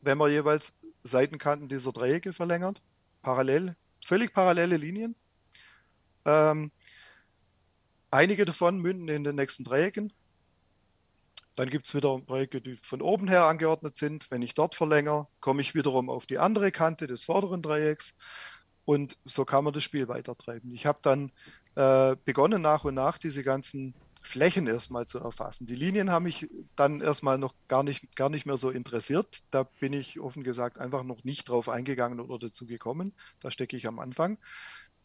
[0.01, 2.83] Wenn man jeweils Seitenkanten dieser Dreiecke verlängert,
[3.23, 5.15] parallel, völlig parallele Linien.
[6.25, 6.71] Ähm,
[8.11, 10.13] Einige davon münden in den nächsten Dreiecken.
[11.57, 14.31] Dann gibt es wieder Dreiecke, die von oben her angeordnet sind.
[14.31, 18.17] Wenn ich dort verlängere, komme ich wiederum auf die andere Kante des vorderen Dreiecks.
[18.85, 20.71] Und so kann man das Spiel weitertreiben.
[20.73, 21.33] Ich habe dann
[21.75, 23.95] äh, begonnen, nach und nach diese ganzen
[24.27, 25.67] Flächen erstmal zu erfassen.
[25.67, 29.43] Die Linien haben mich dann erstmal noch gar nicht, gar nicht mehr so interessiert.
[29.51, 33.13] Da bin ich offen gesagt einfach noch nicht drauf eingegangen oder dazu gekommen.
[33.41, 34.39] Da stecke ich am Anfang.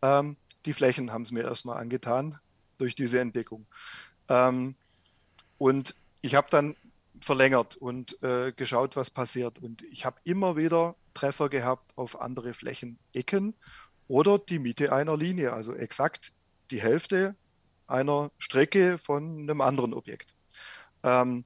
[0.02, 2.40] Ähm, die Flächen haben es mir erstmal angetan
[2.78, 3.66] durch diese Entdeckung.
[4.28, 4.76] Ähm,
[5.58, 6.76] und ich habe dann
[7.20, 9.60] verlängert und äh, geschaut, was passiert.
[9.60, 13.56] Und ich habe immer wieder Treffer gehabt auf andere Flächenecken
[14.08, 16.34] oder die Mitte einer Linie, also exakt
[16.72, 17.36] die Hälfte
[17.92, 20.34] einer Strecke von einem anderen Objekt.
[21.04, 21.46] Ähm,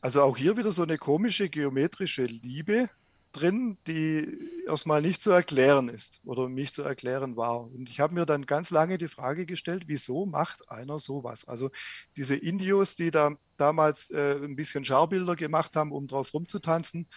[0.00, 2.88] also auch hier wieder so eine komische geometrische Liebe,
[3.32, 7.62] drin, die erstmal nicht zu erklären ist oder nicht zu erklären war.
[7.62, 11.48] Und ich habe mir dann ganz lange die Frage gestellt, wieso macht einer sowas?
[11.48, 11.70] Also
[12.16, 17.08] diese Indios, die da damals äh, ein bisschen Scharbilder gemacht haben, um drauf rumzutanzen,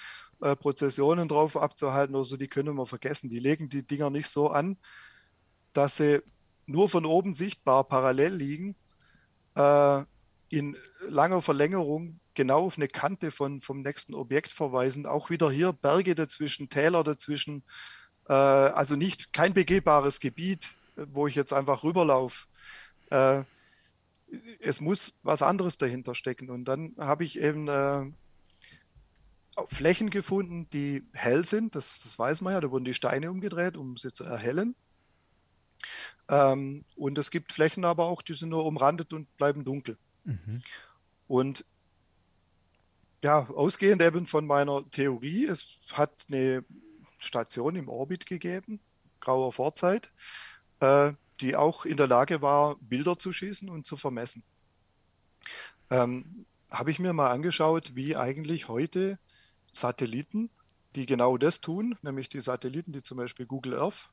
[0.41, 3.29] äh, Prozessionen drauf abzuhalten oder so, die können wir vergessen.
[3.29, 4.77] Die legen die Dinger nicht so an,
[5.73, 6.21] dass sie
[6.65, 8.75] nur von oben sichtbar parallel liegen,
[9.55, 10.03] äh,
[10.49, 10.77] in
[11.07, 15.05] langer Verlängerung genau auf eine Kante von, vom nächsten Objekt verweisen.
[15.05, 17.63] Auch wieder hier Berge dazwischen, Täler dazwischen.
[18.27, 22.47] Äh, also nicht kein begehbares Gebiet, wo ich jetzt einfach rüberlaufe.
[23.09, 23.43] Äh,
[24.59, 26.49] es muss was anderes dahinter stecken.
[26.49, 28.05] Und dann habe ich eben äh,
[29.67, 33.77] Flächen gefunden, die hell sind, das, das, weiß man ja, da wurden die Steine umgedreht,
[33.77, 34.75] um sie zu erhellen.
[36.27, 39.97] Ähm, und es gibt Flächen aber auch, die sind nur umrandet und bleiben dunkel.
[40.23, 40.61] Mhm.
[41.27, 41.65] Und
[43.23, 46.63] ja, ausgehend eben von meiner Theorie, es hat eine
[47.17, 48.79] Station im Orbit gegeben,
[49.19, 50.11] grauer Vorzeit,
[50.79, 54.43] äh, die auch in der Lage war, Bilder zu schießen und zu vermessen.
[55.89, 59.19] Ähm, Habe ich mir mal angeschaut, wie eigentlich heute
[59.71, 60.49] Satelliten,
[60.95, 64.09] die genau das tun, nämlich die Satelliten, die zum Beispiel Google Earth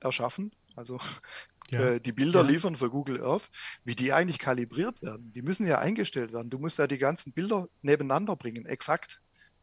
[0.00, 0.98] erschaffen, also
[1.70, 1.80] ja.
[1.80, 2.48] äh, die Bilder ja.
[2.48, 3.50] liefern für Google Earth,
[3.84, 5.32] wie die eigentlich kalibriert werden.
[5.32, 6.50] Die müssen ja eingestellt werden.
[6.50, 9.20] Du musst ja die ganzen Bilder nebeneinander bringen, exakt,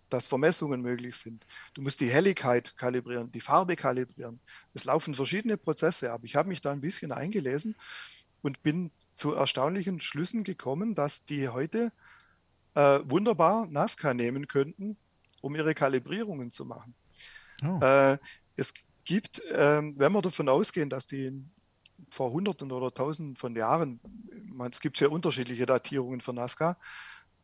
[0.10, 1.45] dass Vermessungen möglich sind.
[1.73, 4.40] Du musst die Helligkeit kalibrieren, die Farbe kalibrieren.
[4.73, 6.22] Es laufen verschiedene Prozesse ab.
[6.23, 7.76] Ich habe mich da ein bisschen eingelesen
[8.41, 11.91] und bin zu erstaunlichen Schlüssen gekommen, dass die heute
[12.76, 14.98] äh, wunderbar Nazca nehmen könnten,
[15.41, 16.94] um ihre Kalibrierungen zu machen.
[17.64, 17.80] Oh.
[17.80, 18.18] Äh,
[18.56, 18.73] es
[19.05, 21.43] gibt, ähm, wenn wir davon ausgehen, dass die
[22.09, 23.99] vor Hunderten oder Tausenden von Jahren,
[24.45, 26.77] man, es gibt sehr unterschiedliche Datierungen für Nazca,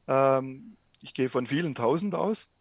[0.07, 2.53] ähm, ich gehe von vielen Tausend aus.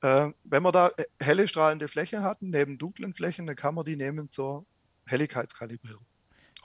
[0.00, 0.90] Äh, wenn wir da
[1.20, 4.66] helle strahlende Flächen hatten, neben dunklen Flächen, dann kann man die nehmen zur
[5.06, 6.04] Helligkeitskalibrierung.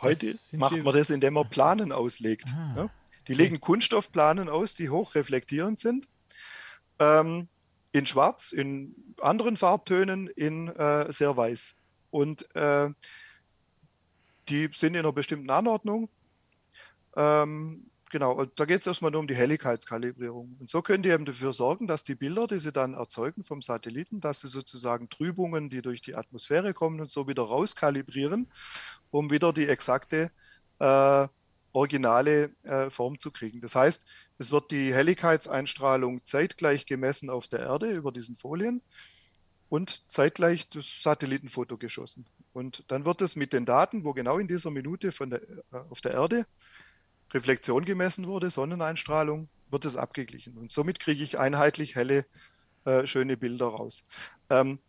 [0.01, 2.49] Heute macht man das, indem man Planen auslegt.
[2.55, 2.89] Ah, ne?
[3.27, 3.43] Die okay.
[3.43, 6.07] legen Kunststoffplanen aus, die hochreflektierend sind.
[6.99, 7.47] Ähm,
[7.97, 11.75] in Schwarz, in anderen Farbtönen, in äh, sehr weiß.
[12.11, 12.89] Und äh,
[14.49, 16.09] die sind in einer bestimmten Anordnung.
[17.15, 20.55] Ähm, genau, und da geht es erstmal nur um die Helligkeitskalibrierung.
[20.59, 23.61] Und so können die eben dafür sorgen, dass die Bilder, die sie dann erzeugen vom
[23.61, 28.47] Satelliten, dass sie sozusagen Trübungen, die durch die Atmosphäre kommen und so wieder rauskalibrieren,
[29.11, 30.31] um wieder die exakte
[30.79, 31.27] äh,
[31.77, 33.61] originale äh, Form zu kriegen.
[33.61, 34.05] Das heißt,
[34.39, 38.81] es wird die Helligkeitseinstrahlung zeitgleich gemessen auf der Erde über diesen Folien
[39.69, 42.25] und zeitgleich das Satellitenfoto geschossen.
[42.53, 45.41] Und dann wird es mit den Daten, wo genau in dieser Minute von der,
[45.71, 46.47] äh, auf der Erde
[47.31, 50.57] Reflexion gemessen wurde, Sonneneinstrahlung, wird es abgeglichen.
[50.57, 52.25] Und somit kriege ich einheitlich helle,
[52.85, 54.05] äh, schöne Bilder raus.
[54.49, 54.79] Ähm,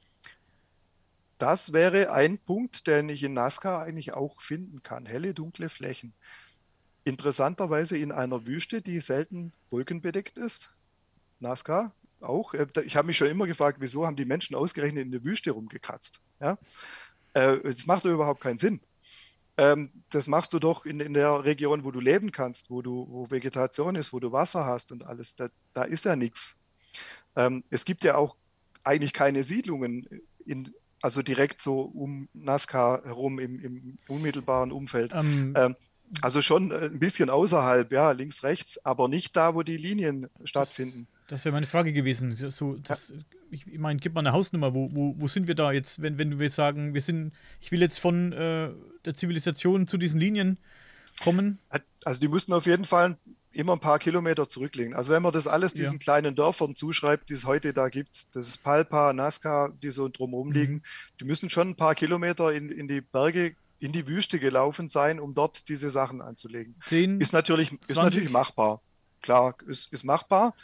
[1.36, 5.04] das wäre ein Punkt, den ich in Nazca eigentlich auch finden kann.
[5.04, 6.14] Helle, dunkle Flächen.
[7.04, 10.70] Interessanterweise in einer Wüste, die selten wolkenbedeckt ist.
[11.40, 12.54] Nazca auch.
[12.54, 15.50] Äh, ich habe mich schon immer gefragt, wieso haben die Menschen ausgerechnet in der Wüste
[15.50, 16.20] rumgekratzt?
[16.40, 16.58] Ja?
[17.34, 18.80] Äh, das macht doch überhaupt keinen Sinn.
[19.56, 23.06] Ähm, das machst du doch in, in, der Region, wo du leben kannst, wo du
[23.10, 25.34] wo Vegetation ist, wo du Wasser hast und alles.
[25.34, 26.54] Da, da ist ja nichts.
[27.34, 28.36] Ähm, es gibt ja auch
[28.84, 30.06] eigentlich keine Siedlungen
[30.46, 30.72] in,
[31.02, 35.12] also direkt so um Nazca herum im, im unmittelbaren Umfeld.
[35.12, 35.76] Ähm, ähm,
[36.22, 40.28] also schon äh, ein bisschen außerhalb, ja, links, rechts, aber nicht da, wo die Linien
[40.44, 41.06] stattfinden.
[41.26, 42.36] Das, das wäre meine Frage gewesen.
[42.50, 43.16] So, das, ja.
[43.50, 44.74] Ich, meine, gib mal eine Hausnummer.
[44.74, 47.80] Wo, wo, wo sind wir da jetzt, wenn, wenn wir sagen, wir sind, ich will
[47.80, 48.70] jetzt von äh,
[49.04, 50.58] der Zivilisation zu diesen Linien
[51.20, 51.58] kommen?
[52.04, 53.16] Also die müssten auf jeden Fall
[53.52, 54.94] immer ein paar Kilometer zurücklegen.
[54.94, 55.98] Also wenn man das alles diesen ja.
[55.98, 60.48] kleinen Dörfern zuschreibt, die es heute da gibt, das ist Palpa, Nazca, die so drumherum
[60.48, 60.54] mhm.
[60.54, 60.82] liegen,
[61.20, 65.20] die müssen schon ein paar Kilometer in, in die Berge in die Wüste gelaufen sein,
[65.20, 66.76] um dort diese Sachen anzulegen.
[66.86, 68.80] 10, ist, natürlich, ist natürlich machbar.
[69.22, 70.54] Klar, ist, ist machbar.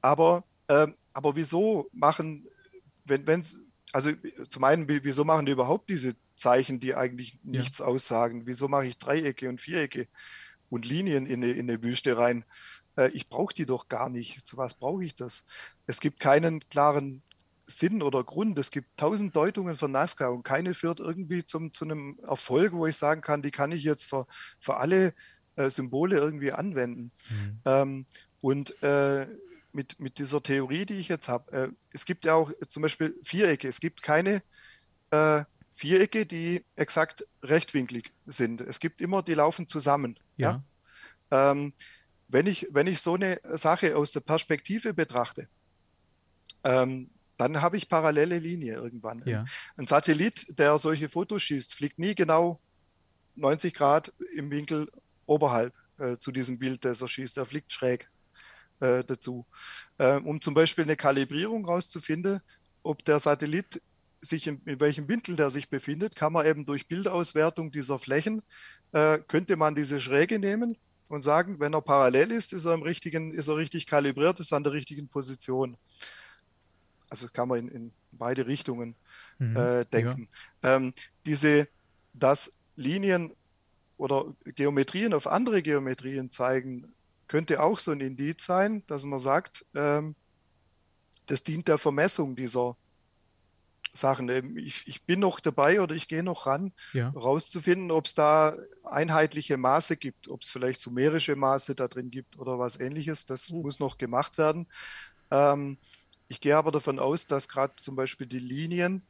[0.00, 2.46] Aber, äh, aber wieso machen,
[3.04, 3.44] wenn, wenn,
[3.92, 4.10] also
[4.48, 7.38] zum einen, wieso machen die überhaupt diese Zeichen, die eigentlich ja.
[7.60, 8.46] nichts aussagen?
[8.46, 10.08] Wieso mache ich Dreiecke und Vierecke
[10.70, 12.44] und Linien in eine, in eine Wüste rein?
[12.96, 14.46] Äh, ich brauche die doch gar nicht.
[14.46, 15.44] Zu was brauche ich das?
[15.86, 17.22] Es gibt keinen klaren
[17.66, 18.58] Sinn oder Grund.
[18.58, 22.86] Es gibt tausend Deutungen für Nazca und keine führt irgendwie zum, zu einem Erfolg, wo
[22.86, 24.26] ich sagen kann, die kann ich jetzt für,
[24.60, 25.14] für alle
[25.56, 27.12] äh, Symbole irgendwie anwenden.
[27.30, 27.60] Mhm.
[27.64, 28.06] Ähm,
[28.40, 29.26] und äh,
[29.72, 33.16] mit, mit dieser Theorie, die ich jetzt habe, äh, es gibt ja auch zum Beispiel
[33.22, 33.68] Vierecke.
[33.68, 34.42] Es gibt keine
[35.10, 35.44] äh,
[35.74, 38.60] Vierecke, die exakt rechtwinklig sind.
[38.60, 40.18] Es gibt immer, die laufen zusammen.
[40.36, 40.62] Ja.
[41.30, 41.52] ja?
[41.52, 41.72] Ähm,
[42.28, 45.48] wenn, ich, wenn ich so eine Sache aus der Perspektive betrachte,
[46.64, 47.10] ähm,
[47.42, 49.22] dann habe ich parallele Linie irgendwann.
[49.26, 49.44] Ja.
[49.76, 52.60] Ein Satellit, der solche Fotos schießt, fliegt nie genau
[53.36, 54.90] 90 Grad im Winkel
[55.26, 57.36] oberhalb äh, zu diesem Bild, das er schießt.
[57.38, 58.10] Er fliegt schräg
[58.80, 59.46] äh, dazu.
[59.98, 62.40] Äh, um zum Beispiel eine Kalibrierung rauszufinden,
[62.82, 63.80] ob der Satellit
[64.20, 68.42] sich in, in, welchem Winkel der sich befindet, kann man eben durch Bildauswertung dieser Flächen,
[68.92, 70.76] äh, könnte man diese Schräge nehmen
[71.08, 74.52] und sagen, wenn er parallel ist, ist er im richtigen, ist er richtig kalibriert, ist
[74.52, 75.76] er an der richtigen Position
[77.12, 78.94] also kann man in, in beide Richtungen
[79.38, 80.28] mhm, äh, denken.
[80.62, 80.76] Ja.
[80.76, 80.94] Ähm,
[81.26, 81.68] diese,
[82.14, 83.34] dass Linien
[83.98, 86.90] oder Geometrien auf andere Geometrien zeigen,
[87.28, 90.14] könnte auch so ein Indiz sein, dass man sagt, ähm,
[91.26, 92.76] das dient der Vermessung dieser
[93.92, 94.30] Sachen.
[94.30, 97.10] Ähm, ich, ich bin noch dabei oder ich gehe noch ran, ja.
[97.10, 102.38] rauszufinden, ob es da einheitliche Maße gibt, ob es vielleicht sumerische Maße da drin gibt
[102.38, 103.26] oder was ähnliches.
[103.26, 103.60] Das uh.
[103.60, 104.66] muss noch gemacht werden.
[105.30, 105.76] Ähm,
[106.32, 109.02] ich gehe aber davon aus, dass gerade zum Beispiel die Linien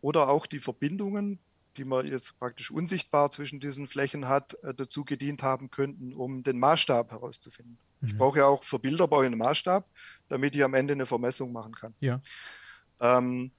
[0.00, 1.40] oder auch die Verbindungen,
[1.76, 6.42] die man jetzt praktisch unsichtbar zwischen diesen Flächen hat, äh, dazu gedient haben könnten, um
[6.42, 7.76] den Maßstab herauszufinden.
[8.00, 8.08] Mhm.
[8.08, 9.86] Ich brauche ja auch für Bilder brauche einen Maßstab,
[10.30, 11.94] damit ich am Ende eine Vermessung machen kann.
[12.00, 12.22] Ja.
[12.98, 13.50] Ähm,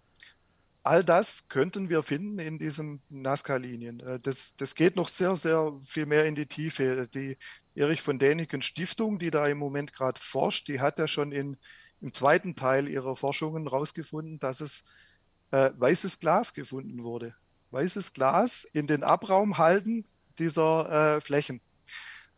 [0.81, 3.99] all das könnten wir finden in diesen Nazca-Linien.
[3.99, 7.07] Äh, das, das geht noch sehr, sehr viel mehr in die Tiefe.
[7.13, 7.37] Die
[7.75, 11.55] Erich von Däniken Stiftung, die da im Moment gerade forscht, die hat ja schon in,
[12.01, 14.85] im zweiten Teil ihrer Forschungen herausgefunden, dass es
[15.51, 17.35] äh, weißes Glas gefunden wurde.
[17.71, 20.05] Weißes Glas in den Abraumhalten
[20.38, 21.61] dieser äh, Flächen.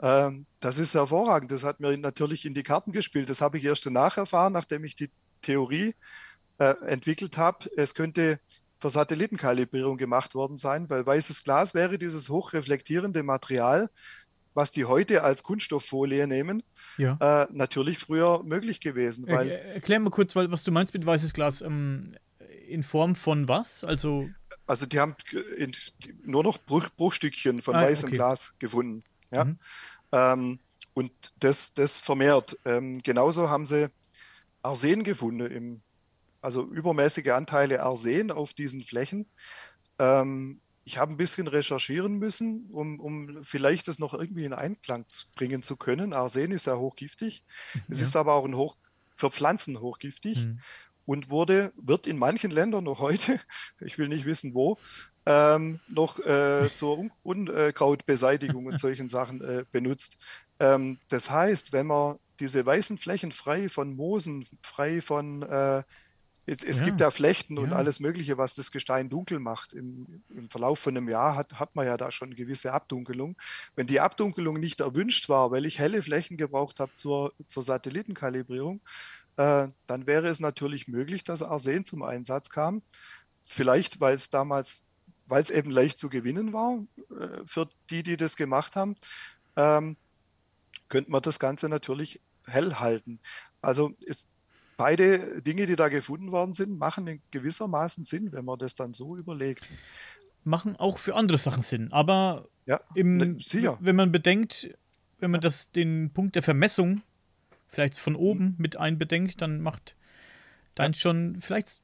[0.01, 1.51] Ähm, das ist hervorragend.
[1.51, 3.29] Das hat mir natürlich in die Karten gespielt.
[3.29, 5.11] Das habe ich erst danach erfahren, nachdem ich die
[5.41, 5.95] Theorie
[6.57, 7.69] äh, entwickelt habe.
[7.77, 8.39] Es könnte
[8.79, 13.91] für Satellitenkalibrierung gemacht worden sein, weil weißes Glas wäre dieses hochreflektierende Material,
[14.53, 16.63] was die heute als Kunststofffolie nehmen,
[16.97, 17.17] ja.
[17.19, 19.27] äh, natürlich früher möglich gewesen.
[19.27, 21.61] Weil er, erklär mal kurz, was du meinst mit weißes Glas.
[21.61, 22.15] Ähm,
[22.67, 23.83] in Form von was?
[23.83, 24.29] Also,
[24.65, 25.15] also die haben
[25.57, 28.15] in, die, nur noch Bruch, Bruchstückchen von ah, weißem okay.
[28.15, 29.03] Glas gefunden.
[29.31, 29.45] Ja?
[29.45, 29.59] Mhm.
[30.11, 30.59] Ähm,
[30.93, 32.57] und das, das vermehrt.
[32.65, 33.89] Ähm, genauso haben sie
[34.61, 35.81] Arsen gefunden im
[36.41, 39.27] also übermäßige Anteile Arsen auf diesen Flächen.
[39.99, 45.05] Ähm, ich habe ein bisschen recherchieren müssen, um, um vielleicht das noch irgendwie in Einklang
[45.35, 46.13] bringen zu können.
[46.13, 47.43] Arsen ist ja hochgiftig.
[47.73, 48.77] Mhm, es ist aber auch ein hoch,
[49.15, 50.59] für Pflanzen hochgiftig mhm.
[51.05, 53.39] und wurde, wird in manchen Ländern noch heute,
[53.79, 54.77] ich will nicht wissen wo,
[55.27, 60.17] ähm, noch äh, zur Unkrautbeseitigung und solchen Sachen äh, benutzt.
[60.59, 65.83] Ähm, das heißt, wenn man diese weißen Flächen frei von Moosen, frei von äh,
[66.45, 66.85] es, es ja.
[66.85, 67.63] gibt ja Flechten ja.
[67.63, 69.73] und alles Mögliche, was das Gestein dunkel macht.
[69.73, 73.37] Im, Im, Verlauf von einem Jahr hat, hat man ja da schon eine gewisse Abdunkelung.
[73.75, 78.81] Wenn die Abdunkelung nicht erwünscht war, weil ich helle Flächen gebraucht habe zur, zur Satellitenkalibrierung,
[79.37, 82.81] äh, dann wäre es natürlich möglich, dass Arsen zum Einsatz kam.
[83.45, 84.81] Vielleicht, weil es damals,
[85.27, 86.83] weil es eben leicht zu gewinnen war
[87.19, 88.95] äh, für die, die das gemacht haben,
[89.55, 89.95] ähm,
[90.89, 93.19] könnte man das Ganze natürlich hell halten.
[93.61, 94.27] Also ist
[94.77, 98.93] beide Dinge, die da gefunden worden sind, machen in gewissermaßen Sinn, wenn man das dann
[98.93, 99.67] so überlegt.
[100.43, 101.91] Machen auch für andere Sachen Sinn.
[101.91, 103.37] Aber ja, im, ne,
[103.79, 104.69] wenn man bedenkt,
[105.19, 107.01] wenn man das, den Punkt der Vermessung
[107.67, 108.55] vielleicht von oben mhm.
[108.57, 109.95] mit einbedenkt, dann macht
[110.75, 110.97] dann ja.
[110.97, 111.79] schon vielleicht,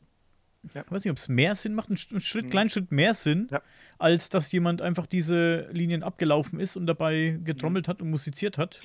[0.73, 0.83] ja.
[0.89, 2.49] weiß nicht, ob es mehr Sinn macht, einen Schritt, mhm.
[2.49, 3.61] kleinen Schritt mehr Sinn, ja.
[3.97, 7.91] als dass jemand einfach diese Linien abgelaufen ist und dabei getrommelt mhm.
[7.91, 8.79] hat und musiziert hat.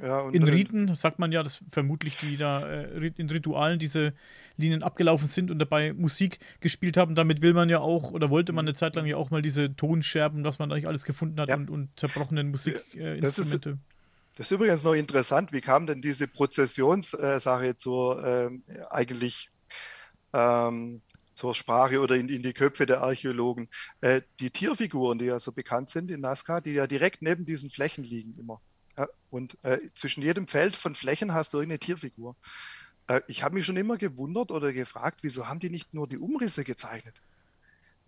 [0.00, 4.14] Ja, in Riten sagt man ja, dass vermutlich die da äh, in Ritualen diese
[4.56, 7.14] Linien abgelaufen sind und dabei Musik gespielt haben.
[7.14, 9.76] Damit will man ja auch oder wollte man eine Zeit lang ja auch mal diese
[9.76, 11.56] Tonscherben, was man nicht alles gefunden hat ja.
[11.56, 13.18] und, und, zerbrochenen Musikinstrumente.
[13.18, 13.66] Äh, das, ist,
[14.36, 15.52] das ist übrigens noch interessant.
[15.52, 19.50] Wie kam denn diese Prozessionssache äh, zur ähm, eigentlich
[20.32, 21.02] ähm,
[21.34, 23.68] zur Sprache oder in, in, die Köpfe der Archäologen?
[24.00, 27.68] Äh, die Tierfiguren, die ja so bekannt sind in Nazca, die ja direkt neben diesen
[27.68, 28.62] Flächen liegen immer
[28.98, 32.36] ja, und äh, zwischen jedem Feld von Flächen hast du irgendeine Tierfigur.
[33.06, 36.18] Äh, ich habe mich schon immer gewundert oder gefragt, wieso haben die nicht nur die
[36.18, 37.22] Umrisse gezeichnet?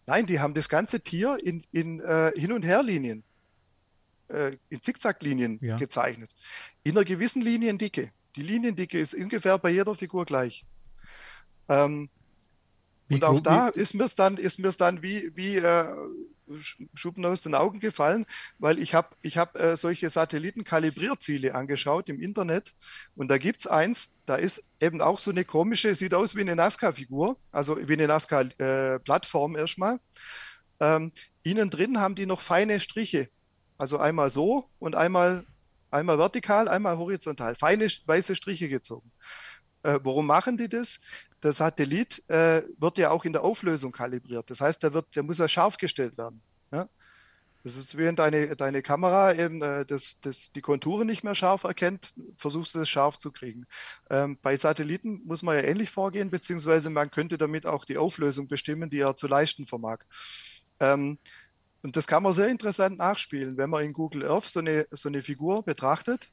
[0.06, 3.24] Nein, die haben das ganze Tier in, in äh, Hin- und Herlinien,
[4.28, 5.78] äh, in Zickzacklinien ja.
[5.78, 6.31] gezeichnet.
[6.82, 8.12] In einer gewissen Liniendicke.
[8.36, 10.66] Die Liniendicke ist ungefähr bei jeder Figur gleich.
[11.69, 12.11] Ähm,
[13.11, 15.94] und auch da ist mir es dann, ist mir's dann wie, wie äh,
[16.95, 18.27] Schuppen aus den Augen gefallen,
[18.59, 22.75] weil ich habe ich hab, äh, solche Satellitenkalibrierziele angeschaut im Internet
[23.15, 26.43] und da gibt es eins, da ist eben auch so eine komische, sieht aus wie
[26.43, 30.01] eine Nazca-Figur, also wie eine Nazca-Plattform äh, erstmal.
[30.81, 31.12] Ähm,
[31.43, 33.29] innen drin haben die noch feine Striche,
[33.79, 35.47] also einmal so und einmal,
[35.91, 39.11] einmal vertikal, einmal horizontal, feine weiße Striche gezogen.
[39.83, 41.01] Äh, warum machen die das?
[41.45, 44.49] Der Satellit äh, wird ja auch in der Auflösung kalibriert.
[44.49, 46.41] Das heißt, der, wird, der muss ja scharf gestellt werden.
[46.73, 46.89] Ja?
[47.62, 51.65] Das ist, wenn deine, deine Kamera eben äh, das, das, die Konturen nicht mehr scharf
[51.65, 53.66] erkennt, versuchst du das scharf zu kriegen.
[54.09, 58.49] Ähm, bei Satelliten muss man ja ähnlich vorgehen, beziehungsweise man könnte damit auch die Auflösung
[58.49, 59.99] bestimmen, die er zu leisten vermag.
[60.81, 61.19] Ähm,
[61.83, 65.11] und das kann man sehr interessant nachspielen, wenn man in Google Earth so eine, so
[65.11, 66.31] eine Figur betrachtet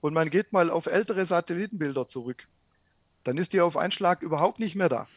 [0.00, 2.48] und man geht mal auf ältere Satellitenbilder zurück
[3.24, 5.08] dann ist die auf einen Schlag überhaupt nicht mehr da.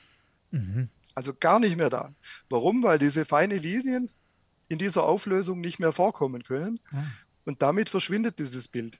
[0.51, 0.89] Mhm.
[1.13, 2.13] Also gar nicht mehr da.
[2.49, 2.83] Warum?
[2.83, 4.09] Weil diese feinen Linien
[4.69, 6.79] in dieser Auflösung nicht mehr vorkommen können.
[6.91, 7.11] Mhm.
[7.45, 8.99] Und damit verschwindet dieses Bild.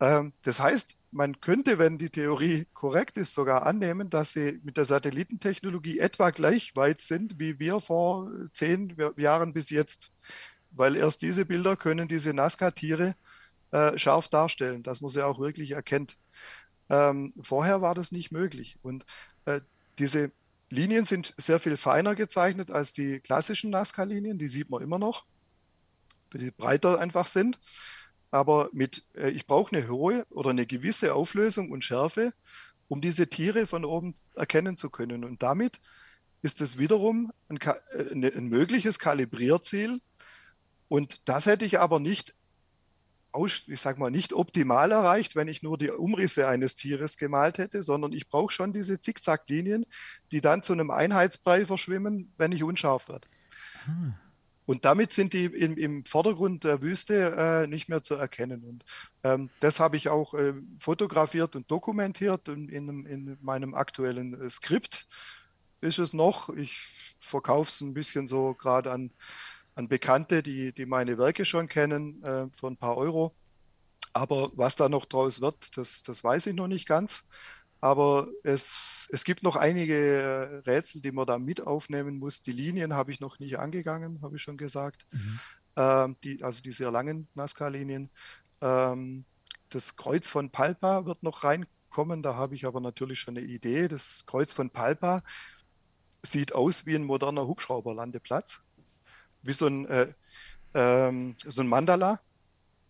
[0.00, 4.76] Ähm, das heißt, man könnte, wenn die Theorie korrekt ist, sogar annehmen, dass sie mit
[4.76, 10.12] der Satellitentechnologie etwa gleich weit sind wie wir vor zehn Jahren bis jetzt.
[10.70, 13.14] Weil erst diese Bilder können diese Nazca-Tiere
[13.70, 16.18] äh, scharf darstellen, dass man sie auch wirklich erkennt.
[16.88, 18.78] Ähm, vorher war das nicht möglich.
[18.82, 19.04] Und
[19.44, 19.60] äh,
[19.98, 20.30] diese
[20.70, 25.24] Linien sind sehr viel feiner gezeichnet als die klassischen Nazca-Linien, die sieht man immer noch,
[26.32, 27.58] die breiter einfach sind
[28.30, 32.32] aber mit, äh, ich brauche eine hohe oder eine gewisse Auflösung und Schärfe,
[32.88, 35.24] um diese Tiere von oben erkennen zu können.
[35.24, 35.80] Und damit
[36.42, 37.58] ist es wiederum ein,
[37.92, 40.00] äh, ein mögliches Kalibrierziel.
[40.88, 42.34] Und das hätte ich aber nicht,
[43.44, 47.82] ich sag mal, nicht optimal erreicht, wenn ich nur die Umrisse eines Tieres gemalt hätte,
[47.82, 49.84] sondern ich brauche schon diese Zickzacklinien,
[50.32, 53.28] die dann zu einem Einheitsbrei verschwimmen, wenn ich unscharf werde.
[53.84, 54.14] Hm.
[54.66, 58.64] Und damit sind die im, im Vordergrund der Wüste äh, nicht mehr zu erkennen.
[58.64, 58.84] Und
[59.22, 64.50] ähm, das habe ich auch äh, fotografiert und dokumentiert in, in, in meinem aktuellen äh,
[64.50, 65.06] Skript.
[65.80, 66.48] Ist es noch.
[66.50, 66.78] Ich
[67.18, 69.12] verkaufe es ein bisschen so gerade an,
[69.76, 73.34] an Bekannte, die, die meine Werke schon kennen, äh, für ein paar Euro.
[74.12, 77.24] Aber was da noch draus wird, das, das weiß ich noch nicht ganz.
[77.82, 82.42] Aber es, es gibt noch einige Rätsel, die man da mit aufnehmen muss.
[82.42, 85.06] Die Linien habe ich noch nicht angegangen, habe ich schon gesagt.
[85.12, 85.40] Mhm.
[85.76, 88.08] Ähm, die, also die sehr langen Nazca-Linien.
[88.62, 89.26] Ähm,
[89.68, 92.22] das Kreuz von Palpa wird noch reinkommen.
[92.22, 93.88] Da habe ich aber natürlich schon eine Idee.
[93.88, 95.22] Das Kreuz von Palpa
[96.22, 98.62] sieht aus wie ein moderner Hubschrauberlandeplatz.
[99.42, 100.12] Wie so ein, äh,
[100.74, 102.20] ähm, so ein Mandala.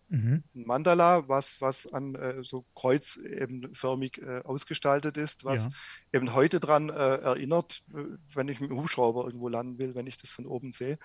[0.09, 0.43] Mhm.
[0.55, 5.71] Ein Mandala, was, was an äh, so Kreuz eben förmig äh, ausgestaltet ist, was ja.
[6.13, 8.03] eben heute daran äh, erinnert, äh,
[8.33, 10.97] wenn ich mit dem Hubschrauber irgendwo landen will, wenn ich das von oben sehe.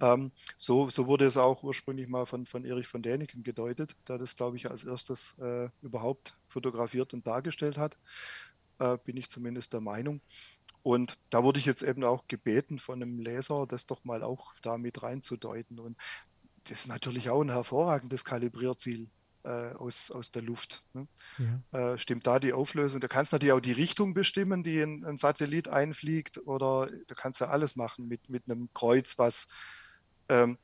[0.00, 4.18] Ähm, so, so wurde es auch ursprünglich mal von, von Erich von Däniken gedeutet, der
[4.18, 7.96] das, glaube ich, als erstes äh, überhaupt fotografiert und dargestellt hat.
[9.04, 10.20] Bin ich zumindest der Meinung.
[10.82, 14.54] Und da wurde ich jetzt eben auch gebeten von einem Leser, das doch mal auch
[14.62, 15.78] da mit reinzudeuten.
[15.78, 15.96] Und
[16.64, 19.08] das ist natürlich auch ein hervorragendes Kalibrierziel
[19.44, 20.82] äh, aus, aus der Luft.
[20.92, 21.06] Ne?
[21.38, 21.92] Ja.
[21.92, 23.00] Äh, stimmt da die Auflösung?
[23.00, 27.14] Da kannst du natürlich auch die Richtung bestimmen, die ein, ein Satellit einfliegt, oder da
[27.14, 29.48] kannst du alles machen mit, mit einem Kreuz, was
[30.28, 30.58] ähm,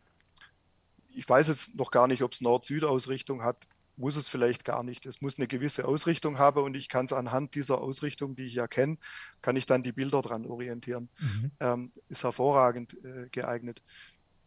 [1.10, 3.66] ich weiß jetzt noch gar nicht, ob es Nord-Süd-Ausrichtung hat.
[3.98, 5.06] Muss es vielleicht gar nicht.
[5.06, 8.54] Es muss eine gewisse Ausrichtung haben und ich kann es anhand dieser Ausrichtung, die ich
[8.54, 8.96] ja kenne,
[9.42, 11.08] kann ich dann die Bilder dran orientieren.
[11.18, 11.50] Mhm.
[11.58, 13.82] Ähm, ist hervorragend äh, geeignet.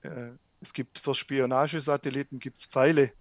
[0.03, 3.11] Äh, es gibt für Spionagesatelliten gibt's Pfeile,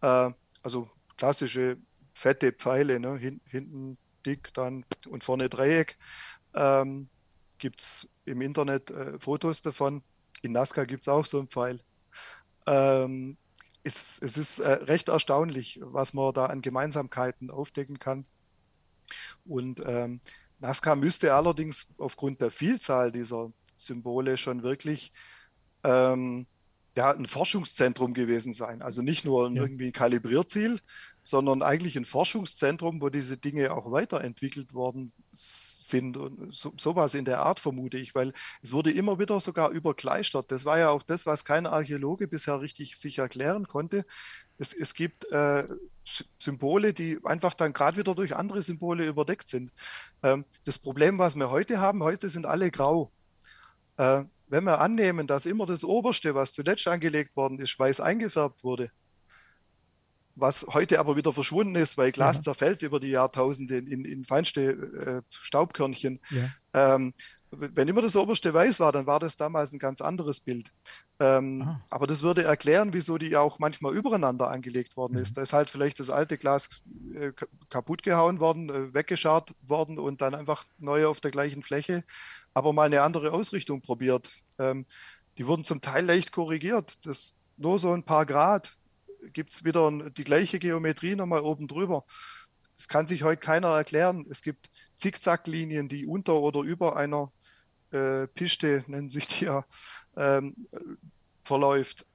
[0.00, 0.30] äh,
[0.62, 1.76] also klassische
[2.14, 3.16] fette Pfeile, ne?
[3.16, 5.96] Hin, hinten dick dann und vorne Dreieck.
[6.54, 7.08] Ähm,
[7.58, 10.02] gibt es im Internet äh, Fotos davon.
[10.42, 11.80] In Nazca gibt es auch so einen Pfeil.
[12.66, 13.36] Ähm,
[13.84, 18.24] es, es, ist äh, recht erstaunlich, was man da an Gemeinsamkeiten aufdecken kann.
[19.44, 20.20] Und ähm,
[20.58, 25.12] Nazca müsste allerdings aufgrund der Vielzahl dieser Symbole schon wirklich
[25.84, 26.46] ähm,
[26.96, 28.82] ja, ein Forschungszentrum gewesen sein.
[28.82, 29.62] Also nicht nur ja.
[29.62, 30.78] irgendwie ein Kalibrierziel,
[31.24, 37.24] sondern eigentlich ein Forschungszentrum, wo diese Dinge auch weiterentwickelt worden sind und so, sowas in
[37.24, 40.52] der Art vermute ich, weil es wurde immer wieder sogar überkleistert.
[40.52, 44.04] Das war ja auch das, was kein Archäologe bisher richtig sich erklären konnte.
[44.58, 45.66] Es, es gibt äh,
[46.38, 49.72] Symbole, die einfach dann gerade wieder durch andere Symbole überdeckt sind.
[50.22, 53.10] Ähm, das Problem, was wir heute haben, heute sind alle grau.
[53.96, 58.62] Äh, wenn wir annehmen, dass immer das Oberste, was zuletzt angelegt worden ist, weiß eingefärbt
[58.62, 58.90] wurde,
[60.36, 62.42] was heute aber wieder verschwunden ist, weil Glas ja.
[62.44, 66.20] zerfällt über die Jahrtausende in, in feinste äh, Staubkörnchen.
[66.30, 66.94] Ja.
[66.94, 67.14] Ähm,
[67.58, 70.72] wenn immer das oberste weiß war, dann war das damals ein ganz anderes Bild.
[71.20, 71.80] Ähm, ah.
[71.90, 75.20] aber das würde erklären, wieso die auch manchmal übereinander angelegt worden mhm.
[75.20, 75.36] ist.
[75.36, 76.82] Da ist halt vielleicht das alte Glas
[77.14, 77.32] äh,
[77.70, 82.04] kaputt gehauen worden, äh, weggescharrt worden und dann einfach neu auf der gleichen Fläche
[82.54, 84.30] aber mal eine andere Ausrichtung probiert.
[84.58, 84.86] Ähm,
[85.36, 87.04] die wurden zum Teil leicht korrigiert.
[87.04, 88.76] Das nur so ein paar Grad
[89.32, 92.04] gibt es wieder die gleiche Geometrie nochmal oben drüber.
[92.76, 94.26] Das kann sich heute keiner erklären.
[94.30, 97.32] Es gibt Zickzacklinien, die unter oder über einer
[97.94, 99.64] äh, Piste, nennen sich die ja,
[100.16, 100.68] ähm,
[101.44, 102.06] verläuft.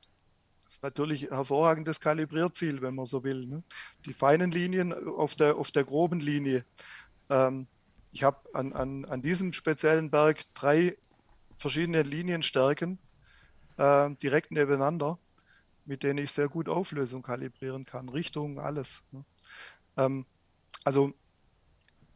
[0.65, 3.45] Das ist natürlich ein hervorragendes Kalibrierziel, wenn man so will.
[3.45, 3.63] Ne?
[4.05, 6.65] Die feinen Linien auf der, auf der groben Linie.
[7.29, 7.67] Ähm,
[8.11, 10.97] ich habe an, an, an diesem speziellen Berg drei
[11.57, 12.99] verschiedene Linienstärken
[13.77, 15.17] äh, direkt nebeneinander,
[15.85, 19.03] mit denen ich sehr gut Auflösung kalibrieren kann, Richtung, alles.
[19.11, 19.25] Ne?
[19.97, 20.25] Ähm,
[20.83, 21.13] also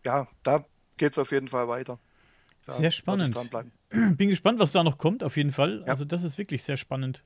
[0.03, 0.65] ja, da
[0.97, 1.99] geht es auf jeden Fall weiter.
[2.65, 3.35] Da sehr spannend.
[3.89, 5.81] Bin gespannt, was da noch kommt, auf jeden Fall.
[5.81, 5.87] Ja.
[5.87, 7.23] Also das ist wirklich sehr spannend.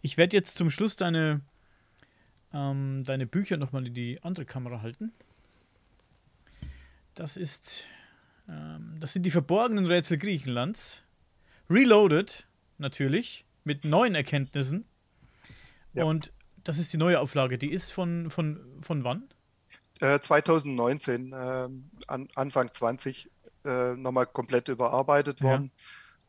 [0.00, 1.42] Ich werde jetzt zum Schluss deine
[2.52, 5.12] ähm, deine Bücher nochmal in die andere Kamera halten.
[7.14, 7.86] Das ist,
[8.48, 11.02] ähm, das sind die verborgenen Rätsel Griechenlands.
[11.68, 12.46] Reloaded,
[12.78, 14.84] natürlich, mit neuen Erkenntnissen.
[15.94, 16.04] Ja.
[16.04, 16.32] Und
[16.64, 17.58] das ist die neue Auflage.
[17.58, 19.28] Die ist von, von, von wann?
[20.00, 21.36] Äh, 2019, äh,
[22.06, 23.30] an, Anfang 20,
[23.64, 25.70] äh, nochmal komplett überarbeitet worden.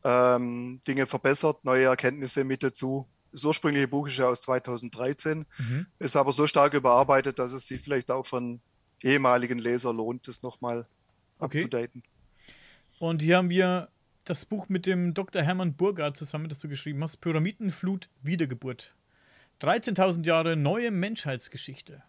[0.04, 0.36] Ja.
[0.36, 3.08] Ähm, Dinge verbessert, neue Erkenntnisse mit dazu.
[3.32, 5.88] Das ursprüngliche Buch ist ja aus 2013, mhm.
[5.98, 8.62] ist aber so stark überarbeitet, dass es sich vielleicht auch von
[9.02, 10.86] ehemaligen Leser lohnt, das nochmal
[11.40, 11.60] okay.
[11.60, 12.04] abzudaten.
[13.00, 13.90] Und hier haben wir
[14.24, 15.42] das Buch mit dem Dr.
[15.42, 18.94] Hermann Burgard zusammen, das du geschrieben hast: Pyramidenflut, Wiedergeburt.
[19.62, 22.04] 13.000 Jahre neue Menschheitsgeschichte.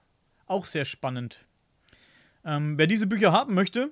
[0.47, 1.47] Auch sehr spannend.
[2.45, 3.91] Ähm, wer diese Bücher haben möchte,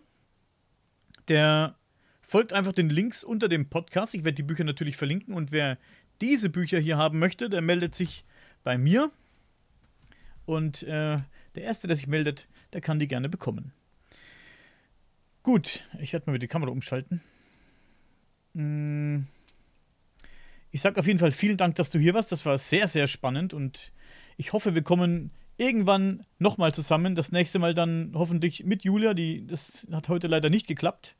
[1.28, 1.76] der
[2.20, 4.14] folgt einfach den Links unter dem Podcast.
[4.14, 5.34] Ich werde die Bücher natürlich verlinken.
[5.34, 5.78] Und wer
[6.20, 8.24] diese Bücher hier haben möchte, der meldet sich
[8.64, 9.10] bei mir.
[10.46, 11.16] Und äh,
[11.54, 13.72] der Erste, der sich meldet, der kann die gerne bekommen.
[15.42, 17.20] Gut, ich werde mal wieder die Kamera umschalten.
[18.54, 19.26] Hm.
[20.70, 22.32] Ich sage auf jeden Fall vielen Dank, dass du hier warst.
[22.32, 23.92] Das war sehr, sehr spannend und
[24.36, 25.30] ich hoffe, wir kommen
[25.62, 27.14] irgendwann nochmal zusammen.
[27.14, 29.14] Das nächste Mal dann hoffentlich mit Julia.
[29.14, 31.16] Die, das hat heute leider nicht geklappt.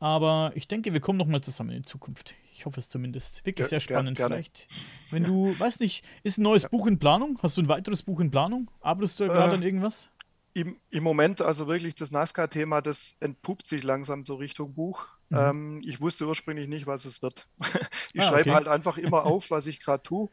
[0.00, 2.34] Aber ich denke, wir kommen nochmal zusammen in Zukunft.
[2.52, 3.44] Ich hoffe es zumindest.
[3.44, 4.16] Wirklich sehr spannend.
[4.16, 4.36] Gerne.
[4.36, 4.68] Vielleicht,
[5.10, 6.68] wenn du, weiß nicht, ist ein neues ja.
[6.68, 7.38] Buch in Planung?
[7.42, 8.70] Hast du ein weiteres Buch in Planung?
[8.80, 10.10] Arbeitest du äh, gerade an irgendwas?
[10.54, 15.06] Im, Im Moment, also wirklich das Nazca-Thema, das entpuppt sich langsam so Richtung Buch.
[15.30, 15.36] Mhm.
[15.38, 17.48] Ähm, ich wusste ursprünglich nicht, was es wird.
[18.12, 18.52] ich ah, schreibe okay.
[18.52, 20.28] halt einfach immer auf, was ich gerade tue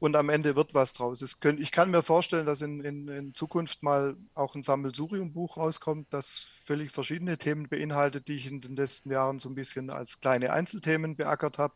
[0.00, 1.38] und am Ende wird was draus.
[1.40, 6.08] Könnt, ich kann mir vorstellen, dass in, in, in Zukunft mal auch ein Sammelsurium-Buch rauskommt,
[6.10, 10.18] das völlig verschiedene Themen beinhaltet, die ich in den letzten Jahren so ein bisschen als
[10.20, 11.74] kleine Einzelthemen beackert habe.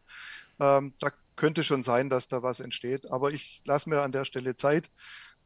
[0.59, 4.24] Ähm, da könnte schon sein, dass da was entsteht, aber ich lasse mir an der
[4.24, 4.90] Stelle Zeit.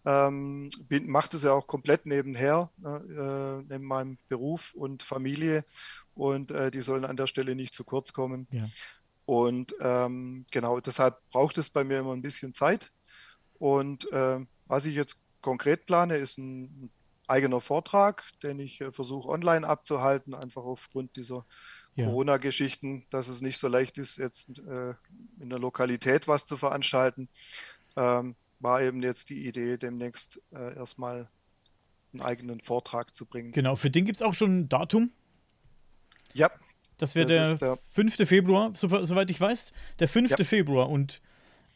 [0.04, 5.64] Ähm, mache das ja auch komplett nebenher, ne, äh, neben meinem Beruf und Familie
[6.14, 8.46] und äh, die sollen an der Stelle nicht zu kurz kommen.
[8.52, 8.64] Ja.
[9.28, 12.90] Und ähm, genau deshalb braucht es bei mir immer ein bisschen Zeit.
[13.58, 16.90] Und äh, was ich jetzt konkret plane, ist ein
[17.26, 21.44] eigener Vortrag, den ich äh, versuche online abzuhalten, einfach aufgrund dieser
[21.94, 22.06] ja.
[22.06, 24.94] Corona-Geschichten, dass es nicht so leicht ist, jetzt äh,
[25.38, 27.28] in der Lokalität was zu veranstalten.
[27.98, 31.28] Ähm, war eben jetzt die Idee, demnächst äh, erstmal
[32.14, 33.52] einen eigenen Vortrag zu bringen.
[33.52, 35.12] Genau, für den gibt es auch schon ein Datum.
[36.32, 36.50] Ja.
[36.98, 38.16] Das wäre der, der 5.
[38.28, 39.72] Februar, so, soweit ich weiß.
[40.00, 40.30] Der 5.
[40.30, 40.44] Ja.
[40.44, 40.88] Februar.
[40.88, 41.20] Und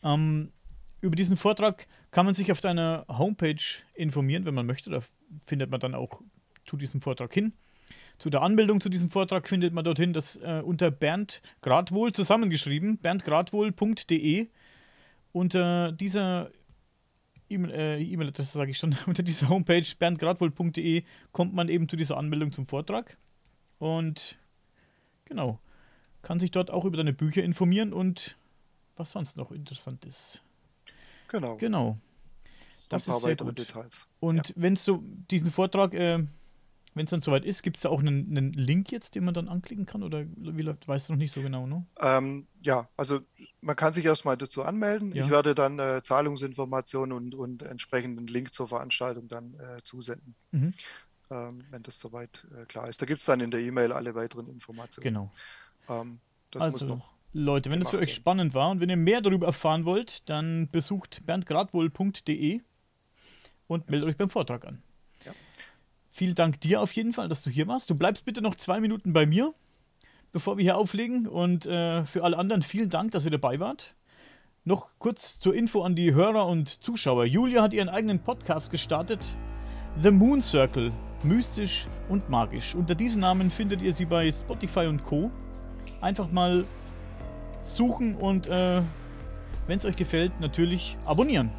[0.02, 0.52] ähm,
[1.00, 3.62] über diesen Vortrag kann man sich auf deiner Homepage
[3.94, 4.90] informieren, wenn man möchte.
[4.90, 5.00] Da
[5.46, 6.20] findet man dann auch
[6.64, 7.54] zu diesem Vortrag hin.
[8.18, 12.98] Zu der Anmeldung zu diesem Vortrag findet man dorthin das äh, unter Bernd Gradwohl zusammengeschrieben,
[12.98, 14.48] berndgradwohl.de.
[15.32, 16.50] Unter dieser
[17.48, 22.52] äh, E-Mail-Adresse, sage ich schon, unter dieser Homepage berndgradwohl.de kommt man eben zu dieser Anmeldung
[22.52, 23.16] zum Vortrag.
[23.78, 24.38] Und
[25.24, 25.58] genau,
[26.22, 28.36] kann sich dort auch über deine Bücher informieren und
[28.96, 30.42] was sonst noch interessant ist.
[31.28, 31.56] Genau.
[31.56, 31.98] Genau.
[32.88, 33.58] Das ist sehr gut.
[33.58, 34.06] Details.
[34.20, 34.54] Und ja.
[34.56, 36.24] wenn du diesen Vortrag äh,
[36.94, 39.34] wenn es dann soweit ist, gibt es da auch einen, einen, Link jetzt, den man
[39.34, 40.02] dann anklicken kann?
[40.02, 41.86] Oder wie läuft, weißt du noch nicht so genau, ne?
[42.00, 43.20] Ähm, ja, also
[43.60, 45.14] man kann sich erstmal dazu anmelden.
[45.14, 45.24] Ja.
[45.24, 50.74] Ich werde dann äh, Zahlungsinformationen und, und entsprechenden Link zur Veranstaltung dann äh, zusenden, mhm.
[51.32, 53.00] Ähm, wenn das soweit äh, klar ist.
[53.00, 55.04] Da gibt es dann in der E-Mail alle weiteren Informationen.
[55.04, 55.32] Genau.
[55.88, 57.12] Ähm, das also, muss noch.
[57.34, 58.14] Leute, wenn es für euch werden.
[58.14, 62.60] spannend war und wenn ihr mehr darüber erfahren wollt, dann besucht berndgradwohl.de
[63.66, 64.82] und meldet euch beim Vortrag an.
[66.14, 67.88] Vielen Dank dir auf jeden Fall, dass du hier warst.
[67.88, 69.54] Du bleibst bitte noch zwei Minuten bei mir,
[70.30, 71.26] bevor wir hier auflegen.
[71.26, 73.94] Und äh, für alle anderen vielen Dank, dass ihr dabei wart.
[74.64, 77.24] Noch kurz zur Info an die Hörer und Zuschauer.
[77.24, 79.20] Julia hat ihren eigenen Podcast gestartet.
[80.02, 80.92] The Moon Circle.
[81.22, 82.74] Mystisch und magisch.
[82.74, 85.30] Unter diesem Namen findet ihr sie bei Spotify und Co.
[86.00, 86.64] Einfach mal
[87.60, 88.82] suchen und äh,
[89.66, 91.50] wenn es euch gefällt, natürlich abonnieren.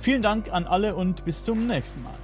[0.00, 2.19] Vielen Dank an alle und bis zum nächsten Mal.